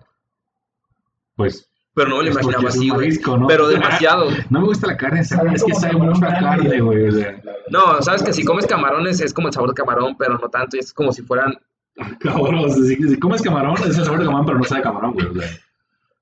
Pues, 1.35 1.69
Pero 1.93 2.09
no 2.09 2.17
me 2.17 2.23
lo 2.25 2.29
Es 2.29 2.37
porque 2.37 2.57
imaginaba 2.59 2.69
así, 2.69 2.89
güey. 2.89 3.47
Pero 3.47 3.67
demasiado. 3.67 4.29
no 4.49 4.61
me 4.61 4.67
gusta 4.67 4.87
la 4.87 4.97
carne, 4.97 5.23
Sabía 5.23 5.53
es 5.53 5.63
que 5.63 5.73
sabe 5.73 5.93
mucho 5.93 6.25
a 6.25 6.39
carne, 6.39 6.81
güey. 6.81 7.07
o 7.07 7.11
sea. 7.11 7.41
No, 7.69 8.01
sabes 8.01 8.23
que 8.23 8.33
si 8.33 8.43
comes 8.43 8.65
camarones 8.65 9.21
es 9.21 9.33
como 9.33 9.47
el 9.47 9.53
sabor 9.53 9.69
de 9.69 9.75
camarón, 9.75 10.15
pero 10.17 10.37
no 10.37 10.49
tanto. 10.49 10.75
Y 10.75 10.79
es 10.79 10.93
como 10.93 11.11
si 11.11 11.21
fueran. 11.21 11.57
Cabrón, 12.19 12.55
o 12.55 12.69
sea, 12.69 12.83
si, 12.83 12.95
si 12.95 13.19
comes 13.19 13.41
camarón, 13.41 13.75
es 13.77 13.97
el 13.97 14.05
sabor 14.05 14.19
de 14.19 14.25
camarón, 14.25 14.45
pero 14.45 14.57
no 14.57 14.63
sabe 14.63 14.81
camarón, 14.81 15.13
güey. 15.13 15.27
O 15.27 15.33
sea, 15.33 15.49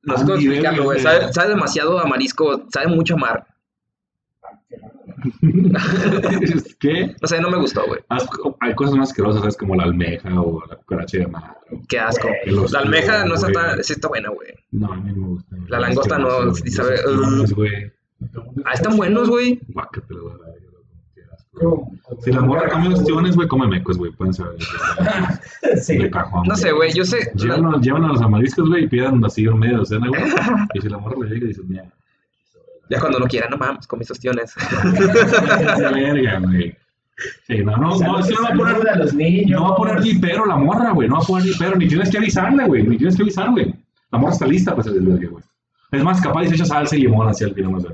No 0.03 0.17
sé 0.17 0.23
cómo 0.23 0.37
nivel 0.37 0.57
explicarlo, 0.57 0.83
güey. 0.83 0.99
sabe 0.99 1.49
demasiado 1.49 1.99
a 1.99 2.05
marisco, 2.05 2.65
sabe 2.69 2.87
mucho 2.87 3.15
a 3.15 3.17
mar. 3.17 3.47
¿Qué? 6.79 7.15
No 7.21 7.27
sé, 7.27 7.41
no 7.41 7.49
me 7.49 7.57
gustó, 7.57 7.85
güey. 7.87 7.99
Asco- 8.09 8.55
Hay 8.59 8.75
cosas 8.75 8.95
más 8.95 9.09
asquerosas, 9.09 9.41
¿sabes? 9.41 9.57
Como 9.57 9.75
la 9.75 9.83
almeja 9.83 10.41
o 10.41 10.63
la 10.67 10.75
cucaracha 10.75 11.17
de 11.19 11.27
mar. 11.27 11.57
o- 11.71 11.81
Qué 11.87 11.99
asco. 11.99 12.27
La 12.71 12.79
almeja 12.79 13.25
no 13.25 13.35
está 13.35 13.51
tan. 13.51 13.83
Sí 13.83 13.93
está 13.93 14.07
buena, 14.07 14.29
güey. 14.29 14.49
No, 14.71 14.91
a 14.93 14.97
mí 14.97 15.11
no 15.11 15.17
me 15.21 15.27
gusta. 15.29 15.55
La 15.67 15.79
langosta 15.79 16.17
no, 16.19 16.27
Asqueroso, 16.27 16.55
sí 16.55 16.61
güey. 16.61 16.73
sabe- 16.73 16.97
Los 17.37 17.53
güey. 17.53 17.91
Ah, 18.65 18.73
están 18.73 18.97
buenos, 18.97 19.29
güey. 19.29 19.59
La 19.75 19.83
asco. 19.83 20.01
Si 22.23 22.31
la 22.31 22.41
morra 22.41 22.69
come 22.69 22.93
ostiones, 22.93 23.35
güey, 23.35 23.47
come 23.47 23.67
mecos, 23.67 23.97
güey. 23.97 24.11
Pueden 24.11 24.33
saber. 24.33 24.57
Sí. 25.81 25.97
De 25.97 26.09
cajón. 26.09 26.47
No 26.47 26.55
sé, 26.55 26.71
güey. 26.71 26.93
Yo 26.93 27.03
sé. 27.03 27.31
Llévanos, 27.35 27.81
llévanos 27.81 28.21
a 28.21 28.27
mariscos, 28.27 28.69
güey, 28.69 28.85
y 28.85 28.87
pidan 28.87 29.23
así 29.25 29.45
un 29.47 29.59
medio 29.59 29.77
docena, 29.79 30.07
güey. 30.07 30.21
Y 30.75 30.81
si 30.81 30.89
la 30.89 30.97
morra 30.97 31.15
le 31.23 31.29
llega 31.29 31.45
y 31.45 31.47
dice, 31.49 31.61
mira, 31.67 31.83
Ya 32.89 32.99
cuando 32.99 33.19
no 33.19 33.25
quiera, 33.25 33.49
no 33.49 33.57
mames, 33.57 33.87
con 33.87 33.99
mis 33.99 34.09
ostiones. 34.09 34.53
verga, 35.93 36.39
güey. 36.39 36.75
Sí, 37.47 37.63
no, 37.63 37.75
no, 37.77 37.97
no, 37.97 38.19
es 38.19 38.27
que 38.27 38.35
no 38.35 38.43
va 38.43 38.49
a 38.49 38.53
poner, 38.53 38.89
a 38.89 38.95
los 38.95 39.13
niños. 39.13 39.59
no 39.59 39.69
va 39.69 39.73
a 39.73 39.75
poner 39.75 40.01
ni 40.01 40.19
pero 40.19 40.45
la 40.45 40.55
morra, 40.55 40.91
güey. 40.91 41.07
No 41.07 41.15
va 41.15 41.23
a 41.23 41.25
poner 41.25 41.47
ni 41.47 41.53
pero, 41.57 41.75
ni 41.75 41.87
tienes 41.87 42.09
que 42.09 42.17
avisarle, 42.17 42.65
güey. 42.65 42.83
Ni 42.83 42.97
tienes 42.97 43.15
que 43.15 43.23
avisar, 43.23 43.49
güey. 43.49 43.73
La 44.11 44.19
morra 44.19 44.33
está 44.33 44.45
lista 44.45 44.71
para 44.71 44.81
hacer 44.81 44.93
el 44.93 45.29
güey. 45.29 45.43
Es 45.91 46.03
más, 46.03 46.21
capaz 46.21 46.43
de 46.43 46.49
echa 46.49 46.65
salsa 46.65 46.95
y 46.95 47.01
limón 47.01 47.27
hacia 47.27 47.47
el 47.47 47.53
final, 47.53 47.71
no 47.71 47.79
sé. 47.79 47.87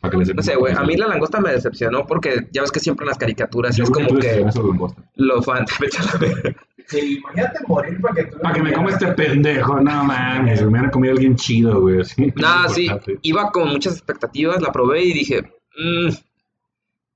Para 0.00 0.12
que 0.12 0.24
le 0.24 0.34
No 0.34 0.42
sé, 0.42 0.56
güey. 0.56 0.74
A 0.74 0.82
mí 0.82 0.96
la 0.96 1.08
langosta 1.08 1.40
me 1.40 1.52
decepcionó 1.52 2.06
porque 2.06 2.48
ya 2.52 2.62
ves 2.62 2.72
que 2.72 2.80
siempre 2.80 3.04
en 3.04 3.08
las 3.08 3.18
caricaturas 3.18 3.76
Yo 3.76 3.84
es 3.84 3.90
creo 3.90 4.08
como 4.08 4.20
que 4.20 4.26
que 4.26 4.40
eres 4.40 4.54
de 4.54 4.60
la. 6.92 7.00
Sí, 7.00 7.18
imagínate 7.18 7.58
morir 7.66 8.00
para 8.00 8.14
que 8.14 8.24
tú. 8.24 8.38
Para 8.38 8.54
que 8.54 8.62
me 8.62 8.72
coma 8.72 8.90
este 8.90 9.06
pendejo, 9.12 9.80
no 9.80 10.04
mames. 10.04 10.60
Me 10.62 10.68
hubiera 10.68 10.90
comido 10.90 11.12
alguien 11.14 11.36
chido, 11.36 11.80
güey. 11.80 12.00
así. 12.00 12.32
Nada, 12.36 12.68
sí. 12.68 12.88
Iba 13.22 13.50
con 13.52 13.68
muchas 13.68 13.94
expectativas, 13.94 14.60
la 14.60 14.72
probé 14.72 15.02
y 15.04 15.12
dije. 15.12 15.42
mm, 15.78 16.08
Eso 16.08 16.20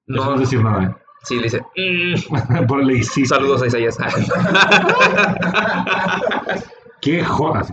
no 0.06 0.24
no. 0.26 0.34
es 0.34 0.40
decir 0.40 0.62
nada, 0.62 0.98
Sí, 1.24 1.38
le 1.40 1.46
hice. 1.46 1.60
mm. 1.60 2.54
¿eh? 2.56 2.62
Por 2.68 2.84
le 2.84 2.98
hiciste. 2.98 3.34
Saludos 3.34 3.62
a 3.62 3.66
Isaías. 3.66 3.96
Qué 7.00 7.22
jodas. 7.24 7.72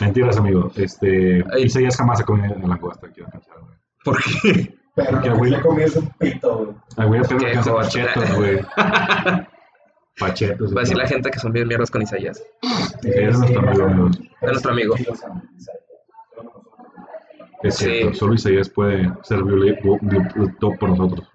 Mentiras, 0.00 0.36
amigo. 0.38 0.70
Este. 0.76 1.44
Ay. 1.52 1.64
Isaías 1.64 1.96
jamás 1.96 2.20
ha 2.20 2.24
comido 2.24 2.54
langosta. 2.66 3.08
Quiero 3.12 3.30
pensar, 3.30 3.56
güey. 3.60 3.74
¿Por 4.04 4.22
qué? 4.22 4.74
Pero 4.96 5.10
Porque, 5.10 5.28
que 5.28 5.34
güey. 5.34 5.50
se 5.52 5.60
comió 5.60 5.86
es 5.86 5.96
un 5.96 6.08
pito, 6.18 6.56
güey. 6.56 6.68
Ay, 6.96 7.08
voy 7.08 7.18
a 7.18 7.22
pedir 7.22 7.38
Qué 7.40 7.46
alcanza 7.48 7.74
pachetos, 7.74 8.34
güey. 8.36 8.60
Pachetos. 10.18 10.74
Va 10.74 10.80
a 10.80 10.82
decir 10.82 10.96
la 10.96 11.06
gente 11.08 11.30
que 11.30 11.38
son 11.38 11.52
bien 11.52 11.66
mierdas 11.66 11.90
con 11.90 12.02
Isaías. 12.02 12.42
Eres 13.02 13.38
nuestro 13.38 13.60
amigo, 13.68 13.84
amigo. 13.84 14.08
Es 14.40 14.48
nuestro 14.50 14.70
amigo. 14.72 14.94
Es 17.62 17.76
Sí. 17.76 17.84
cierto. 17.86 18.14
Solo 18.14 18.34
Isaías 18.34 18.68
puede 18.68 19.10
ser 19.22 19.42
violento 19.42 19.98
por 20.78 20.88
nosotros. 20.90 21.28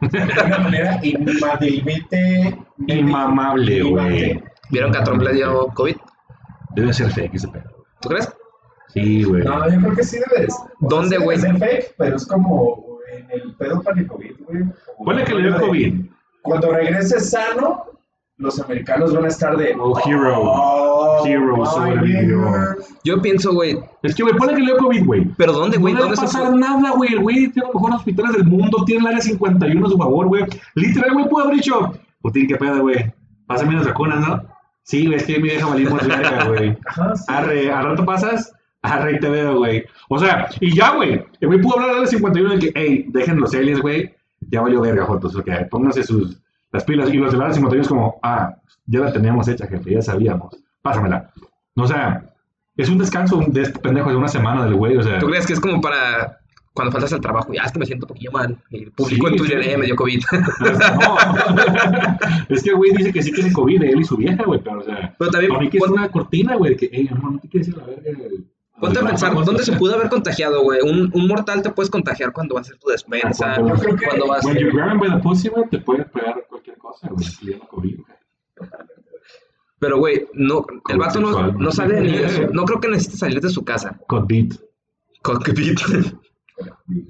De 0.00 0.22
una 0.46 0.58
manera 0.58 0.98
inmadilmente. 1.02 2.58
Inmamable, 2.86 3.82
güey. 3.82 4.42
¿Vieron 4.70 4.92
que 4.92 4.98
a 4.98 5.04
Trump 5.04 5.22
le 5.22 5.32
dio 5.34 5.68
COVID? 5.74 5.96
Debe 6.74 6.92
ser 6.92 7.10
fake 7.12 7.34
ese 7.34 7.48
pedo. 7.48 7.86
¿Tú 8.00 8.08
crees? 8.10 8.28
Sí, 8.88 9.22
güey. 9.24 9.44
No, 9.44 9.68
yo 9.70 9.78
creo 9.80 9.94
que 9.94 10.02
sí 10.04 10.18
debes. 10.34 10.54
o 10.54 10.68
¿Dónde, 10.88 11.16
sea, 11.16 11.24
güey? 11.24 11.38
debe 11.38 11.58
ser 11.58 11.68
fake, 11.68 11.94
pero 11.96 12.16
es 12.16 12.26
como 12.26 12.98
en 13.12 13.30
el 13.30 13.54
pedo 13.56 13.82
para 13.82 14.00
el 14.00 14.06
COVID, 14.06 14.32
güey. 14.46 14.64
Ponle 15.04 15.24
que 15.24 15.34
le 15.34 15.42
dio 15.42 15.52
de- 15.52 15.60
COVID. 15.60 16.04
Cuando 16.48 16.72
regrese 16.72 17.20
sano, 17.20 17.84
los 18.38 18.60
americanos 18.60 19.14
van 19.14 19.24
a 19.24 19.28
estar 19.28 19.56
de. 19.56 19.74
Oh, 19.78 19.98
hero. 20.06 20.40
Oh, 20.42 21.26
Hero 21.26 21.66
sobrevivió. 21.66 22.76
Yo 23.04 23.20
pienso, 23.20 23.52
güey. 23.52 23.78
Es 24.02 24.14
que, 24.14 24.22
güey, 24.22 24.34
ponle 24.36 24.54
que 24.54 24.60
le 24.60 24.66
dio 24.66 24.76
COVID, 24.78 25.04
güey. 25.04 25.24
¿Pero 25.36 25.52
dónde, 25.52 25.76
güey? 25.76 25.92
no 25.92 26.00
le 26.00 26.04
va 26.06 26.14
¿Dónde 26.14 26.22
a 26.22 26.24
pasar 26.24 26.54
nada, 26.54 26.90
güey. 26.92 27.12
El 27.12 27.20
güey 27.20 27.48
tiene 27.48 27.66
los 27.66 27.74
mejores 27.74 27.96
hospitales 27.96 28.32
del 28.32 28.44
mundo, 28.44 28.84
tiene 28.86 29.00
el 29.02 29.06
área 29.08 29.20
51 29.20 29.86
a 29.86 29.90
su 29.90 29.98
favor, 29.98 30.26
güey. 30.28 30.44
Literal, 30.74 31.12
güey, 31.14 31.28
pudo 31.28 31.44
haber 31.44 31.56
dicho, 31.56 31.94
Putin, 32.22 32.46
qué 32.46 32.56
pedo, 32.56 32.80
güey. 32.82 33.12
Pásame 33.46 33.74
las 33.74 33.86
vacunas, 33.86 34.26
¿no? 34.26 34.42
Sí, 34.82 35.06
güey, 35.06 35.16
es 35.18 35.24
que 35.24 35.36
mi 35.36 35.48
vieja 35.48 35.66
valimos 35.66 36.06
verga, 36.06 36.44
güey. 36.48 36.78
Ajá, 36.86 37.16
sí. 37.16 37.24
Arre, 37.28 37.72
¿al 37.72 37.84
rato 37.84 38.04
pasas? 38.04 38.52
Arre, 38.82 39.16
y 39.16 39.20
te 39.20 39.28
veo, 39.28 39.56
güey. 39.58 39.84
O 40.08 40.18
sea, 40.18 40.48
y 40.60 40.74
ya, 40.74 40.94
güey. 40.94 41.24
El 41.40 41.48
güey 41.48 41.60
pudo 41.60 41.74
hablar 41.74 41.90
al 41.90 41.96
área 41.96 42.06
51 42.06 42.50
de 42.50 42.58
que, 42.58 42.72
hey, 42.74 43.04
dejen 43.08 43.40
los 43.40 43.52
aliens, 43.54 43.80
güey. 43.80 44.14
Ya 44.50 44.60
valió 44.62 44.80
verga, 44.80 45.04
Jotos. 45.04 45.36
Ok, 45.36 45.48
pónganse 45.70 46.02
sus, 46.02 46.40
las 46.72 46.84
pilas. 46.84 47.12
Y 47.12 47.16
los 47.18 47.34
área 47.34 47.52
51 47.52 47.82
es 47.82 47.88
como, 47.88 48.18
ah, 48.22 48.56
ya 48.86 49.00
la 49.00 49.12
teníamos 49.12 49.48
hecha, 49.48 49.66
jefe, 49.66 49.92
ya 49.92 50.02
sabíamos. 50.02 50.56
Pásamela. 50.82 51.30
O 51.76 51.86
sea, 51.86 52.24
es 52.76 52.88
un 52.88 52.98
descanso 52.98 53.40
de 53.46 53.62
este 53.62 53.78
pendejo 53.78 54.10
de 54.10 54.16
una 54.16 54.28
semana 54.28 54.64
del 54.64 54.74
güey, 54.74 54.96
o 54.96 55.02
sea. 55.02 55.18
¿Tú 55.18 55.26
crees 55.26 55.46
que 55.46 55.52
es 55.52 55.60
como 55.60 55.80
para 55.80 56.38
cuando 56.72 56.92
faltas 56.92 57.12
al 57.12 57.20
trabajo? 57.20 57.52
Ya 57.52 57.62
es 57.62 57.72
que 57.72 57.78
me 57.80 57.86
siento 57.86 58.06
un 58.06 58.08
poquillo 58.08 58.30
mal. 58.32 58.56
Y 58.70 58.86
publico 58.86 59.26
Sí, 59.26 59.32
en 59.34 59.38
Twitter, 59.38 59.64
sí. 59.64 59.70
eh, 59.70 59.76
me 59.76 59.86
dio 59.86 59.96
COVID. 59.96 60.22
No, 60.30 61.16
es 62.48 62.62
que 62.62 62.72
güey 62.72 62.92
dice 62.96 63.12
que 63.12 63.22
sí 63.22 63.32
tiene 63.32 63.52
COVID, 63.52 63.82
él 63.82 64.00
y 64.00 64.04
su 64.04 64.16
vieja, 64.16 64.44
güey, 64.44 64.60
pero 64.62 64.78
o 64.78 64.82
sea, 64.82 65.14
Pero 65.18 65.30
también, 65.30 65.52
para 65.52 65.64
mí 65.64 65.70
que 65.70 65.78
es 65.78 65.88
una 65.88 66.08
cortina, 66.08 66.54
güey, 66.56 66.72
de 66.72 66.76
que, 66.76 66.88
hey, 66.92 67.08
hermano, 67.10 67.32
no 67.32 67.38
te 67.40 67.48
quieres 67.48 67.68
ir 67.68 67.74
a 67.74 67.78
la 67.78 67.86
verga 67.86 68.10
Ponte 68.80 68.98
a 68.98 69.02
Los 69.02 69.10
pensar. 69.10 69.34
¿dónde 69.44 69.64
se 69.64 69.72
pudo 69.72 69.94
haber 69.94 70.08
contagiado, 70.08 70.62
güey? 70.62 70.80
Un, 70.82 71.10
un 71.12 71.26
mortal 71.26 71.62
te 71.62 71.70
puedes 71.70 71.90
contagiar 71.90 72.32
cuando 72.32 72.54
va 72.54 72.60
a 72.60 72.64
ser 72.64 72.76
tu 72.78 72.88
despensa, 72.88 73.56
Cuando- 73.56 73.74
que- 73.96 74.06
cuando 74.06 74.26
vas... 74.28 74.44
When 74.44 74.56
you 74.58 74.70
grab 74.72 74.92
him 74.94 75.00
by 75.00 75.10
the 75.10 75.18
pussy, 75.18 75.48
güey, 75.48 75.68
te 75.68 75.78
puede 75.78 76.04
pegar 76.04 76.44
cualquier 76.48 76.76
cosa, 76.78 77.08
güey. 77.10 77.26
No 77.58 77.66
COVID. 77.68 77.98
Pero, 79.80 79.98
güey, 79.98 80.26
no, 80.34 80.64
el 80.88 80.98
vato 80.98 81.20
no, 81.20 81.30
¿no? 81.30 81.52
no 81.52 81.70
sale 81.72 82.00
ni 82.00 82.18
de 82.18 82.28
su- 82.28 82.46
No 82.52 82.64
creo 82.64 82.80
que 82.80 82.88
necesite 82.88 83.16
salir 83.16 83.40
de 83.40 83.48
su 83.50 83.64
casa. 83.64 83.98
COVID. 84.08 84.54
Cockpit. 85.22 85.80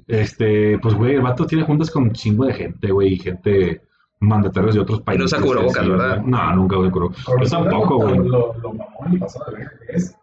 Este, 0.07 0.77
pues, 0.79 0.93
güey, 0.95 1.15
el 1.15 1.21
vato 1.21 1.45
tiene 1.45 1.63
juntas 1.63 1.89
con 1.89 2.03
un 2.03 2.13
chingo 2.13 2.45
de 2.45 2.53
gente, 2.53 2.91
güey, 2.91 3.13
y 3.13 3.19
gente 3.19 3.81
mandatarios 4.19 4.75
de 4.75 4.81
otros 4.81 4.99
no 4.99 5.05
países. 5.05 5.25
usa 5.25 5.41
cubrebocas, 5.41 5.87
¿verdad? 5.87 6.21
No, 6.21 6.55
nunca 6.55 6.77
usa 6.77 6.91
cubrebocas. 6.91 7.25
Yo 7.25 7.49
tampoco, 7.49 7.93
lo, 7.93 7.99
güey. 8.15 8.29
Lo, 8.29 8.53
lo 8.59 8.73
mamón 8.73 9.13
y 9.13 9.17
pasado 9.17 9.51
de 9.51 9.57
que 9.87 9.95
es. 9.95 10.15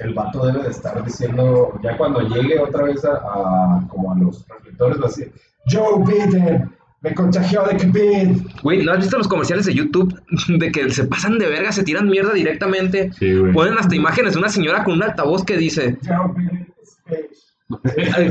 El 0.00 0.14
vato 0.14 0.44
debe 0.46 0.62
de 0.64 0.70
estar 0.70 1.02
diciendo, 1.04 1.78
ya 1.82 1.96
cuando 1.96 2.20
llegue 2.22 2.58
otra 2.58 2.84
vez 2.84 3.04
a, 3.04 3.12
a- 3.16 3.86
como 3.88 4.12
a 4.12 4.18
los 4.18 4.46
reflectores, 4.48 4.98
va 5.00 5.04
a 5.04 5.08
decir, 5.08 5.32
Joe 5.70 6.04
Biden, 6.06 6.70
me 7.02 7.14
contagió 7.14 7.62
de 7.64 7.76
COVID. 7.76 8.42
Güey, 8.62 8.84
¿no 8.84 8.92
has 8.92 8.98
visto 8.98 9.16
los 9.18 9.28
comerciales 9.28 9.66
de 9.66 9.74
YouTube 9.74 10.18
de 10.58 10.72
que 10.72 10.90
se 10.90 11.04
pasan 11.04 11.38
de 11.38 11.48
verga, 11.48 11.70
se 11.72 11.82
tiran 11.84 12.08
mierda 12.08 12.32
directamente? 12.32 13.10
Sí, 13.18 13.34
güey. 13.34 13.52
Ponen 13.52 13.78
hasta 13.78 13.94
imágenes 13.94 14.32
de 14.34 14.38
una 14.38 14.48
señora 14.48 14.84
con 14.84 14.94
un 14.94 15.02
altavoz 15.02 15.44
que 15.44 15.56
dice, 15.56 15.96
Joe 16.06 16.32
Biden 16.34 16.66
is 16.82 16.98
bitch. 17.06 17.16
"Ay, 17.16 17.49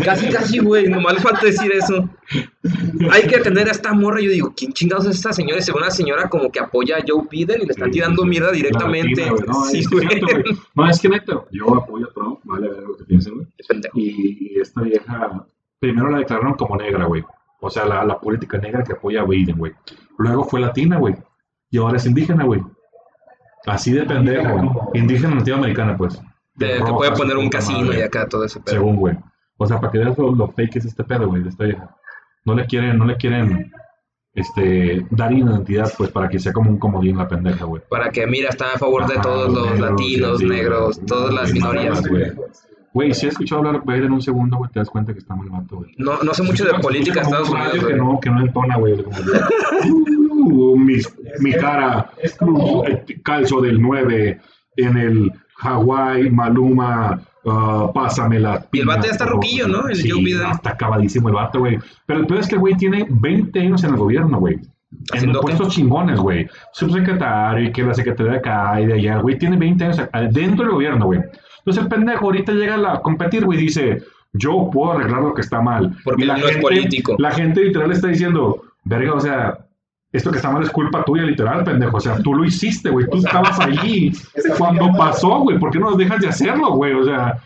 casi, 0.03 0.29
casi, 0.29 0.59
güey, 0.59 0.87
nomás 0.87 1.13
le 1.15 1.19
falta 1.21 1.45
decir 1.45 1.71
eso. 1.73 2.09
Hay 3.11 3.23
que 3.23 3.37
atender 3.37 3.67
a 3.67 3.71
esta 3.71 3.93
morra. 3.93 4.19
Yo 4.21 4.29
digo, 4.31 4.53
¿quién 4.55 4.73
chingados 4.73 5.05
es 5.05 5.15
esta 5.17 5.33
señora? 5.33 5.59
Y 5.59 5.61
según 5.61 5.81
una 5.81 5.91
señora 5.91 6.29
como 6.29 6.51
que 6.51 6.59
apoya 6.59 6.97
a 6.97 7.03
Joe 7.07 7.23
Biden 7.29 7.61
y 7.61 7.65
le 7.65 7.71
están 7.71 7.87
Sí, 7.87 7.93
tirando 7.99 8.23
sí, 8.23 8.29
mierda 8.29 8.51
directamente. 8.51 9.21
latina. 9.21 9.43
No, 9.47 9.65
sí, 9.65 9.79
es 9.79 9.87
que 9.89 9.95
güey. 9.95 10.07
cierto, 10.07 10.27
güey. 10.31 10.43
No, 10.75 10.89
es 10.89 10.99
que 10.99 11.09
neta, 11.09 11.43
yo 11.51 11.75
apoyo 11.75 12.07
a 12.07 12.13
Trump, 12.13 12.39
vale 12.43 12.69
ver 12.69 12.83
lo 12.83 12.97
que 12.97 13.03
piensen, 13.05 13.35
güey. 13.35 13.47
Y, 13.95 14.55
y 14.55 14.59
esta 14.59 14.81
vieja, 14.81 15.45
primero 15.79 16.09
la 16.09 16.17
declararon 16.19 16.53
como 16.55 16.75
negra, 16.77 17.05
güey. 17.05 17.23
O 17.61 17.69
sea, 17.69 17.85
la, 17.85 18.03
la 18.05 18.19
política 18.19 18.57
negra 18.57 18.83
que 18.83 18.93
apoya 18.93 19.21
a 19.21 19.25
Biden, 19.25 19.57
güey. 19.57 19.73
Luego 20.17 20.43
fue 20.45 20.59
latina, 20.59 20.97
güey. 20.97 21.15
Y 21.71 21.77
ahora 21.77 21.97
es 21.97 22.05
indígena, 22.05 22.43
güey. 22.45 22.61
Así 23.65 23.91
de 23.91 24.03
pendejo. 24.03 24.49
como- 24.51 24.91
Indígena 24.93 25.35
nativa 25.35 25.57
americana, 25.57 25.97
pues. 25.97 26.21
De, 26.59 26.67
que 26.73 26.79
Rojas, 26.79 26.93
puede 26.93 27.11
poner 27.13 27.37
un 27.37 27.49
casino 27.49 27.79
madre. 27.87 27.99
y 27.99 28.01
acá 28.03 28.27
todo 28.27 28.45
ese 28.45 28.59
pedo. 28.59 28.75
Según, 28.75 28.95
güey. 28.97 29.17
O 29.57 29.65
sea, 29.67 29.79
para 29.79 29.91
que 29.91 29.97
veas 29.99 30.17
lo, 30.17 30.33
lo 30.35 30.47
fake 30.49 30.73
que 30.73 30.79
es 30.79 30.85
este 30.85 31.03
pedo, 31.03 31.27
güey, 31.27 31.41
de 31.43 31.49
esta 31.49 31.63
vieja. 31.65 31.95
No 32.45 32.53
le 32.55 32.65
quieren, 32.65 32.97
no 32.97 33.05
le 33.05 33.17
quieren 33.17 33.71
este, 34.33 35.05
dar 35.09 35.33
identidad, 35.33 35.91
pues, 35.97 36.11
para 36.11 36.29
que 36.29 36.39
sea 36.39 36.53
como 36.53 36.69
un 36.69 36.77
comodín 36.79 37.17
la 37.17 37.27
pendeja, 37.27 37.65
güey. 37.65 37.81
Para 37.89 38.09
que, 38.09 38.25
mira, 38.27 38.49
está 38.49 38.73
a 38.75 38.77
favor 38.77 39.05
de 39.07 39.13
Ajá, 39.15 39.21
todos 39.21 39.51
los 39.53 39.71
negros, 39.71 39.89
latinos, 39.91 40.37
sí, 40.39 40.43
sí, 40.45 40.49
negros, 40.49 40.95
güey. 40.97 41.05
todas 41.07 41.33
las 41.33 41.47
Sí, 41.49 41.53
minorías. 41.53 42.07
güey. 42.07 42.31
Güey, 42.91 43.13
si 43.13 43.27
has 43.27 43.33
escuchado 43.33 43.59
hablar 43.67 43.83
de 43.83 43.95
en 43.97 44.11
un 44.11 44.21
segundo, 44.21 44.57
güey, 44.57 44.71
te 44.71 44.79
das 44.79 44.89
cuenta 44.89 45.13
que 45.13 45.19
está 45.19 45.35
muy 45.35 45.47
mato, 45.49 45.75
güey. 45.77 45.93
No, 45.97 46.17
no 46.23 46.33
sé 46.33 46.41
mucho 46.41 46.65
de 46.65 46.73
política 46.79 47.19
de 47.19 47.25
Estados 47.25 47.49
Unidos, 47.49 47.85
que 47.85 47.93
no, 47.93 48.19
que 48.19 48.29
no 48.31 48.41
entona, 48.41 48.77
güey. 48.77 48.95
de, 48.97 49.03
"Uh, 50.31 50.75
mi, 50.77 50.95
mi 51.39 51.53
cara, 51.53 52.09
uh, 52.41 52.83
calzo 53.23 53.61
del 53.61 53.79
9 53.81 54.39
en 54.83 54.97
el 54.97 55.31
Hawái, 55.57 56.29
Maluma, 56.29 57.21
ah, 57.45 57.91
pásame 57.93 58.39
la 58.39 58.65
Y 58.71 58.79
el 58.79 58.85
vato 58.87 59.05
ya 59.05 59.11
está 59.11 59.25
por 59.25 59.33
favor". 59.33 59.43
ruquillo, 59.45 59.67
¿no? 59.67 59.87
El 59.89 59.95
sí, 59.95 60.09
Joe 60.09 60.23
Biden. 60.23 60.41
no, 60.43 60.51
está 60.51 60.69
acabadísimo 60.71 61.29
el 61.29 61.35
vato, 61.35 61.59
güey. 61.59 61.77
Pero 62.05 62.19
el 62.21 62.27
peor 62.27 62.39
es 62.39 62.47
que 62.47 62.55
el 62.55 62.61
güey 62.61 62.75
tiene 62.75 63.05
20 63.09 63.59
años 63.59 63.83
en 63.83 63.91
el 63.91 63.97
gobierno, 63.97 64.39
güey. 64.39 64.55
En 64.55 64.63
¿Haciendo 65.13 65.39
qué? 65.41 65.43
puestos 65.43 65.69
chingones, 65.69 66.19
güey. 66.19 66.47
Subsecretario 66.73 67.67
y 67.67 67.71
que 67.71 67.83
la 67.83 67.93
secretaria 67.93 68.31
de 68.33 68.37
acá 68.39 68.81
y 68.81 68.85
de 68.87 68.93
allá. 68.93 69.17
Güey 69.19 69.37
tiene 69.37 69.57
20 69.57 69.83
años 69.83 70.01
dentro 70.31 70.63
del 70.65 70.73
gobierno, 70.73 71.05
güey. 71.05 71.19
Entonces 71.59 71.83
el 71.83 71.89
pendejo 71.89 72.25
ahorita 72.25 72.51
llega 72.53 72.75
a 72.75 72.77
la- 72.77 73.01
competir, 73.01 73.45
güey, 73.45 73.59
y 73.59 73.63
dice, 73.63 74.01
yo 74.33 74.69
puedo 74.71 74.93
arreglar 74.93 75.21
lo 75.21 75.33
que 75.33 75.41
está 75.41 75.61
mal. 75.61 75.95
Porque 76.03 76.23
Y 76.23 76.25
la 76.25 76.35
es 76.37 76.57
político. 76.57 77.15
La 77.19 77.31
gente 77.31 77.61
literal 77.61 77.91
está 77.91 78.07
diciendo, 78.07 78.63
verga, 78.85 79.13
o 79.13 79.19
sea, 79.19 79.57
esto 80.11 80.31
que 80.31 80.37
está 80.37 80.49
mal 80.51 80.63
es 80.63 80.69
culpa 80.71 81.03
tuya, 81.03 81.23
literal, 81.23 81.63
pendejo. 81.63 81.97
O 81.97 81.99
sea, 81.99 82.17
tú 82.17 82.33
lo 82.33 82.43
hiciste, 82.43 82.89
güey. 82.89 83.05
Tú 83.09 83.17
O 83.17 83.21
sea, 83.21 83.29
estabas 83.29 83.59
allí 83.59 84.07
está 84.33 84.55
cuando 84.57 84.91
pasó, 84.97 85.39
güey. 85.41 85.59
¿Por 85.59 85.69
qué 85.71 85.79
no 85.79 85.95
dejas 85.95 86.19
de 86.21 86.27
hacerlo, 86.29 86.71
güey? 86.73 86.93
O 86.93 87.03
sea, 87.03 87.37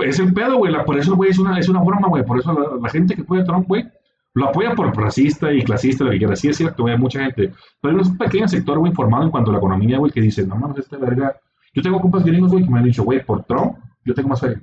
es 0.00 0.18
el 0.18 0.32
pedo, 0.34 0.56
güey. 0.58 0.72
La- 0.72 0.84
Por 0.84 0.98
eso, 0.98 1.14
güey, 1.16 1.30
es 1.30 1.38
una, 1.38 1.58
es 1.58 1.68
una 1.68 1.80
broma, 1.80 2.08
güey. 2.08 2.24
Por 2.24 2.38
eso 2.38 2.52
la, 2.52 2.76
la 2.82 2.88
gente 2.88 3.14
que 3.14 3.22
apoya 3.22 3.42
a 3.42 3.44
Trump, 3.44 3.66
güey, 3.68 3.86
lo 4.34 4.48
apoya 4.48 4.74
por 4.74 4.94
racista 4.96 5.52
y 5.52 5.62
clasista, 5.62 6.04
lo 6.04 6.10
que 6.10 6.18
quiera. 6.18 6.36
Sí 6.36 6.48
es 6.48 6.56
cierto, 6.56 6.82
güey, 6.82 6.94
hay 6.94 7.00
mucha 7.00 7.20
gente. 7.20 7.52
Pero 7.80 7.96
hay 7.96 8.02
un 8.06 8.18
pequeño 8.18 8.48
sector, 8.48 8.78
güey, 8.78 8.90
informado 8.90 9.24
en 9.24 9.30
cuanto 9.30 9.50
a 9.50 9.52
la 9.54 9.58
economía, 9.58 9.98
güey, 9.98 10.10
que 10.12 10.20
dice, 10.20 10.46
no 10.46 10.56
mames, 10.56 10.78
esta 10.78 10.96
verga. 10.98 11.36
Yo 11.74 11.82
tengo 11.82 12.00
compas 12.00 12.24
gringos, 12.24 12.50
güey, 12.50 12.64
que 12.64 12.70
me 12.70 12.78
han 12.78 12.84
dicho, 12.84 13.04
güey, 13.04 13.24
por 13.24 13.44
Trump, 13.44 13.76
yo 14.04 14.14
tengo 14.14 14.28
más 14.30 14.40
fe. 14.40 14.56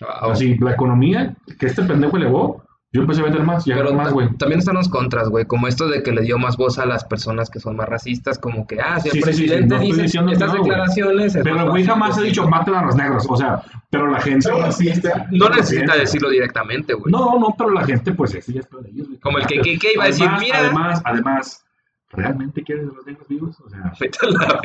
Wow. 0.00 0.30
Así, 0.32 0.56
la 0.58 0.72
economía 0.72 1.34
que 1.58 1.66
este 1.66 1.82
pendejo 1.82 2.16
elevó, 2.18 2.62
yo 2.96 3.02
empecé 3.02 3.20
a 3.20 3.24
vender 3.24 3.42
más 3.42 3.66
y 3.66 3.72
a 3.72 3.76
Pero 3.76 3.92
más, 3.94 4.12
güey. 4.12 4.28
también 4.36 4.58
están 4.58 4.74
los 4.74 4.88
contras, 4.88 5.28
güey, 5.28 5.44
como 5.44 5.68
esto 5.68 5.86
de 5.88 6.02
que 6.02 6.12
le 6.12 6.22
dio 6.22 6.38
más 6.38 6.56
voz 6.56 6.78
a 6.78 6.86
las 6.86 7.04
personas 7.04 7.50
que 7.50 7.60
son 7.60 7.76
más 7.76 7.88
racistas, 7.88 8.38
como 8.38 8.66
que, 8.66 8.80
ah, 8.80 8.98
si 9.00 9.08
el 9.08 9.14
Sí, 9.14 9.20
sí, 9.22 9.32
sí, 9.32 9.32
sí, 9.36 9.44
presidente 9.44 9.74
no 9.74 9.80
dice 9.80 10.02
diciendo 10.02 10.28
que 10.28 10.34
estas 10.34 10.52
no, 10.54 10.62
declaraciones... 10.62 11.34
es 11.36 11.42
Pero 11.44 11.70
güey 11.70 11.84
jamás 11.84 12.16
ha 12.18 12.22
dicho, 12.22 12.48
maten 12.48 12.74
a 12.74 12.82
los 12.82 12.96
negros. 12.96 13.26
O 13.28 13.36
sea, 13.36 13.62
pero 13.90 14.06
la 14.10 14.20
gente. 14.20 14.48
Pero 14.48 14.62
racista. 14.62 15.26
No 15.30 15.48
necesita 15.50 15.94
decirlo 15.96 16.30
directamente, 16.30 16.94
güey. 16.94 17.12
No, 17.12 17.38
no, 17.38 17.54
pero 17.56 17.70
la 17.70 17.84
gente, 17.84 18.12
pues, 18.12 18.34
eso 18.34 18.52
ya 18.52 18.60
es 18.60 18.68
de 18.70 18.90
ellos, 18.90 19.06
güey. 19.08 19.20
Como 19.20 19.38
el 19.38 19.44
KKK 19.44 19.98
va 19.98 20.04
a 20.04 20.06
decir, 20.06 20.24
Además- 20.24 20.40
mira. 20.40 20.58
Además, 20.58 21.02
además, 21.04 21.64
¿realmente 22.12 22.62
quieres 22.62 22.88
a 22.88 22.94
los 22.94 23.06
negros 23.06 23.28
vivos? 23.28 23.60
O 23.60 23.68
sea, 23.68 23.92
la 24.30 24.60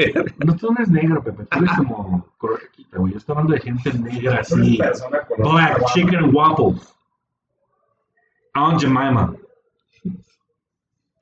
no, 0.46 0.56
tú 0.56 0.68
no 0.72 0.78
eres 0.78 0.90
negro, 0.90 1.22
Pepe. 1.24 1.44
Tú 1.50 1.58
eres 1.60 1.72
como 1.78 2.26
color 2.38 2.60
caquita, 2.62 2.98
güey. 2.98 3.14
Yo 3.14 3.18
estoy 3.18 3.34
hablando 3.34 3.54
de 3.54 3.60
gente 3.60 3.94
negra, 3.94 4.40
así. 4.40 4.78
Black 5.38 5.86
chicken 5.94 6.34
waffles. 6.34 6.94
Aunt 8.54 8.80
Jemima. 8.82 9.36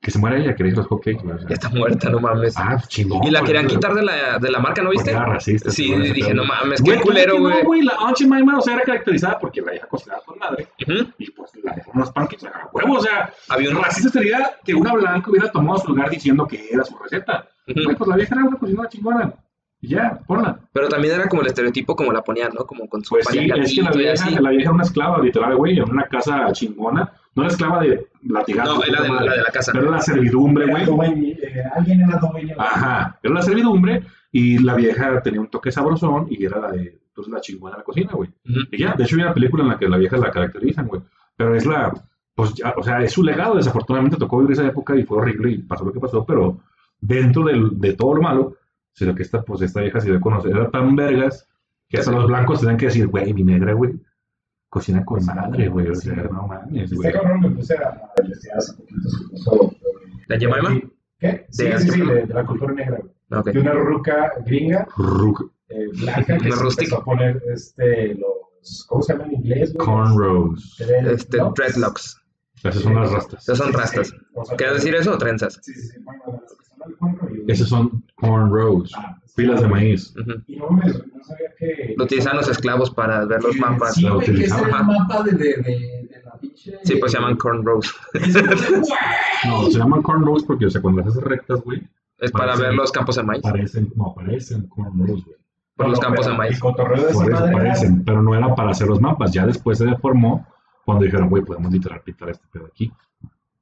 Que 0.02 0.10
se 0.10 0.18
muera 0.18 0.38
ella, 0.38 0.56
que 0.56 0.62
le 0.62 0.70
hizo 0.70 0.78
los 0.78 0.86
hotcakes, 0.86 1.22
güey. 1.22 1.34
o 1.34 1.38
sea. 1.38 1.48
Ya 1.48 1.54
está 1.54 1.68
muerta, 1.68 2.08
no 2.08 2.20
mames. 2.20 2.54
Ah, 2.56 2.70
pues, 2.78 2.88
chingón. 2.88 3.22
y 3.22 3.30
la 3.30 3.42
querían 3.42 3.66
eso. 3.66 3.74
quitar 3.74 3.92
de 3.94 4.02
la, 4.02 4.38
de 4.38 4.50
la 4.50 4.58
marca, 4.58 4.80
¿no 4.80 4.88
Porque 4.88 4.98
viste? 4.98 5.10
era 5.10 5.26
racista. 5.26 5.70
Sí, 5.70 5.94
dije, 5.94 6.32
no 6.32 6.44
mames, 6.46 6.80
qué 6.82 6.92
¿cómo 6.92 7.02
culero, 7.02 7.38
güey. 7.38 7.58
No, 7.58 7.64
güey, 7.66 7.82
la 7.82 7.92
Aunt 7.98 8.16
Jemima, 8.16 8.56
o 8.56 8.62
sea, 8.62 8.76
era 8.76 8.82
caracterizada 8.84 9.38
porque 9.38 9.60
la 9.60 9.72
vieja 9.72 9.86
cocinaba 9.88 10.22
con 10.24 10.38
madre. 10.38 10.68
Y 11.18 11.30
pues 11.32 11.50
la 11.62 11.74
dejó 11.74 11.90
unos 11.92 12.10
pancakes 12.12 12.46
a 12.46 12.70
huevo, 12.72 12.94
o 12.94 13.00
sea, 13.02 13.30
Había 13.50 13.70
un... 13.70 13.76
racista 13.76 14.08
sería 14.08 14.52
que 14.64 14.74
una 14.74 14.94
blanca 14.94 15.30
hubiera 15.30 15.52
tomado 15.52 15.78
su 15.80 15.88
lugar 15.88 16.08
diciendo 16.08 16.46
que 16.46 16.66
era 16.72 16.82
su 16.82 16.96
receta. 16.96 17.46
Güey, 17.66 17.94
pues 17.94 18.08
la 18.08 18.16
vieja 18.16 18.34
era 18.36 18.44
una 18.44 18.56
cocinera 18.56 18.88
chingona. 18.88 19.34
Y 19.82 19.88
ya, 19.88 20.18
ponla. 20.26 20.58
Pero 20.72 20.88
también 20.88 21.14
era 21.14 21.28
como 21.28 21.42
el 21.42 21.48
estereotipo 21.48 21.94
como 21.94 22.10
la 22.10 22.22
ponían, 22.22 22.52
¿no? 22.54 22.64
Como 22.66 22.88
con 22.88 23.04
su 23.04 23.16
Pues 23.16 23.26
sí, 23.30 23.38
es 23.38 23.74
que 23.74 23.82
la 23.82 23.90
vieja, 23.90 24.30
la 24.40 24.50
vieja 24.50 24.62
era 24.62 24.72
una 24.72 24.82
esclava, 24.82 25.18
literal, 25.22 25.56
güey, 25.56 25.78
en 25.78 25.90
una 25.90 26.04
casa 26.06 26.50
chingona. 26.52 27.12
No 27.34 27.42
era 27.42 27.52
esclava 27.52 27.80
de 27.82 28.08
latigazos. 28.22 28.78
No, 28.78 28.84
era 28.84 29.02
de, 29.02 29.08
madre. 29.08 29.26
la 29.26 29.32
de 29.36 29.42
la 29.42 29.50
casa. 29.52 29.72
Pero 29.72 29.84
era 29.84 29.96
la 29.96 30.00
servidumbre, 30.02 30.66
güey. 30.66 31.30
eh, 31.42 31.62
alguien 31.74 32.00
era 32.02 32.18
dueño. 32.18 32.54
Ajá, 32.58 33.18
era 33.22 33.34
la 33.34 33.42
servidumbre 33.42 34.02
y 34.32 34.58
la 34.58 34.74
vieja 34.74 35.22
tenía 35.22 35.40
un 35.40 35.48
toque 35.48 35.70
sabrosón 35.70 36.26
y 36.30 36.44
era 36.44 36.60
la 36.60 36.72
de, 36.72 36.98
pues, 37.14 37.28
la 37.28 37.40
chingona 37.40 37.76
de 37.76 37.78
la 37.78 37.84
cocina, 37.84 38.12
güey. 38.12 38.30
Ujú. 38.48 38.60
Y 38.72 38.78
ya, 38.78 38.94
de 38.94 39.04
hecho 39.04 39.16
hay 39.16 39.22
una 39.22 39.34
película 39.34 39.62
en 39.62 39.68
la 39.70 39.78
que 39.78 39.88
la 39.88 39.96
vieja 39.96 40.16
la 40.16 40.30
caracterizan, 40.30 40.86
güey. 40.88 41.02
Pero 41.36 41.54
es 41.54 41.66
la, 41.66 41.92
pues 42.34 42.54
ya, 42.54 42.74
o 42.76 42.82
sea, 42.82 43.00
es 43.02 43.12
su 43.12 43.22
legado. 43.22 43.54
Desafortunadamente 43.56 44.16
tocó 44.18 44.38
vivir 44.38 44.52
esa 44.52 44.66
época 44.66 44.96
y 44.96 45.04
fue 45.04 45.18
horrible 45.18 45.52
y 45.52 45.58
pasó 45.58 45.84
lo 45.84 45.92
que 45.92 46.00
pasó, 46.00 46.24
pero 46.24 46.58
dentro 47.00 47.44
del, 47.44 47.78
de 47.80 47.94
todo 47.94 48.14
lo 48.14 48.22
malo, 48.22 48.56
sino 48.92 49.14
que 49.14 49.22
esta, 49.22 49.42
pues 49.42 49.62
esta 49.62 49.80
vieja 49.80 50.00
se 50.00 50.08
dio 50.08 50.18
a 50.18 50.20
conocer, 50.20 50.50
era 50.54 50.70
tan 50.70 50.94
vergas 50.96 51.48
que 51.88 51.98
hasta 51.98 52.12
los 52.12 52.26
blancos 52.26 52.60
tenían 52.60 52.76
que 52.76 52.86
decir, 52.86 53.06
güey, 53.06 53.32
mi 53.32 53.42
negra, 53.42 53.72
güey, 53.72 53.94
cocina 54.70 55.04
con 55.04 55.22
madre, 55.26 55.68
güey. 55.68 55.88
O 55.88 55.94
sea, 55.94 56.14
no 56.14 56.46
mames, 56.46 56.92
güey. 56.94 57.08
Este 57.08 57.12
cabrón 57.12 57.40
me 57.40 57.50
puse 57.50 57.74
a 57.74 58.12
investigar 58.22 58.58
hace 58.58 58.72
poquito 58.74 59.76
¿La 60.28 60.38
Jemima? 60.38 60.80
¿Qué? 61.18 61.46
Sí, 61.50 61.64
De 61.64 61.78
sí, 61.80 61.90
sí, 61.90 62.00
de, 62.00 62.26
de 62.26 62.34
la 62.34 62.46
cultura 62.46 62.72
negra. 62.72 62.98
De 63.44 63.60
una 63.60 63.72
ruca 63.74 64.32
gringa, 64.46 64.86
Rug- 64.96 65.52
eh, 65.68 65.86
blanca, 66.00 66.38
que 66.38 66.50
se 66.52 66.94
a 66.96 67.04
poner 67.04 67.42
este, 67.52 68.14
los, 68.14 68.86
¿cómo 68.88 69.02
se 69.02 69.12
llama 69.12 69.26
en 69.26 69.34
inglés? 69.34 69.74
Cornrows. 69.78 70.76
Dreadlocks. 70.78 71.20
Este, 71.22 71.38
dreadlocks. 71.54 72.16
Esas 72.62 72.82
son 72.82 72.94
las 72.94 73.12
rastas. 73.12 73.42
Esas 73.42 73.58
son 73.58 73.66
Sí, 73.68 73.72
sí, 73.72 73.78
rastas. 73.78 74.14
¿Quieres 74.56 74.74
decir 74.76 74.94
eso 74.94 75.12
o 75.14 75.18
trenzas? 75.18 75.58
Sí, 75.62 75.72
sí, 75.74 75.80
sí. 75.88 75.98
Bueno, 76.02 76.22
las 76.42 76.52
que 76.56 76.64
son 76.64 76.82
al 76.82 76.96
cornrow 76.96 77.34
y- 77.46 77.52
Esas 77.52 77.68
son 77.68 78.04
cornrows. 78.16 78.92
Ah. 78.96 79.19
Pilas 79.36 79.60
de 79.62 79.68
maíz. 79.68 80.14
Ujú. 80.16 80.32
Y 80.46 80.56
no, 80.56 80.70
me, 80.70 80.84
no 80.86 80.92
sabía 81.24 81.48
que... 81.58 81.94
Lo 81.96 82.04
utilizaban 82.04 82.38
los 82.38 82.48
esclavos 82.48 82.90
para 82.90 83.24
ver 83.24 83.42
los 83.42 83.56
mapas. 83.56 83.94
Sí, 83.94 84.08
güey, 84.08 84.26
que 84.26 84.44
era 84.44 84.58
el 84.58 84.70
mapa 84.70 85.22
de, 85.22 85.32
de, 85.32 85.44
de, 85.56 86.08
de 86.10 86.22
la 86.24 86.32
pinche... 86.38 86.78
Sí, 86.84 86.96
pues 86.96 87.12
se 87.12 87.18
llaman 87.18 87.36
cornrows. 87.36 87.94
No, 89.46 89.70
se 89.70 89.78
llaman 89.78 90.02
cornrows 90.02 90.44
porque, 90.44 90.66
o 90.66 90.70
sea, 90.70 90.82
cuando 90.82 91.00
las 91.00 91.10
haces 91.10 91.22
rectas, 91.24 91.62
güey, 91.62 91.80
Es 92.18 92.30
para 92.30 92.52
Parecen- 92.54 92.60
ver 92.60 92.74
los 92.74 92.92
campos 92.92 93.16
de 93.16 93.22
maíz. 93.22 93.42
parecen, 93.42 93.92
no, 93.96 94.12
parecen 94.14 94.66
cornrows, 94.68 95.24
güey. 95.24 95.36
Por 95.76 95.88
los 95.88 95.98
No, 95.98 96.02
campos 96.02 96.26
pero 96.26 96.32
de 96.32 96.38
maíz. 96.38 96.60
De 96.60 96.60
Por 96.60 96.98
eso 97.32 97.52
parecen, 97.52 98.04
pero 98.04 98.22
no 98.22 98.34
era 98.34 98.54
para 98.54 98.70
hacer 98.72 98.86
los 98.88 99.00
mapas. 99.00 99.32
Ya 99.32 99.46
después 99.46 99.78
se 99.78 99.86
deformó 99.86 100.46
cuando 100.84 101.04
dijeron, 101.04 101.30
güey, 101.30 101.42
podemos 101.42 101.72
literal 101.72 102.02
pintar 102.02 102.28
este 102.30 102.46
pedo 102.52 102.66
aquí. 102.66 102.92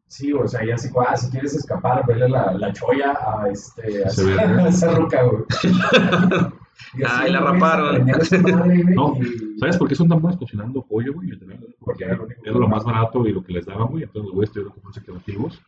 Sí, 0.09 0.33
o 0.33 0.49
sea, 0.49 0.65
ya 0.65 0.75
así, 0.75 0.89
ah, 1.07 1.17
si 1.17 1.31
quieres 1.31 1.55
escapar, 1.55 2.05
verle 2.07 2.29
la, 2.31 2.53
la 2.55 2.73
cholla 2.73 3.13
a, 3.13 3.49
este, 3.51 4.05
a, 4.05 4.09
esa- 4.09 4.47
¿no? 4.47 4.65
a 4.65 4.69
esa 4.69 4.91
ruca, 4.95 5.23
güey. 5.23 5.45
Y 6.95 7.03
así, 7.03 7.15
Ay, 7.25 7.33
la 7.33 7.41
raparon. 7.41 8.07
madre, 8.07 8.85
No, 8.95 9.17
y- 9.21 9.59
¿Sabes 9.59 9.77
por 9.77 9.89
qué 9.89 9.95
son 9.97 10.09
tan 10.09 10.21
buenos 10.23 10.39
cocinando 10.39 10.81
pollo, 10.83 11.13
güey? 11.13 11.29
Porque 11.81 12.05
era 12.05 12.17
lo 12.59 12.69
más 12.69 12.85
barato 12.85 13.27
y 13.27 13.33
lo 13.33 13.43
que 13.43 13.53
les 13.53 13.67
daban, 13.67 13.89
güey. 13.89 14.05
Entonces 14.05 14.27
los 14.27 14.35
güeyes 14.35 14.53
tuvieron 14.53 14.73
que 14.75 14.81
ponerse 14.81 15.03
creativos. 15.03 15.61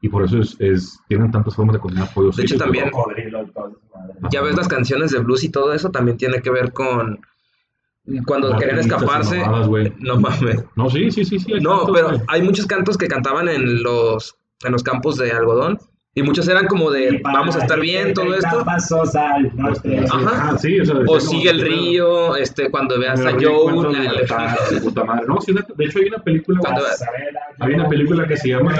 Y 0.00 0.08
por 0.08 0.24
eso 0.24 0.38
es, 0.38 0.56
es, 0.60 0.98
tienen 1.08 1.30
tantas 1.32 1.54
formas 1.56 1.74
de 1.74 1.80
cocinar 1.80 2.08
pollo. 2.14 2.30
De 2.30 2.42
hecho, 2.44 2.54
Sí, 2.54 2.58
también- 2.58 2.88
y 2.88 2.96
madre. 2.96 3.30
Ya 4.30 4.40
ves 4.40 4.56
las 4.56 4.68
canciones 4.68 5.10
de 5.10 5.18
blues 5.18 5.44
y 5.44 5.50
todo 5.50 5.72
eso 5.74 5.90
también 5.90 6.16
tiene 6.16 6.40
que 6.40 6.50
ver 6.50 6.72
con 6.72 7.20
cuando 8.26 8.48
Las 8.50 8.60
querían 8.60 8.78
escaparse. 8.80 9.38
No 10.00 10.20
mames. 10.20 10.64
No, 10.76 10.90
sí, 10.90 11.10
sí, 11.10 11.24
sí, 11.24 11.38
sí. 11.38 11.52
No, 11.60 11.78
tantos, 11.78 11.94
pero 11.94 12.08
güey. 12.08 12.20
hay 12.28 12.42
muchos 12.42 12.66
cantos 12.66 12.96
que 12.98 13.06
cantaban 13.08 13.48
en 13.48 13.82
los 13.82 14.34
en 14.64 14.72
los 14.72 14.82
campos 14.82 15.16
de 15.18 15.30
algodón 15.32 15.78
y 16.14 16.22
muchos 16.22 16.46
eran 16.46 16.66
como 16.66 16.90
de 16.90 17.20
vamos 17.24 17.56
a 17.56 17.60
estar 17.60 17.80
bien 17.80 18.12
todo 18.12 18.34
esto. 18.34 18.62
Ajá. 20.10 20.50
Ah, 20.52 20.58
sí, 20.58 20.78
o 20.80 20.84
sea, 20.84 20.96
o 21.06 21.20
sigue 21.20 21.50
el 21.50 21.60
río, 21.62 22.36
este 22.36 22.70
cuando 22.70 22.98
veas 22.98 23.20
a 23.24 23.32
Joe, 23.32 23.72
la- 24.28 24.56
su 24.68 24.82
puta 24.82 25.04
madre. 25.04 25.26
No, 25.26 25.40
sí, 25.40 25.52
de 25.52 25.84
hecho 25.84 25.98
hay 26.00 26.08
una 26.08 26.18
película, 26.22 26.60
hay 27.60 27.74
una 27.74 27.88
película 27.88 28.26
que 28.28 28.36
se 28.36 28.48
llama 28.50 28.74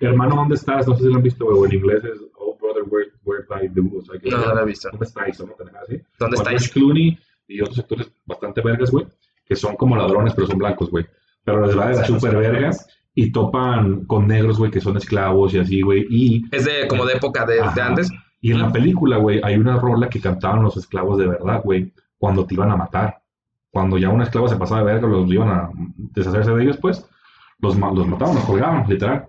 Hermano, 0.00 0.36
¿dónde 0.36 0.54
estás? 0.54 0.86
No 0.88 0.94
sé 0.96 1.02
si 1.04 1.10
la 1.10 1.16
han 1.16 1.22
visto, 1.22 1.44
o 1.46 1.66
en 1.66 1.74
inglés 1.74 2.02
es 2.04 2.18
Oh 2.36 2.56
Brother, 2.60 2.84
Where, 2.88 3.10
where 3.24 3.44
I 3.62 3.68
Do, 3.68 3.82
o 3.98 4.02
sea, 4.02 4.18
que 4.18 4.30
No, 4.30 4.38
no 4.38 4.54
la 4.54 4.62
he 4.62 4.66
visto. 4.66 4.88
¿Dónde 4.90 5.06
estáis? 5.06 5.36
¿Dónde 6.18 6.36
estáis? 6.36 6.70
Clooney 6.70 7.18
y 7.50 7.60
otros 7.60 7.78
actores 7.80 8.12
bastante 8.24 8.60
vergas, 8.60 8.90
güey, 8.90 9.06
que 9.44 9.56
son 9.56 9.76
como 9.76 9.96
ladrones, 9.96 10.34
pero 10.34 10.46
son 10.46 10.58
blancos, 10.58 10.90
güey. 10.90 11.04
Pero 11.44 11.66
les 11.66 11.76
va 11.76 11.88
de 11.88 11.96
la 11.96 12.04
super 12.04 12.36
verga 12.36 12.70
y 13.14 13.32
topan 13.32 14.04
con 14.04 14.28
negros, 14.28 14.58
güey, 14.58 14.70
que 14.70 14.80
son 14.80 14.96
esclavos 14.96 15.52
y 15.54 15.58
así, 15.58 15.80
güey. 15.82 16.06
Y, 16.08 16.42
Es 16.52 16.64
de 16.64 16.86
como 16.86 17.04
de 17.04 17.14
época 17.14 17.44
de, 17.44 17.54
de 17.74 17.82
antes. 17.82 18.10
y 18.40 18.52
en 18.52 18.60
la 18.60 18.70
película, 18.70 19.16
güey, 19.16 19.40
hay 19.42 19.56
una 19.56 19.76
rola 19.76 20.08
que 20.08 20.20
cantaban 20.20 20.62
los 20.62 20.76
esclavos 20.76 21.18
de 21.18 21.26
verdad, 21.26 21.60
güey, 21.64 21.92
cuando 22.18 22.46
te 22.46 22.54
iban 22.54 22.70
a 22.70 22.76
matar. 22.76 23.20
Cuando 23.72 23.98
ya 23.98 24.08
un 24.10 24.22
esclavo 24.22 24.48
se 24.48 24.56
pasaba 24.56 24.80
de 24.80 24.86
verga, 24.86 25.08
los 25.08 25.30
iban 25.30 25.48
a 25.48 25.70
deshacerse 25.96 26.52
de 26.52 26.62
ellos, 26.62 26.76
pues, 26.76 27.04
los, 27.60 27.76
los 27.76 28.06
mataban, 28.06 28.34
los 28.36 28.44
colgaban, 28.44 28.88
literal. 28.88 29.26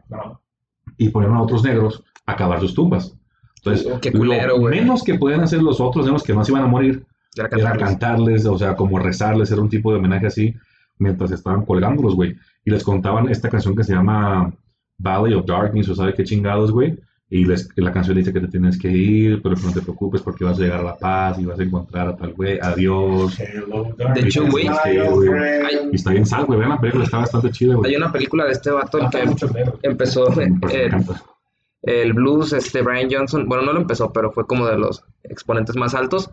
Y 0.97 1.09
ponían 1.09 1.34
a 1.34 1.41
otros 1.41 1.63
negros 1.63 2.03
a 2.26 2.36
cavar 2.36 2.59
sus 2.59 2.74
tumbas. 2.74 3.15
Entonces, 3.57 3.88
Oh, 3.91 3.99
qué 3.99 4.11
culero, 4.11 4.57
lo 4.57 4.63
menos 4.69 5.03
que 5.03 5.15
podían 5.15 5.41
hacer 5.41 5.61
los 5.61 5.80
otros 5.80 6.05
negros 6.05 6.24
que 6.24 6.34
no 6.34 6.43
se 6.43 6.51
iban 6.51 6.63
a 6.63 6.67
morir 6.67 7.05
Era 7.36 7.47
era 7.47 7.71
cantarles. 7.71 7.79
cantarles, 7.89 8.45
o 8.45 8.57
sea, 8.57 8.75
como 8.75 8.99
rezarles, 8.99 9.51
era 9.51 9.61
un 9.61 9.69
tipo 9.69 9.91
de 9.91 9.99
homenaje 9.99 10.27
así, 10.27 10.53
mientras 10.99 11.32
estaban 11.32 11.65
colgándolos, 11.65 12.15
güey. 12.15 12.36
Y 12.65 12.71
les 12.71 12.84
contaban 12.84 13.29
esta 13.29 13.49
canción 13.49 13.75
que 13.75 13.84
se 13.84 13.93
llama 13.93 14.53
Valley 14.97 15.34
of 15.34 15.45
Darkness, 15.45 15.89
o 15.89 15.95
sabe 15.95 16.13
qué 16.13 16.23
chingados, 16.23 16.71
güey. 16.71 16.97
Y 17.34 17.45
les, 17.45 17.69
la 17.77 17.93
canción 17.93 18.17
dice 18.17 18.34
que 18.34 18.41
te 18.41 18.49
tienes 18.49 18.77
que 18.77 18.89
ir, 18.89 19.41
pero 19.41 19.55
que 19.55 19.61
no 19.63 19.71
te 19.71 19.82
preocupes 19.82 20.21
porque 20.21 20.43
vas 20.43 20.59
a 20.59 20.63
llegar 20.63 20.82
a 20.82 20.84
la 20.84 20.97
paz 20.97 21.39
y 21.39 21.45
vas 21.45 21.57
a 21.57 21.63
encontrar 21.63 22.09
a 22.09 22.17
tal 22.17 22.34
güey, 22.34 22.59
adiós. 22.61 23.38
De 23.38 24.19
hecho, 24.19 24.45
güey, 24.47 24.67
Y 25.91 25.95
está 25.95 26.11
bien 26.11 26.25
sal, 26.25 26.43
güey, 26.45 26.59
vean 26.59 26.71
la 26.71 26.79
película, 26.82 27.05
está 27.05 27.19
bastante 27.19 27.49
chida, 27.51 27.75
Hay 27.75 27.79
güey. 27.79 27.95
una 27.95 28.11
película 28.11 28.43
de 28.43 28.51
este 28.51 28.69
vato 28.71 28.97
el 28.99 29.09
que 29.09 29.23
empezó 29.84 30.29
me 30.32 30.43
el, 30.73 30.91
el 31.84 32.13
blues, 32.13 32.51
este 32.51 32.82
Brian 32.82 33.07
Johnson, 33.09 33.47
bueno, 33.47 33.63
no 33.63 33.71
lo 33.71 33.79
empezó, 33.79 34.11
pero 34.11 34.32
fue 34.34 34.45
como 34.45 34.67
de 34.67 34.77
los 34.77 35.03
exponentes 35.23 35.77
más 35.77 35.95
altos. 35.95 36.29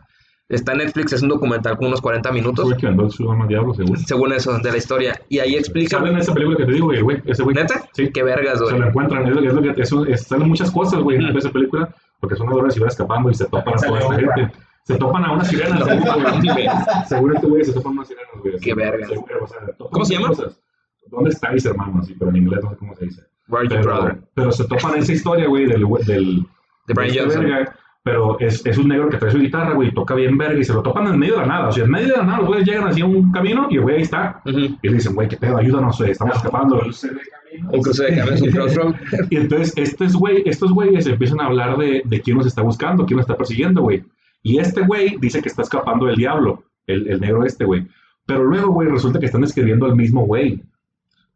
Está 0.49 0.73
en 0.73 0.79
Netflix, 0.79 1.13
es 1.13 1.23
un 1.23 1.29
documental 1.29 1.77
con 1.77 1.89
unos 1.89 2.01
40 2.01 2.33
minutos, 2.33 2.65
Fue 2.65 2.75
el 2.75 2.81
que 2.81 2.87
alma 2.87 3.03
al 3.43 3.49
diablo, 3.49 3.75
seguro. 3.75 4.01
según 4.07 4.33
eso, 4.33 4.59
de 4.59 4.71
la 4.73 4.79
historia. 4.79 5.21
Y 5.29 5.41
ahí 5.41 5.57
explica, 5.57 5.99
¿Saben 5.99 6.17
esa 6.17 6.33
película 6.33 6.57
que 6.57 6.65
te 6.65 6.73
digo, 6.73 6.87
güey, 6.87 7.03
güey? 7.03 7.23
Ese 7.27 7.43
güey. 7.43 7.55
¿neta? 7.55 7.83
Sí. 7.93 8.11
Qué 8.11 8.23
vergas, 8.23 8.59
Se 8.59 8.65
güey. 8.65 8.79
lo 8.79 8.87
encuentran, 8.89 9.27
es 9.27 9.35
lo, 9.35 9.43
es 9.43 9.53
lo 9.53 9.61
que 9.75 9.83
eso, 9.83 10.07
es- 10.07 10.23
salen 10.23 10.49
muchas 10.49 10.71
cosas, 10.71 11.01
güey, 11.01 11.19
en 11.19 11.37
esa 11.37 11.51
película, 11.51 11.95
porque 12.19 12.35
son 12.37 12.47
ladrones 12.49 12.77
y 12.77 12.81
van 12.81 12.89
escapando 12.89 13.31
y 13.31 13.35
se 13.35 13.45
topan 13.45 13.75
a 13.75 13.77
toda 13.77 13.99
esta 14.01 14.15
gente. 14.15 14.53
Se 14.85 14.97
topan 14.97 15.23
a 15.27 15.33
unas 15.33 15.49
sirenas, 15.49 15.85
seguro, 15.85 16.15
güey. 16.15 16.69
Seguro 17.07 17.35
este 17.35 17.47
güey 17.47 17.65
se 17.65 17.73
topan 17.75 17.93
a 17.93 17.95
unas 17.97 18.09
sirenas, 18.09 18.31
güey. 18.43 18.59
Qué 18.59 18.75
verga. 18.75 19.07
Seguro, 19.07 19.45
o 19.45 19.47
sea, 19.47 19.59
topan 19.77 19.93
¿Cómo 19.93 20.05
se 20.07 20.15
llama? 20.15 20.29
cosas. 20.29 20.61
¿Dónde 21.11 21.31
estáis, 21.31 21.67
hermano? 21.67 22.01
Así, 22.01 22.15
pero 22.19 22.31
en 22.31 22.37
inglés 22.37 22.61
no 22.65 22.71
sé 22.71 22.77
cómo 22.77 22.95
se 22.95 23.05
dice. 23.05 23.23
Where 23.49 23.67
are 23.67 23.77
you, 23.77 23.83
brother? 23.83 24.19
Pero, 24.35 24.51
se 24.53 24.65
topan 24.67 24.97
esa 24.97 25.13
historia, 25.13 25.47
güey, 25.47 25.67
del, 25.67 25.85
del, 26.07 26.47
De 26.87 26.95
Brian 26.95 27.09
este 27.11 27.21
Johnson. 27.21 27.45
verga, 27.45 27.77
pero 28.09 28.41
es, 28.41 28.65
es 28.65 28.79
un 28.79 28.89
negro 28.89 29.11
que 29.11 29.19
trae 29.19 29.31
su 29.31 29.39
guitarra, 29.39 29.75
güey, 29.75 29.89
y 29.89 29.93
toca 29.93 30.15
bien 30.15 30.39
verga 30.39 30.59
y 30.59 30.65
se 30.65 30.73
lo 30.73 30.83
topan 30.83 31.09
en 31.09 31.19
medio 31.19 31.35
de 31.35 31.41
la 31.41 31.47
nada. 31.47 31.69
O 31.69 31.73
sea, 31.73 31.85
en 31.85 31.91
medio 31.91 32.09
de 32.09 32.17
la 32.17 32.23
nada, 32.23 32.39
los 32.39 32.47
güeyes 32.47 32.67
llegan 32.67 32.89
así 32.89 33.03
a 33.03 33.05
un 33.05 33.31
camino 33.31 33.67
y 33.69 33.77
el 33.77 33.83
güey 33.83 33.97
ahí 33.97 34.03
está. 34.03 34.41
Y 34.47 34.79
le 34.81 34.95
dicen, 34.95 35.15
güey, 35.15 35.29
qué 35.29 35.37
pedo, 35.37 35.59
ayúdanos, 35.59 35.99
güey, 35.99 36.13
estamos 36.13 36.37
escapando. 36.37 36.81
Un 36.81 37.83
cruce 37.83 38.05
de 38.05 38.17
cabeza, 38.17 38.45
un 38.45 38.51
crossroad. 38.51 38.95
Y 39.31 39.37
entonces 39.37 39.75
estos, 39.77 40.15
güey, 40.17 40.43
estos 40.47 40.73
güeyes 40.73 41.07
empiezan 41.07 41.39
a 41.43 41.49
hablar 41.49 41.77
de, 41.77 42.01
de 42.03 42.21
quién 42.23 42.39
nos 42.39 42.47
está 42.47 42.63
buscando, 42.63 43.05
quién 43.05 43.19
nos 43.19 43.25
está 43.25 43.37
persiguiendo, 43.37 43.83
güey. 43.83 44.03
Y 44.43 44.59
este 44.59 44.81
güey 44.81 45.19
dice 45.21 45.43
que 45.43 45.51
está 45.51 45.61
escapando 45.61 46.07
del 46.07 46.17
diablo, 46.17 46.65
el, 46.87 47.09
el 47.09 47.21
negro 47.21 47.45
este, 47.45 47.67
güey. 47.67 47.87
Pero 48.25 48.43
luego, 48.43 48.73
güey, 48.73 48.89
resulta 48.89 49.21
que 49.21 49.27
están 49.27 49.45
escribiendo 49.45 49.85
al 49.85 49.97
mismo 49.97 50.25
güey. 50.25 50.63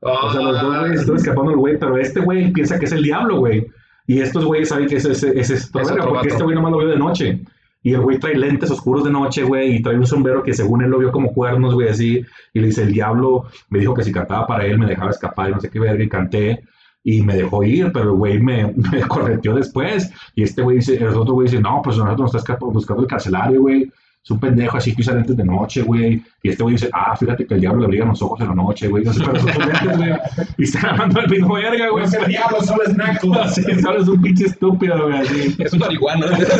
O 0.01 0.33
sea, 0.33 0.41
los 0.41 0.59
dos 0.59 0.79
güeyes 0.79 1.01
están 1.03 1.16
escapando 1.16 1.51
del 1.51 1.61
güey, 1.61 1.79
pero 1.79 1.99
este 1.99 2.20
güey 2.20 2.51
piensa 2.51 2.79
que 2.79 2.87
es 2.87 2.93
el 2.93 3.03
diablo, 3.03 3.41
güey. 3.41 3.66
Y 4.07 4.20
estos 4.20 4.44
güeyes 4.44 4.68
saben 4.68 4.88
que 4.88 4.96
es 4.96 5.05
ese, 5.05 5.38
ese, 5.38 5.55
es 5.55 5.70
Es 5.74 5.90
otro 5.90 6.09
porque 6.09 6.28
este 6.28 6.42
güey 6.42 6.55
nomás 6.55 6.72
lo 6.72 6.78
vio 6.78 6.88
de 6.88 6.98
noche. 6.98 7.40
Y 7.84 7.94
el 7.94 8.00
güey 8.00 8.18
trae 8.18 8.36
lentes 8.36 8.70
oscuros 8.70 9.05
de 9.05 9.11
noche, 9.11 9.42
güey, 9.42 9.76
y 9.76 9.82
trae 9.82 9.96
un 9.96 10.07
sombrero 10.07 10.42
que 10.42 10.55
según 10.55 10.82
él 10.82 10.90
lo 10.90 10.98
vio 10.98 11.11
como 11.11 11.32
cuernos, 11.32 11.74
güey, 11.74 11.88
así. 11.88 12.24
Y 12.55 12.61
le 12.61 12.68
dice, 12.68 12.82
el 12.82 12.92
diablo 12.92 13.46
me 13.70 13.80
dijo 13.80 13.94
que 13.94 14.05
si 14.05 14.12
cantaba 14.12 14.46
para 14.46 14.64
él 14.66 14.78
me 14.78 14.86
dejaba 14.86 15.11
escapar 15.11 15.50
y 15.50 15.53
no 15.53 15.61
sé 15.61 15.68
qué 15.68 15.80
verga, 15.80 16.03
y 16.03 16.09
canté. 16.09 16.62
Y 17.05 17.22
me 17.22 17.34
dejó 17.34 17.64
ir, 17.64 17.90
pero 17.92 18.11
el 18.11 18.16
güey 18.16 18.40
me, 18.40 18.72
me 18.92 19.00
correteó 19.03 19.55
después. 19.55 20.12
Y 20.36 20.44
este 20.44 20.62
güey 20.62 20.76
dice, 20.76 20.96
el 20.96 21.09
otro 21.09 21.34
güey 21.34 21.48
dice, 21.48 21.61
no, 21.61 21.80
pues 21.82 21.96
nosotros 21.96 22.32
nos 22.32 22.42
está 22.42 22.57
buscando 22.61 23.03
el 23.03 23.09
carcelario, 23.09 23.61
güey. 23.62 23.90
Es 24.25 24.31
un 24.31 24.39
pendejo 24.39 24.77
así 24.77 24.95
que 24.95 25.03
usa 25.03 25.14
lentes 25.14 25.37
de 25.37 25.45
noche, 25.45 25.83
güey. 25.83 26.23
Y 26.45 26.51
este 26.51 26.62
güey 26.62 26.77
dice, 26.77 26.89
ah, 26.93 27.16
fíjate 27.16 27.45
que 27.45 27.55
el 27.55 27.61
diablo 27.61 27.81
le 27.83 27.89
brilla 27.89 28.05
los 28.05 28.23
ojos 28.23 28.41
en 28.41 28.47
la 28.49 28.55
noche, 28.55 28.87
güey. 28.87 29.03
No 29.05 29.12
sé, 29.12 29.25
pero 29.25 29.41
son 29.41 29.49
lentes, 29.49 29.97
güey. 29.97 30.12
Y 30.59 30.62
está 30.62 30.79
grabando 30.81 31.20
el 31.20 31.29
mismo 31.29 31.55
verga, 31.55 31.89
güey. 31.89 32.05
No 32.05 32.09
es 32.09 32.14
el 32.14 32.27
diablo, 32.27 32.62
solo 32.62 32.85
es 32.85 32.97
naco. 32.97 33.35
Así, 33.41 33.64
solo 33.81 34.01
es 34.01 34.07
un 34.07 34.23
pinche 34.23 34.47
estúpido, 34.47 35.09
güey, 35.09 35.18
así. 35.18 35.57
Es 35.59 35.73
un 35.73 35.81
marihuana. 35.81 36.29
Pero 36.29 36.47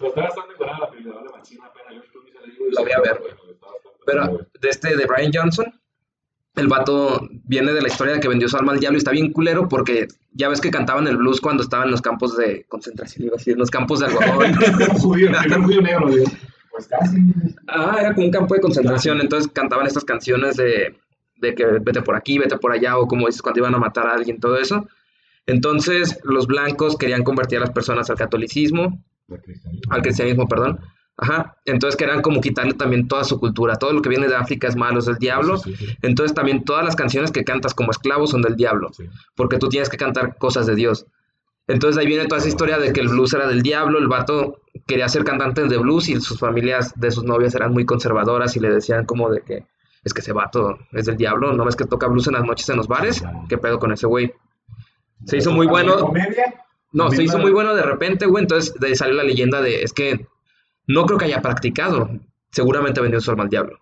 está 0.08 0.22
bastante 0.22 0.54
curada 0.56 0.78
la 0.80 0.90
película, 0.90 1.14
vale 1.14 1.30
machina 1.30 1.70
pena. 1.72 1.92
Yo 1.92 2.02
la 2.34 2.42
digo 2.46 2.66
y 2.68 2.72
La 2.74 2.80
voy 2.80 2.90
a 2.92 3.00
ver, 3.00 3.20
güey, 3.20 3.32
Pero 4.06 4.38
de 4.60 4.68
este, 4.68 4.96
de 4.96 5.06
Brian 5.06 5.30
Johnson, 5.32 5.72
el 6.58 6.68
vato 6.68 7.28
viene 7.44 7.72
de 7.72 7.80
la 7.80 7.88
historia 7.88 8.14
de 8.14 8.20
que 8.20 8.28
vendió 8.28 8.48
su 8.48 8.56
alma 8.56 8.72
al 8.72 8.80
diablo 8.80 8.96
y 8.96 8.98
está 8.98 9.10
bien 9.12 9.32
culero 9.32 9.68
porque 9.68 10.08
ya 10.32 10.48
ves 10.48 10.60
que 10.60 10.70
cantaban 10.70 11.06
el 11.06 11.16
blues 11.16 11.40
cuando 11.40 11.62
estaban 11.62 11.86
en 11.86 11.92
los 11.92 12.02
campos 12.02 12.36
de 12.36 12.64
concentración, 12.68 13.26
iba 13.26 13.34
a 13.34 13.38
decir, 13.38 13.54
en 13.54 13.58
los 13.58 13.70
campos 13.70 14.00
de 14.00 14.06
algodón. 14.08 14.54
Judío, 14.98 15.30
judío 15.62 15.82
negro. 15.82 16.08
Pues 16.70 16.86
casi. 16.88 17.16
ah, 17.66 17.96
era 18.00 18.14
como 18.14 18.26
un 18.26 18.32
campo 18.32 18.54
de 18.54 18.60
concentración, 18.60 19.20
entonces 19.20 19.50
cantaban 19.52 19.86
estas 19.86 20.04
canciones 20.04 20.56
de, 20.56 20.96
de 21.36 21.54
que 21.54 21.64
vete 21.80 22.02
por 22.02 22.14
aquí, 22.14 22.38
vete 22.38 22.56
por 22.58 22.72
allá, 22.72 22.98
o 22.98 23.06
como 23.06 23.26
dices, 23.26 23.42
cuando 23.42 23.60
iban 23.60 23.74
a 23.74 23.78
matar 23.78 24.06
a 24.06 24.14
alguien, 24.14 24.38
todo 24.38 24.58
eso. 24.58 24.86
Entonces, 25.46 26.18
los 26.24 26.46
blancos 26.46 26.96
querían 26.96 27.24
convertir 27.24 27.58
a 27.58 27.62
las 27.62 27.70
personas 27.70 28.10
al 28.10 28.16
catolicismo, 28.16 29.02
cristianismo. 29.42 29.92
al 29.92 30.02
cristianismo, 30.02 30.46
perdón. 30.46 30.80
Ajá. 31.18 31.56
Entonces 31.64 31.96
querían 31.96 32.22
como 32.22 32.40
quitarle 32.40 32.74
también 32.74 33.08
toda 33.08 33.24
su 33.24 33.40
cultura. 33.40 33.76
Todo 33.76 33.92
lo 33.92 34.02
que 34.02 34.08
viene 34.08 34.28
de 34.28 34.36
África 34.36 34.68
es 34.68 34.76
malo, 34.76 35.00
es 35.00 35.06
del 35.06 35.18
diablo. 35.18 35.58
Sí, 35.58 35.74
sí, 35.74 35.86
sí. 35.86 35.96
Entonces 36.02 36.32
también 36.34 36.64
todas 36.64 36.84
las 36.84 36.94
canciones 36.94 37.32
que 37.32 37.44
cantas 37.44 37.74
como 37.74 37.90
esclavo 37.90 38.26
son 38.26 38.40
del 38.40 38.56
diablo, 38.56 38.90
porque 39.34 39.58
tú 39.58 39.68
tienes 39.68 39.88
que 39.88 39.96
cantar 39.96 40.38
cosas 40.38 40.66
de 40.66 40.76
Dios. 40.76 41.06
Entonces 41.66 42.00
ahí 42.00 42.06
viene 42.06 42.26
toda 42.26 42.38
esa 42.38 42.48
historia 42.48 42.78
de 42.78 42.92
que 42.92 43.00
el 43.00 43.08
blues 43.08 43.34
era 43.34 43.46
del 43.46 43.62
diablo, 43.62 43.98
el 43.98 44.08
vato 44.08 44.62
quería 44.86 45.08
ser 45.08 45.24
cantante 45.24 45.64
de 45.64 45.76
blues 45.76 46.08
y 46.08 46.18
sus 46.20 46.38
familias 46.38 46.92
de 46.96 47.10
sus 47.10 47.24
novias 47.24 47.54
eran 47.54 47.72
muy 47.72 47.84
conservadoras 47.84 48.56
y 48.56 48.60
le 48.60 48.70
decían 48.70 49.04
como 49.04 49.28
de 49.28 49.42
que 49.42 49.66
es 50.02 50.14
que 50.14 50.20
ese 50.22 50.32
vato 50.32 50.78
es 50.92 51.06
del 51.06 51.16
diablo, 51.18 51.52
no 51.52 51.64
ves 51.66 51.76
que 51.76 51.84
toca 51.84 52.06
blues 52.06 52.26
en 52.28 52.34
las 52.34 52.44
noches 52.44 52.68
en 52.70 52.76
los 52.76 52.88
bares, 52.88 53.22
¿qué 53.48 53.58
pedo 53.58 53.78
con 53.78 53.92
ese 53.92 54.06
güey? 54.06 54.32
Se 55.26 55.36
hizo 55.36 55.50
muy 55.50 55.66
bueno, 55.66 55.98
¿Comedia? 55.98 56.64
no, 56.92 57.10
se 57.10 57.24
hizo 57.24 57.38
muy 57.38 57.50
bueno 57.50 57.74
de 57.74 57.82
repente, 57.82 58.24
güey, 58.24 58.44
entonces 58.44 58.72
de 58.74 58.86
ahí 58.86 58.94
salió 58.94 59.14
la 59.14 59.24
leyenda 59.24 59.60
de 59.60 59.82
es 59.82 59.92
que 59.92 60.26
no 60.88 61.06
creo 61.06 61.18
que 61.18 61.26
haya 61.26 61.40
practicado, 61.40 62.10
seguramente 62.50 63.00
vendió 63.00 63.20
su 63.20 63.30
alma 63.30 63.44
al 63.44 63.50
diablo. 63.50 63.78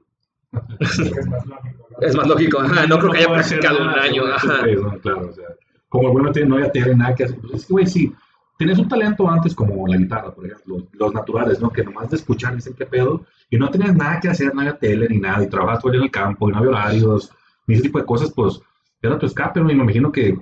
Es 0.81 0.99
más 1.29 1.47
lógico. 1.47 1.83
¿no? 2.01 2.07
Es 2.07 2.17
más 2.17 2.27
lógico, 2.27 2.61
ajá, 2.61 2.87
no 2.87 2.99
creo 2.99 3.13
que 3.13 3.19
haya 3.19 3.33
practicado 3.33 3.83
un 3.83 3.89
año, 3.89 4.25
ajá. 4.27 4.67
¿no? 4.67 4.99
Claro, 5.01 5.29
o 5.29 5.33
sea, 5.33 5.47
como 5.89 6.21
no 6.21 6.33
tiene, 6.33 6.49
no 6.49 6.59
ya 6.59 6.71
tiene 6.71 6.95
nada 6.95 7.15
que 7.15 7.25
hacer. 7.25 7.39
Pues 7.41 7.55
es 7.55 7.67
que, 7.67 7.73
güey, 7.73 7.87
sí, 7.87 8.13
tienes 8.59 8.79
un 8.79 8.89
talento 8.89 9.29
antes 9.31 9.55
como 9.55 9.87
la 9.87 9.97
guitarra, 9.97 10.35
por 10.35 10.47
ejemplo, 10.47 10.87
los 10.93 11.15
naturales, 11.15 11.61
¿no? 11.61 11.71
Que 11.71 11.85
nomás 11.85 12.11
de 12.11 12.17
escuchar 12.17 12.55
dicen 12.55 12.75
qué 12.75 12.87
pedo, 12.87 13.25
y 13.51 13.57
no 13.57 13.71
tenías 13.71 13.95
nada 13.95 14.21
que 14.21 14.29
hacer, 14.29 14.55
nada 14.55 14.73
de 14.73 14.79
tele 14.79 15.09
ni 15.09 15.19
nada, 15.19 15.43
y 15.43 15.49
trabajas 15.49 15.81
todo 15.81 15.95
en 15.95 16.03
el 16.03 16.11
campo, 16.11 16.49
y 16.49 16.53
no 16.53 16.59
había 16.59 16.71
horarios, 16.71 17.31
ni 17.67 17.75
ese 17.75 17.85
tipo 17.85 17.99
de 17.99 18.07
cosas, 18.07 18.33
pues 18.33 18.61
era 19.03 19.19
tu 19.19 19.27
escape, 19.27 19.61
¿no? 19.61 19.71
Y 19.71 19.75
me 19.75 19.83
imagino 19.83 20.11
que 20.11 20.39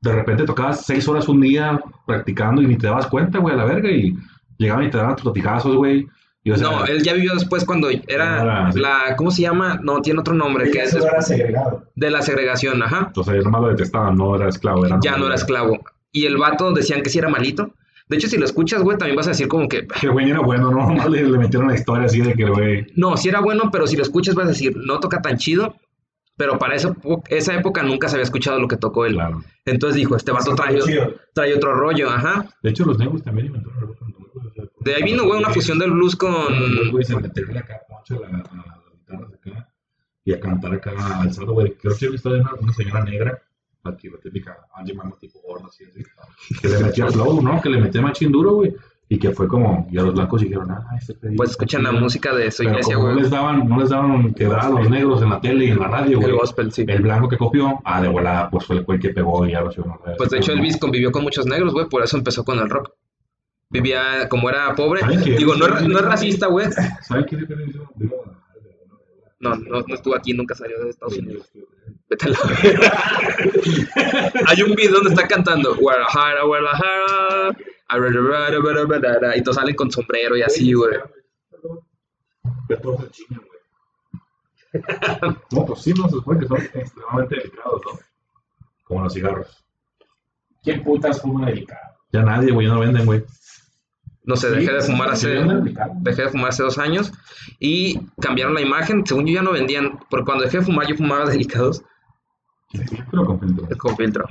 de 0.00 0.12
repente 0.12 0.44
tocabas 0.44 0.86
seis 0.86 1.08
horas 1.08 1.28
un 1.28 1.40
día 1.40 1.80
practicando 2.06 2.62
y 2.62 2.66
ni 2.66 2.76
te 2.76 2.86
dabas 2.86 3.08
cuenta, 3.08 3.38
güey, 3.38 3.54
a 3.54 3.58
la 3.58 3.64
verga, 3.64 3.90
y 3.90 4.16
llegaban 4.58 4.84
y 4.84 4.90
te 4.90 4.98
daban 4.98 5.16
tus 5.16 5.24
latijazos, 5.26 5.76
güey. 5.76 6.06
Y, 6.44 6.50
o 6.52 6.56
sea, 6.56 6.70
No, 6.70 6.84
él 6.84 7.02
ya 7.02 7.12
vivió 7.14 7.34
después 7.34 7.64
cuando 7.64 7.88
era 8.06 8.66
Ah, 8.68 8.72
sí. 8.72 8.78
la, 8.80 9.16
¿cómo 9.16 9.30
se 9.30 9.42
llama? 9.42 9.80
No, 9.82 10.00
tiene 10.02 10.20
otro 10.20 10.34
nombre, 10.34 10.70
que 10.70 10.82
es 10.82 10.90
solo 10.92 11.06
era 11.06 11.20
segregado. 11.22 11.84
de 11.94 12.10
la 12.10 12.22
segregación, 12.22 12.82
ajá. 12.82 13.10
o 13.14 13.24
sea, 13.24 13.34
yo 13.34 13.42
nomás 13.42 13.62
lo 13.62 13.68
detestaba, 13.68 14.12
no 14.12 14.36
era 14.36 14.48
esclavo, 14.48 14.86
era 14.86 14.98
Ya 15.02 15.16
no 15.16 15.26
era 15.26 15.34
esclavo. 15.34 15.78
Y 16.12 16.26
el 16.26 16.36
vato 16.36 16.72
decían 16.72 17.02
que 17.02 17.10
sí 17.10 17.18
era 17.18 17.28
malito, 17.28 17.74
De 18.08 18.16
hecho, 18.16 18.28
si 18.28 18.38
lo 18.38 18.46
escuchas, 18.46 18.82
güey, 18.82 18.96
también 18.96 19.16
vas 19.16 19.26
a 19.26 19.30
decir 19.30 19.48
como 19.48 19.68
que, 19.68 19.86
Que 20.00 20.08
güey 20.08 20.30
era 20.30 20.40
bueno, 20.40 20.70
¿no? 20.70 20.86
Nomás 20.88 21.08
le, 21.10 21.24
le 21.24 21.38
metieron 21.38 21.68
la 21.68 21.74
historia 21.74 22.06
así 22.06 22.20
de 22.22 22.32
que 22.34 22.44
el 22.44 22.50
güey. 22.52 22.86
no, 22.96 23.16
sí 23.16 23.28
era 23.28 23.40
bueno, 23.40 23.70
pero 23.70 23.86
si 23.86 23.96
lo 23.96 24.02
escuchas 24.02 24.34
vas 24.34 24.46
a 24.46 24.50
decir, 24.50 24.74
no 24.76 25.00
toca 25.00 25.20
tan 25.20 25.36
chido. 25.36 25.74
Pero 26.38 26.56
para 26.56 26.74
esa, 26.76 26.88
epo- 26.90 27.22
esa 27.28 27.52
época 27.54 27.82
nunca 27.82 28.08
se 28.08 28.14
había 28.16 28.24
escuchado 28.24 28.58
lo 28.60 28.68
que 28.68 28.76
tocó 28.78 29.04
él. 29.04 29.14
Claro. 29.14 29.42
Entonces 29.66 29.96
dijo, 29.96 30.16
este 30.16 30.32
vato 30.32 30.54
trae, 30.54 30.78
trae 31.34 31.54
otro 31.54 31.74
rollo, 31.74 32.08
ajá. 32.08 32.48
De 32.62 32.70
hecho, 32.70 32.84
los 32.86 32.98
negros 32.98 33.22
también 33.22 33.48
inventaron 33.48 33.76
el 33.78 33.86
rock 33.88 34.02
and 34.02 34.14
roll, 34.14 34.70
De 34.80 34.94
ahí 34.94 35.02
vino, 35.02 35.24
güey, 35.26 35.38
una 35.40 35.50
fusión 35.50 35.78
del 35.78 35.90
blues 35.90 36.16
con... 36.16 36.30
Los 36.76 36.90
güey 36.92 37.04
se 37.04 37.16
meterle 37.16 37.58
acá 37.58 37.80
poncho 37.88 38.24
a, 38.24 38.28
la- 38.30 38.38
a 38.38 38.56
las 38.56 38.92
guitarras 38.98 39.32
acá 39.34 39.68
y 40.24 40.32
a 40.32 40.40
cantar 40.40 40.72
acá 40.74 40.92
al 41.20 41.32
salto, 41.34 41.52
güey. 41.52 41.74
Creo 41.74 41.96
que 41.98 42.06
he 42.06 42.10
visto 42.10 42.30
de 42.30 42.40
una, 42.40 42.54
una 42.54 42.72
señora 42.72 43.04
negra, 43.04 43.42
aquí 43.84 44.08
la 44.08 44.18
típica 44.18 44.56
Angie 44.74 44.94
Mama 44.94 45.16
tipo 45.20 45.40
gorda, 45.40 45.66
así, 45.66 45.84
así, 45.84 46.02
que 46.60 46.68
le 46.68 46.78
metía 46.78 47.08
flow, 47.08 47.42
¿no? 47.42 47.60
Que 47.60 47.68
le 47.68 47.78
metía 47.80 48.00
machín 48.00 48.30
duro, 48.30 48.52
güey. 48.54 48.74
Y 49.10 49.18
que 49.18 49.30
fue 49.30 49.48
como, 49.48 49.86
y 49.90 49.96
a 49.98 50.02
los 50.02 50.12
blancos 50.14 50.42
dijeron, 50.42 50.70
ah, 50.70 50.84
este 50.98 51.14
pedito 51.14 51.38
Pues 51.38 51.50
escuchan 51.52 51.82
la 51.82 51.88
chido". 51.90 52.02
música 52.02 52.34
de 52.34 52.50
su 52.50 52.58
Pero 52.58 52.70
iglesia, 52.72 52.94
como 52.96 53.06
no 53.08 53.12
güey. 53.14 53.22
les 53.22 53.30
daban, 53.32 53.66
no 53.68 53.80
les 53.80 53.88
daban 53.88 54.34
quebrar 54.34 54.66
a 54.66 54.68
los 54.68 54.90
negros 54.90 55.22
en 55.22 55.30
la 55.30 55.40
tele 55.40 55.64
y 55.64 55.70
en 55.70 55.78
la 55.78 55.88
radio, 55.88 56.18
El 56.18 56.24
güey. 56.24 56.32
gospel, 56.36 56.70
sí. 56.72 56.84
El 56.86 57.00
blanco 57.02 57.26
que 57.28 57.38
copió, 57.38 57.80
ah, 57.84 58.02
de 58.02 58.08
volada, 58.08 58.50
pues 58.50 58.66
fue 58.66 58.76
el 58.76 58.84
güey 58.84 58.98
que 58.98 59.08
pegó 59.10 59.46
y 59.46 59.52
ya 59.52 59.62
lo 59.62 59.70
hicieron. 59.70 59.94
Pues 60.18 60.28
de 60.28 60.36
hecho 60.38 60.52
Elvis 60.52 60.76
convivió 60.76 61.10
con 61.10 61.22
muchos 61.22 61.46
negros, 61.46 61.72
güey, 61.72 61.88
por 61.88 62.02
eso 62.04 62.18
empezó 62.18 62.44
con 62.44 62.58
el 62.58 62.68
rock. 62.68 62.90
Vivía, 63.70 64.28
como 64.28 64.50
era 64.50 64.74
pobre, 64.74 65.00
digo, 65.24 65.54
no, 65.54 65.66
es 65.66 65.88
no 65.88 65.98
es 65.98 66.04
racista, 66.04 66.46
güey. 66.48 66.66
¿Saben 67.02 67.24
diferencia? 67.30 67.80
Digo, 67.96 68.16
No, 69.40 69.54
no, 69.56 69.80
no 69.86 69.94
estuvo 69.94 70.14
aquí, 70.16 70.34
nunca 70.34 70.54
salió 70.54 70.82
de 70.84 70.90
Estados 70.90 71.16
Unidos. 71.16 71.50
Vete 72.10 72.26
a 72.26 72.28
la. 72.30 72.38
Hay 74.46 74.62
un 74.62 74.74
video 74.74 74.94
donde 74.96 75.10
está 75.10 75.26
cantando 75.28 75.74
Guadalajara, 75.76 76.42
Guadalajara, 76.44 77.56
y 79.36 79.42
todos 79.42 79.56
salen 79.56 79.74
con 79.74 79.90
sombrero 79.90 80.36
y 80.36 80.42
así, 80.42 80.72
güey. 80.72 80.98
De 82.68 82.76
todos 82.76 83.00
se 83.04 83.10
chingan, 83.10 83.40
güey. 83.40 83.58
No, 85.52 85.64
pues 85.64 85.80
sí, 85.80 85.94
no 85.94 86.04
se 86.04 86.16
supone 86.16 86.40
que 86.40 86.46
son 86.46 86.58
extremadamente 86.58 87.36
delicados, 87.36 87.80
¿no? 87.86 87.98
Como 88.84 89.02
los 89.04 89.14
cigarros. 89.14 89.64
¿Quién 90.62 90.82
putas 90.84 91.22
fuma 91.22 91.46
delicado? 91.46 91.96
Ya 92.12 92.22
nadie, 92.22 92.52
güey, 92.52 92.66
ya 92.66 92.74
no 92.74 92.80
venden, 92.80 93.06
güey. 93.06 93.24
No 94.24 94.36
sé, 94.36 94.50
dejé 94.50 94.72
de 94.72 94.82
fumar 94.82 95.16
¿Sí 95.16 95.28
hace, 95.28 95.46
dejé 96.02 96.22
de 96.22 96.28
fumar 96.28 96.50
hace 96.50 96.62
dos 96.62 96.78
años 96.78 97.12
y 97.58 97.98
cambiaron 98.20 98.52
la 98.54 98.60
imagen. 98.60 99.06
Según 99.06 99.26
yo 99.26 99.34
ya 99.34 99.42
no 99.42 99.52
vendían, 99.52 99.98
porque 100.10 100.26
cuando 100.26 100.44
dejé 100.44 100.58
de 100.58 100.64
fumar 100.64 100.86
yo 100.86 100.96
fumaba 100.96 101.24
delicados 101.24 101.82
¿Sin 102.70 102.86
filtro 102.86 103.22
o 103.22 103.24
con 103.24 103.40
filtro? 103.40 103.78
con 103.78 103.96
filtro. 103.96 104.24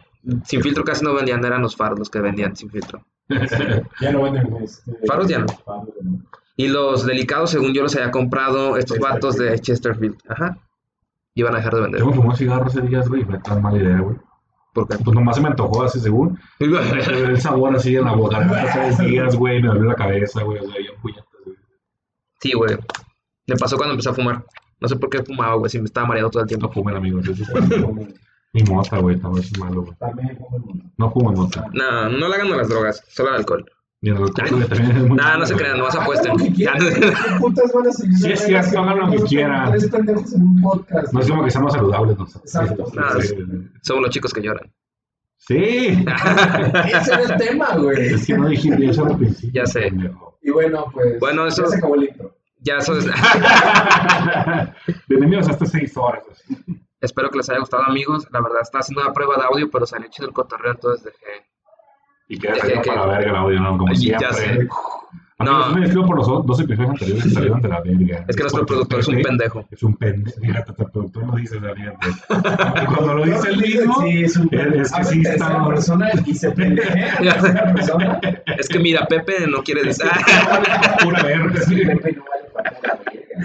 Sin 0.45 0.61
filtro 0.61 0.83
casi 0.83 1.03
no 1.03 1.15
vendían, 1.15 1.43
eran 1.43 1.63
los 1.63 1.75
faros 1.75 1.97
los 1.97 2.09
que 2.09 2.19
vendían 2.19 2.55
sin 2.55 2.69
filtro. 2.69 3.03
Ya 4.01 4.11
no 4.11 4.23
venden 4.23 4.55
este, 4.63 4.91
Faros 5.07 5.27
ya 5.27 5.39
no. 5.39 5.47
faros, 5.47 5.89
¿no? 6.01 6.19
Y 6.55 6.67
los 6.69 7.05
delicados, 7.05 7.51
según 7.51 7.73
yo 7.73 7.83
los 7.83 7.95
había 7.95 8.09
comprado 8.11 8.77
estos 8.77 8.97
vatos 8.99 9.35
de 9.37 9.59
Chesterfield. 9.59 10.17
Ajá. 10.27 10.57
Iban 11.35 11.53
a 11.53 11.57
dejar 11.57 11.75
de 11.75 11.81
vender. 11.81 11.99
Yo 12.01 12.07
me 12.07 12.13
fumé 12.13 12.35
cigarros 12.35 12.75
ese 12.75 12.87
día, 12.87 13.01
güey, 13.07 13.23
fue 13.23 13.37
tan 13.39 13.61
mala 13.61 13.77
idea, 13.77 13.99
güey. 13.99 14.15
¿Por 14.73 14.87
qué? 14.87 14.97
Pues 15.03 15.15
nomás 15.15 15.35
se 15.35 15.41
me 15.43 15.49
antojó 15.49 15.83
así, 15.83 15.99
según. 15.99 16.39
El 16.59 17.39
sabor 17.39 17.75
así 17.75 17.95
en 17.95 18.05
la 18.05 18.13
boca, 18.13 18.47
tres 18.73 18.97
días, 18.99 19.35
güey, 19.35 19.61
me 19.61 19.67
dolió 19.67 19.83
la 19.83 19.95
cabeza, 19.95 20.41
güey, 20.43 20.59
o 20.59 20.67
sea, 20.67 20.77
bien 20.79 20.93
puñetas, 21.01 21.25
güey. 21.45 21.57
Sí, 22.39 22.53
güey. 22.53 22.75
Me 23.45 23.55
pasó 23.55 23.77
cuando 23.77 23.93
empecé 23.93 24.09
a 24.09 24.13
fumar. 24.13 24.43
No 24.79 24.87
sé 24.87 24.95
por 24.95 25.09
qué 25.09 25.23
fumaba, 25.23 25.55
güey, 25.55 25.69
si 25.69 25.77
me 25.79 25.85
estaba 25.85 26.07
mareado 26.07 26.29
todo 26.31 26.41
el 26.41 26.45
No 26.45 26.47
tiempo. 26.49 26.71
fumen, 26.71 26.95
amigos, 26.95 27.27
eso 27.27 27.43
es 27.43 27.49
Ni 28.53 28.63
mota, 28.63 28.97
güey, 28.99 29.19
también 29.19 29.43
es 29.45 29.59
malo, 29.59 29.81
güey. 29.83 29.95
También. 29.97 30.37
No 30.97 31.11
fumen 31.11 31.35
mota. 31.35 31.65
No, 31.73 32.09
no 32.09 32.27
le 32.29 32.35
hagan 32.35 32.53
a 32.53 32.57
las 32.57 32.69
drogas, 32.69 33.03
solo 33.07 33.29
al 33.29 33.35
alcohol. 33.37 33.65
Ni 34.01 34.09
el 34.11 34.17
alcohol, 34.17 34.47
güey, 34.51 34.67
también 34.67 34.91
es 34.91 34.97
muy 35.03 35.17
malo, 35.17 35.39
no 35.39 35.45
se 35.45 35.55
crean, 35.55 35.77
no 35.79 35.87
Hagan 35.87 36.01
apuesten. 36.03 36.31
no- 36.37 36.37
¿Qué 36.37 37.37
putas 37.39 37.71
van 37.73 37.87
a 37.87 37.91
seguir? 37.91 38.17
Sí, 38.17 38.31
es 38.31 38.39
cierto, 38.45 38.79
hagan 38.79 38.99
lo 38.99 39.11
que 39.11 39.17
quieran. 39.23 39.71
Tres 39.71 39.89
pendejos 39.89 40.33
en 40.33 40.41
un 40.43 40.61
podcast. 40.61 41.13
No 41.13 41.19
es 41.19 41.29
como 41.29 41.43
que 41.43 41.51
seamos 41.51 41.73
saludables 41.73 42.17
nosotros. 42.17 42.55
Exacto. 42.55 42.85
Somos 43.83 44.01
los 44.03 44.11
chicos 44.11 44.33
que 44.33 44.41
lloran. 44.41 44.71
Sí. 45.39 45.55
Ese 46.95 47.13
era 47.13 47.23
el 47.23 47.37
tema, 47.37 47.75
güey. 47.77 48.13
Es 48.13 48.25
que 48.25 48.37
no 48.37 48.47
dijiste 48.49 48.89
eso 48.89 49.05
al 49.05 49.17
principio. 49.17 49.61
Ya 49.61 49.65
sé. 49.67 49.91
Y 50.41 50.49
bueno, 50.51 50.85
pues. 50.93 51.19
Bueno, 51.19 51.45
eso- 51.47 51.63
Ya 51.63 51.69
se 51.69 51.77
acabó 51.77 51.95
el 51.95 52.03
intro. 52.05 52.35
Ya 52.61 52.77
eso 52.77 52.97
es. 52.97 53.05
Bienvenidos 55.07 55.47
a 55.47 55.51
estas 55.51 55.69
seis 55.71 55.95
horas. 55.95 56.23
Espero 57.01 57.29
que 57.29 57.37
les 57.37 57.49
haya 57.49 57.59
gustado, 57.59 57.83
amigos. 57.83 58.27
La 58.31 58.41
verdad, 58.41 58.61
estaba 58.61 58.79
haciendo 58.81 59.01
una 59.03 59.13
prueba 59.13 59.35
de 59.37 59.43
audio, 59.43 59.69
pero 59.69 59.85
salió 59.85 60.09
chido 60.09 60.27
el 60.27 60.33
cotorreo, 60.33 60.71
entonces 60.71 61.03
dejé. 61.05 61.45
Y 62.29 62.39
queda 62.39 62.55
Ya, 62.55 62.59
saliendo 62.61 62.83
ya, 62.83 62.93
para 62.93 63.05
la 63.05 63.17
verga 63.17 63.29
el 63.31 63.35
audio, 63.37 63.59
¿no? 63.61 63.77
Como 63.77 63.89
Ay, 63.89 63.95
siempre. 63.95 64.27
ya 64.27 64.33
sé. 64.33 64.49
Amigos, 65.39 65.69
No. 65.69 65.75
me 65.75 65.81
despido 65.81 66.05
por 66.07 66.15
los 66.17 66.27
dos 66.27 66.59
episodios 66.59 66.89
anteriores 66.89 67.23
que 67.23 67.29
salieron 67.29 67.61
de 67.61 67.67
la 67.69 67.81
verga. 67.81 68.25
Es 68.27 68.35
que 68.35 68.41
nuestro 68.43 68.65
productor 68.65 68.99
es 68.99 69.07
un 69.07 69.21
pendejo. 69.21 69.65
Es 69.69 69.83
un 69.83 69.95
pendejo. 69.95 70.41
Fíjate, 70.41 70.71
el 70.77 70.91
productor 70.91 71.27
lo 71.27 71.35
dice 71.35 71.59
también. 71.61 71.93
güey. 72.01 72.85
Cuando 72.87 73.13
lo 73.13 73.23
dice 73.25 73.49
el 73.49 73.57
mismo, 73.57 74.01
Sí, 74.01 74.23
es 74.23 74.35
un. 74.35 74.49
es 74.51 74.91
que 74.91 75.03
sí 75.03 75.21
está. 75.23 75.65
persona 75.67 76.09
y 76.25 76.33
se 76.33 76.51
persona. 76.51 78.19
Es 78.57 78.67
que 78.67 78.79
mira, 78.79 79.05
Pepe 79.05 79.45
no 79.47 79.61
quiere 79.63 79.83
decir. 79.83 80.07
Pura 81.03 81.21
verga. 81.23 81.53
Pepe 81.53 82.11
no 82.13 82.25
vale 82.25 82.49
para 82.53 82.71
la 82.71 82.79
verga. 83.05 83.37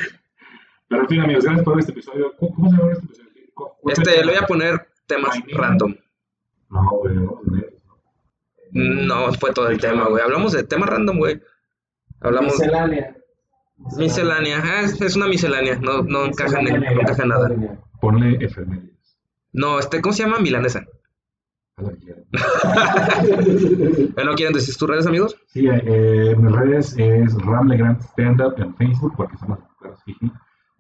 Pero 0.89 1.03
en 1.03 1.09
fin, 1.09 1.21
amigos, 1.21 1.45
gracias 1.45 1.65
por 1.65 1.75
ver 1.75 1.81
este 1.81 1.93
episodio. 1.93 2.33
¿Cómo, 2.39 2.55
cómo 2.55 2.71
se 2.71 2.77
llama 2.79 2.93
este 2.93 3.05
episodio? 3.05 3.29
¿Cómo- 3.29 3.29
cuál 3.55 3.69
es 3.69 3.72
el 3.72 3.72
Este, 3.85 4.25
le 4.25 4.33
voy 4.33 4.43
a 4.43 4.47
poner 4.47 4.89
temas 5.07 5.39
random. 5.53 5.95
No, 6.71 6.91
güey, 6.91 7.17
no, 8.73 9.33
fue 9.35 9.53
todo 9.53 9.69
el 9.69 9.79
tema, 9.79 10.09
güey. 10.09 10.23
Hablamos 10.23 10.53
de 10.53 10.65
temas 10.65 10.89
random, 10.89 11.19
güey. 11.19 11.43
Hablamos. 12.21 12.55
Miscelánea. 12.55 13.17
Miscelánea. 13.99 14.63
Ah, 14.65 14.81
es, 14.83 15.01
es 15.01 15.17
una 15.17 15.27
miscelánea. 15.27 15.77
No, 15.77 16.03
no 16.03 16.25
encaja 16.25 16.61
en, 16.61 16.81
no 16.81 17.01
encaja 17.01 17.23
en 17.23 17.29
nada. 17.29 17.51
Ponle 18.01 18.43
efemérides. 18.45 19.19
No, 19.53 19.79
este, 19.79 20.01
¿cómo 20.01 20.15
se 20.15 20.23
llama? 20.23 20.39
Milanesa. 20.39 20.87
A 21.77 21.83
la 21.83 21.91
que 21.91 21.99
quieran. 21.99 22.25
¿Eh, 24.17 24.25
¿No 24.25 24.35
quieren 24.35 24.55
decir 24.55 24.75
tus 24.77 24.89
redes, 24.89 25.07
amigos? 25.07 25.37
Sí, 25.49 25.67
eh, 25.69 26.35
mis 26.37 26.53
redes 26.53 26.95
es 26.97 27.35
Ram 27.43 27.69
Legrand 27.69 28.01
Stand 28.01 28.41
Up 28.41 28.55
en 28.57 28.75
Facebook, 28.77 29.15
porque 29.17 29.37
somos 29.37 29.59
jiji, 30.07 30.33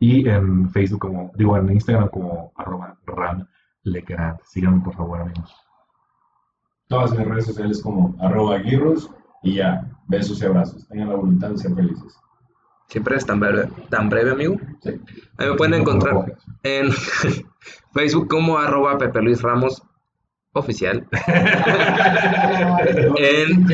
y 0.02 0.28
en 0.28 0.68
Facebook 0.70 0.98
como, 0.98 1.30
digo, 1.36 1.56
en 1.56 1.70
Instagram 1.70 2.08
como 2.08 2.52
arroba 2.56 2.98
Ram 3.06 3.46
Legrand. 3.84 4.40
Síganme, 4.42 4.82
por 4.82 4.96
favor, 4.96 5.20
amigos. 5.20 5.54
Todas 6.88 7.16
mis 7.16 7.24
redes 7.24 7.46
sociales 7.46 7.80
como 7.80 8.12
arroba 8.20 8.58
guirros 8.58 9.08
y 9.44 9.54
ya. 9.54 9.88
Besos 10.08 10.42
y 10.42 10.46
abrazos. 10.46 10.88
Tengan 10.88 11.10
la 11.10 11.14
voluntad 11.14 11.50
de 11.50 11.58
ser 11.58 11.76
felices. 11.76 12.18
Siempre 12.88 13.14
es 13.14 13.24
tan 13.24 13.38
breve, 13.38 13.68
tan 13.90 14.08
breve 14.08 14.32
amigo. 14.32 14.56
Sí. 14.82 15.00
Ahí 15.38 15.48
me 15.50 15.54
pueden 15.54 15.74
encontrar 15.74 16.34
en 16.64 16.90
Facebook 17.94 18.26
como 18.26 18.58
arroba 18.58 18.98
Pepe 18.98 19.22
Luis 19.22 19.40
Ramos 19.40 19.84
oficial. 20.52 21.06
En 23.18 23.66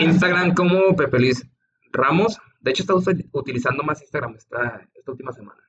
Instagram 0.00 0.54
como 0.54 0.96
Pepe 0.96 1.20
Luis 1.20 1.48
Ramos. 1.92 2.40
De 2.62 2.70
hecho, 2.70 2.82
está 2.84 2.94
usted 2.94 3.26
utilizando 3.32 3.82
más 3.82 4.00
Instagram 4.00 4.36
esta, 4.36 4.88
esta 4.94 5.10
última 5.10 5.32
semana. 5.32 5.60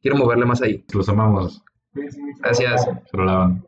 Quiero 0.00 0.16
moverle 0.16 0.44
más 0.44 0.60
ahí. 0.62 0.84
Los 0.92 1.08
amamos. 1.08 1.62
Gracias. 2.40 2.84
Se 3.10 3.16
lo 3.16 3.24
lavan. 3.24 3.64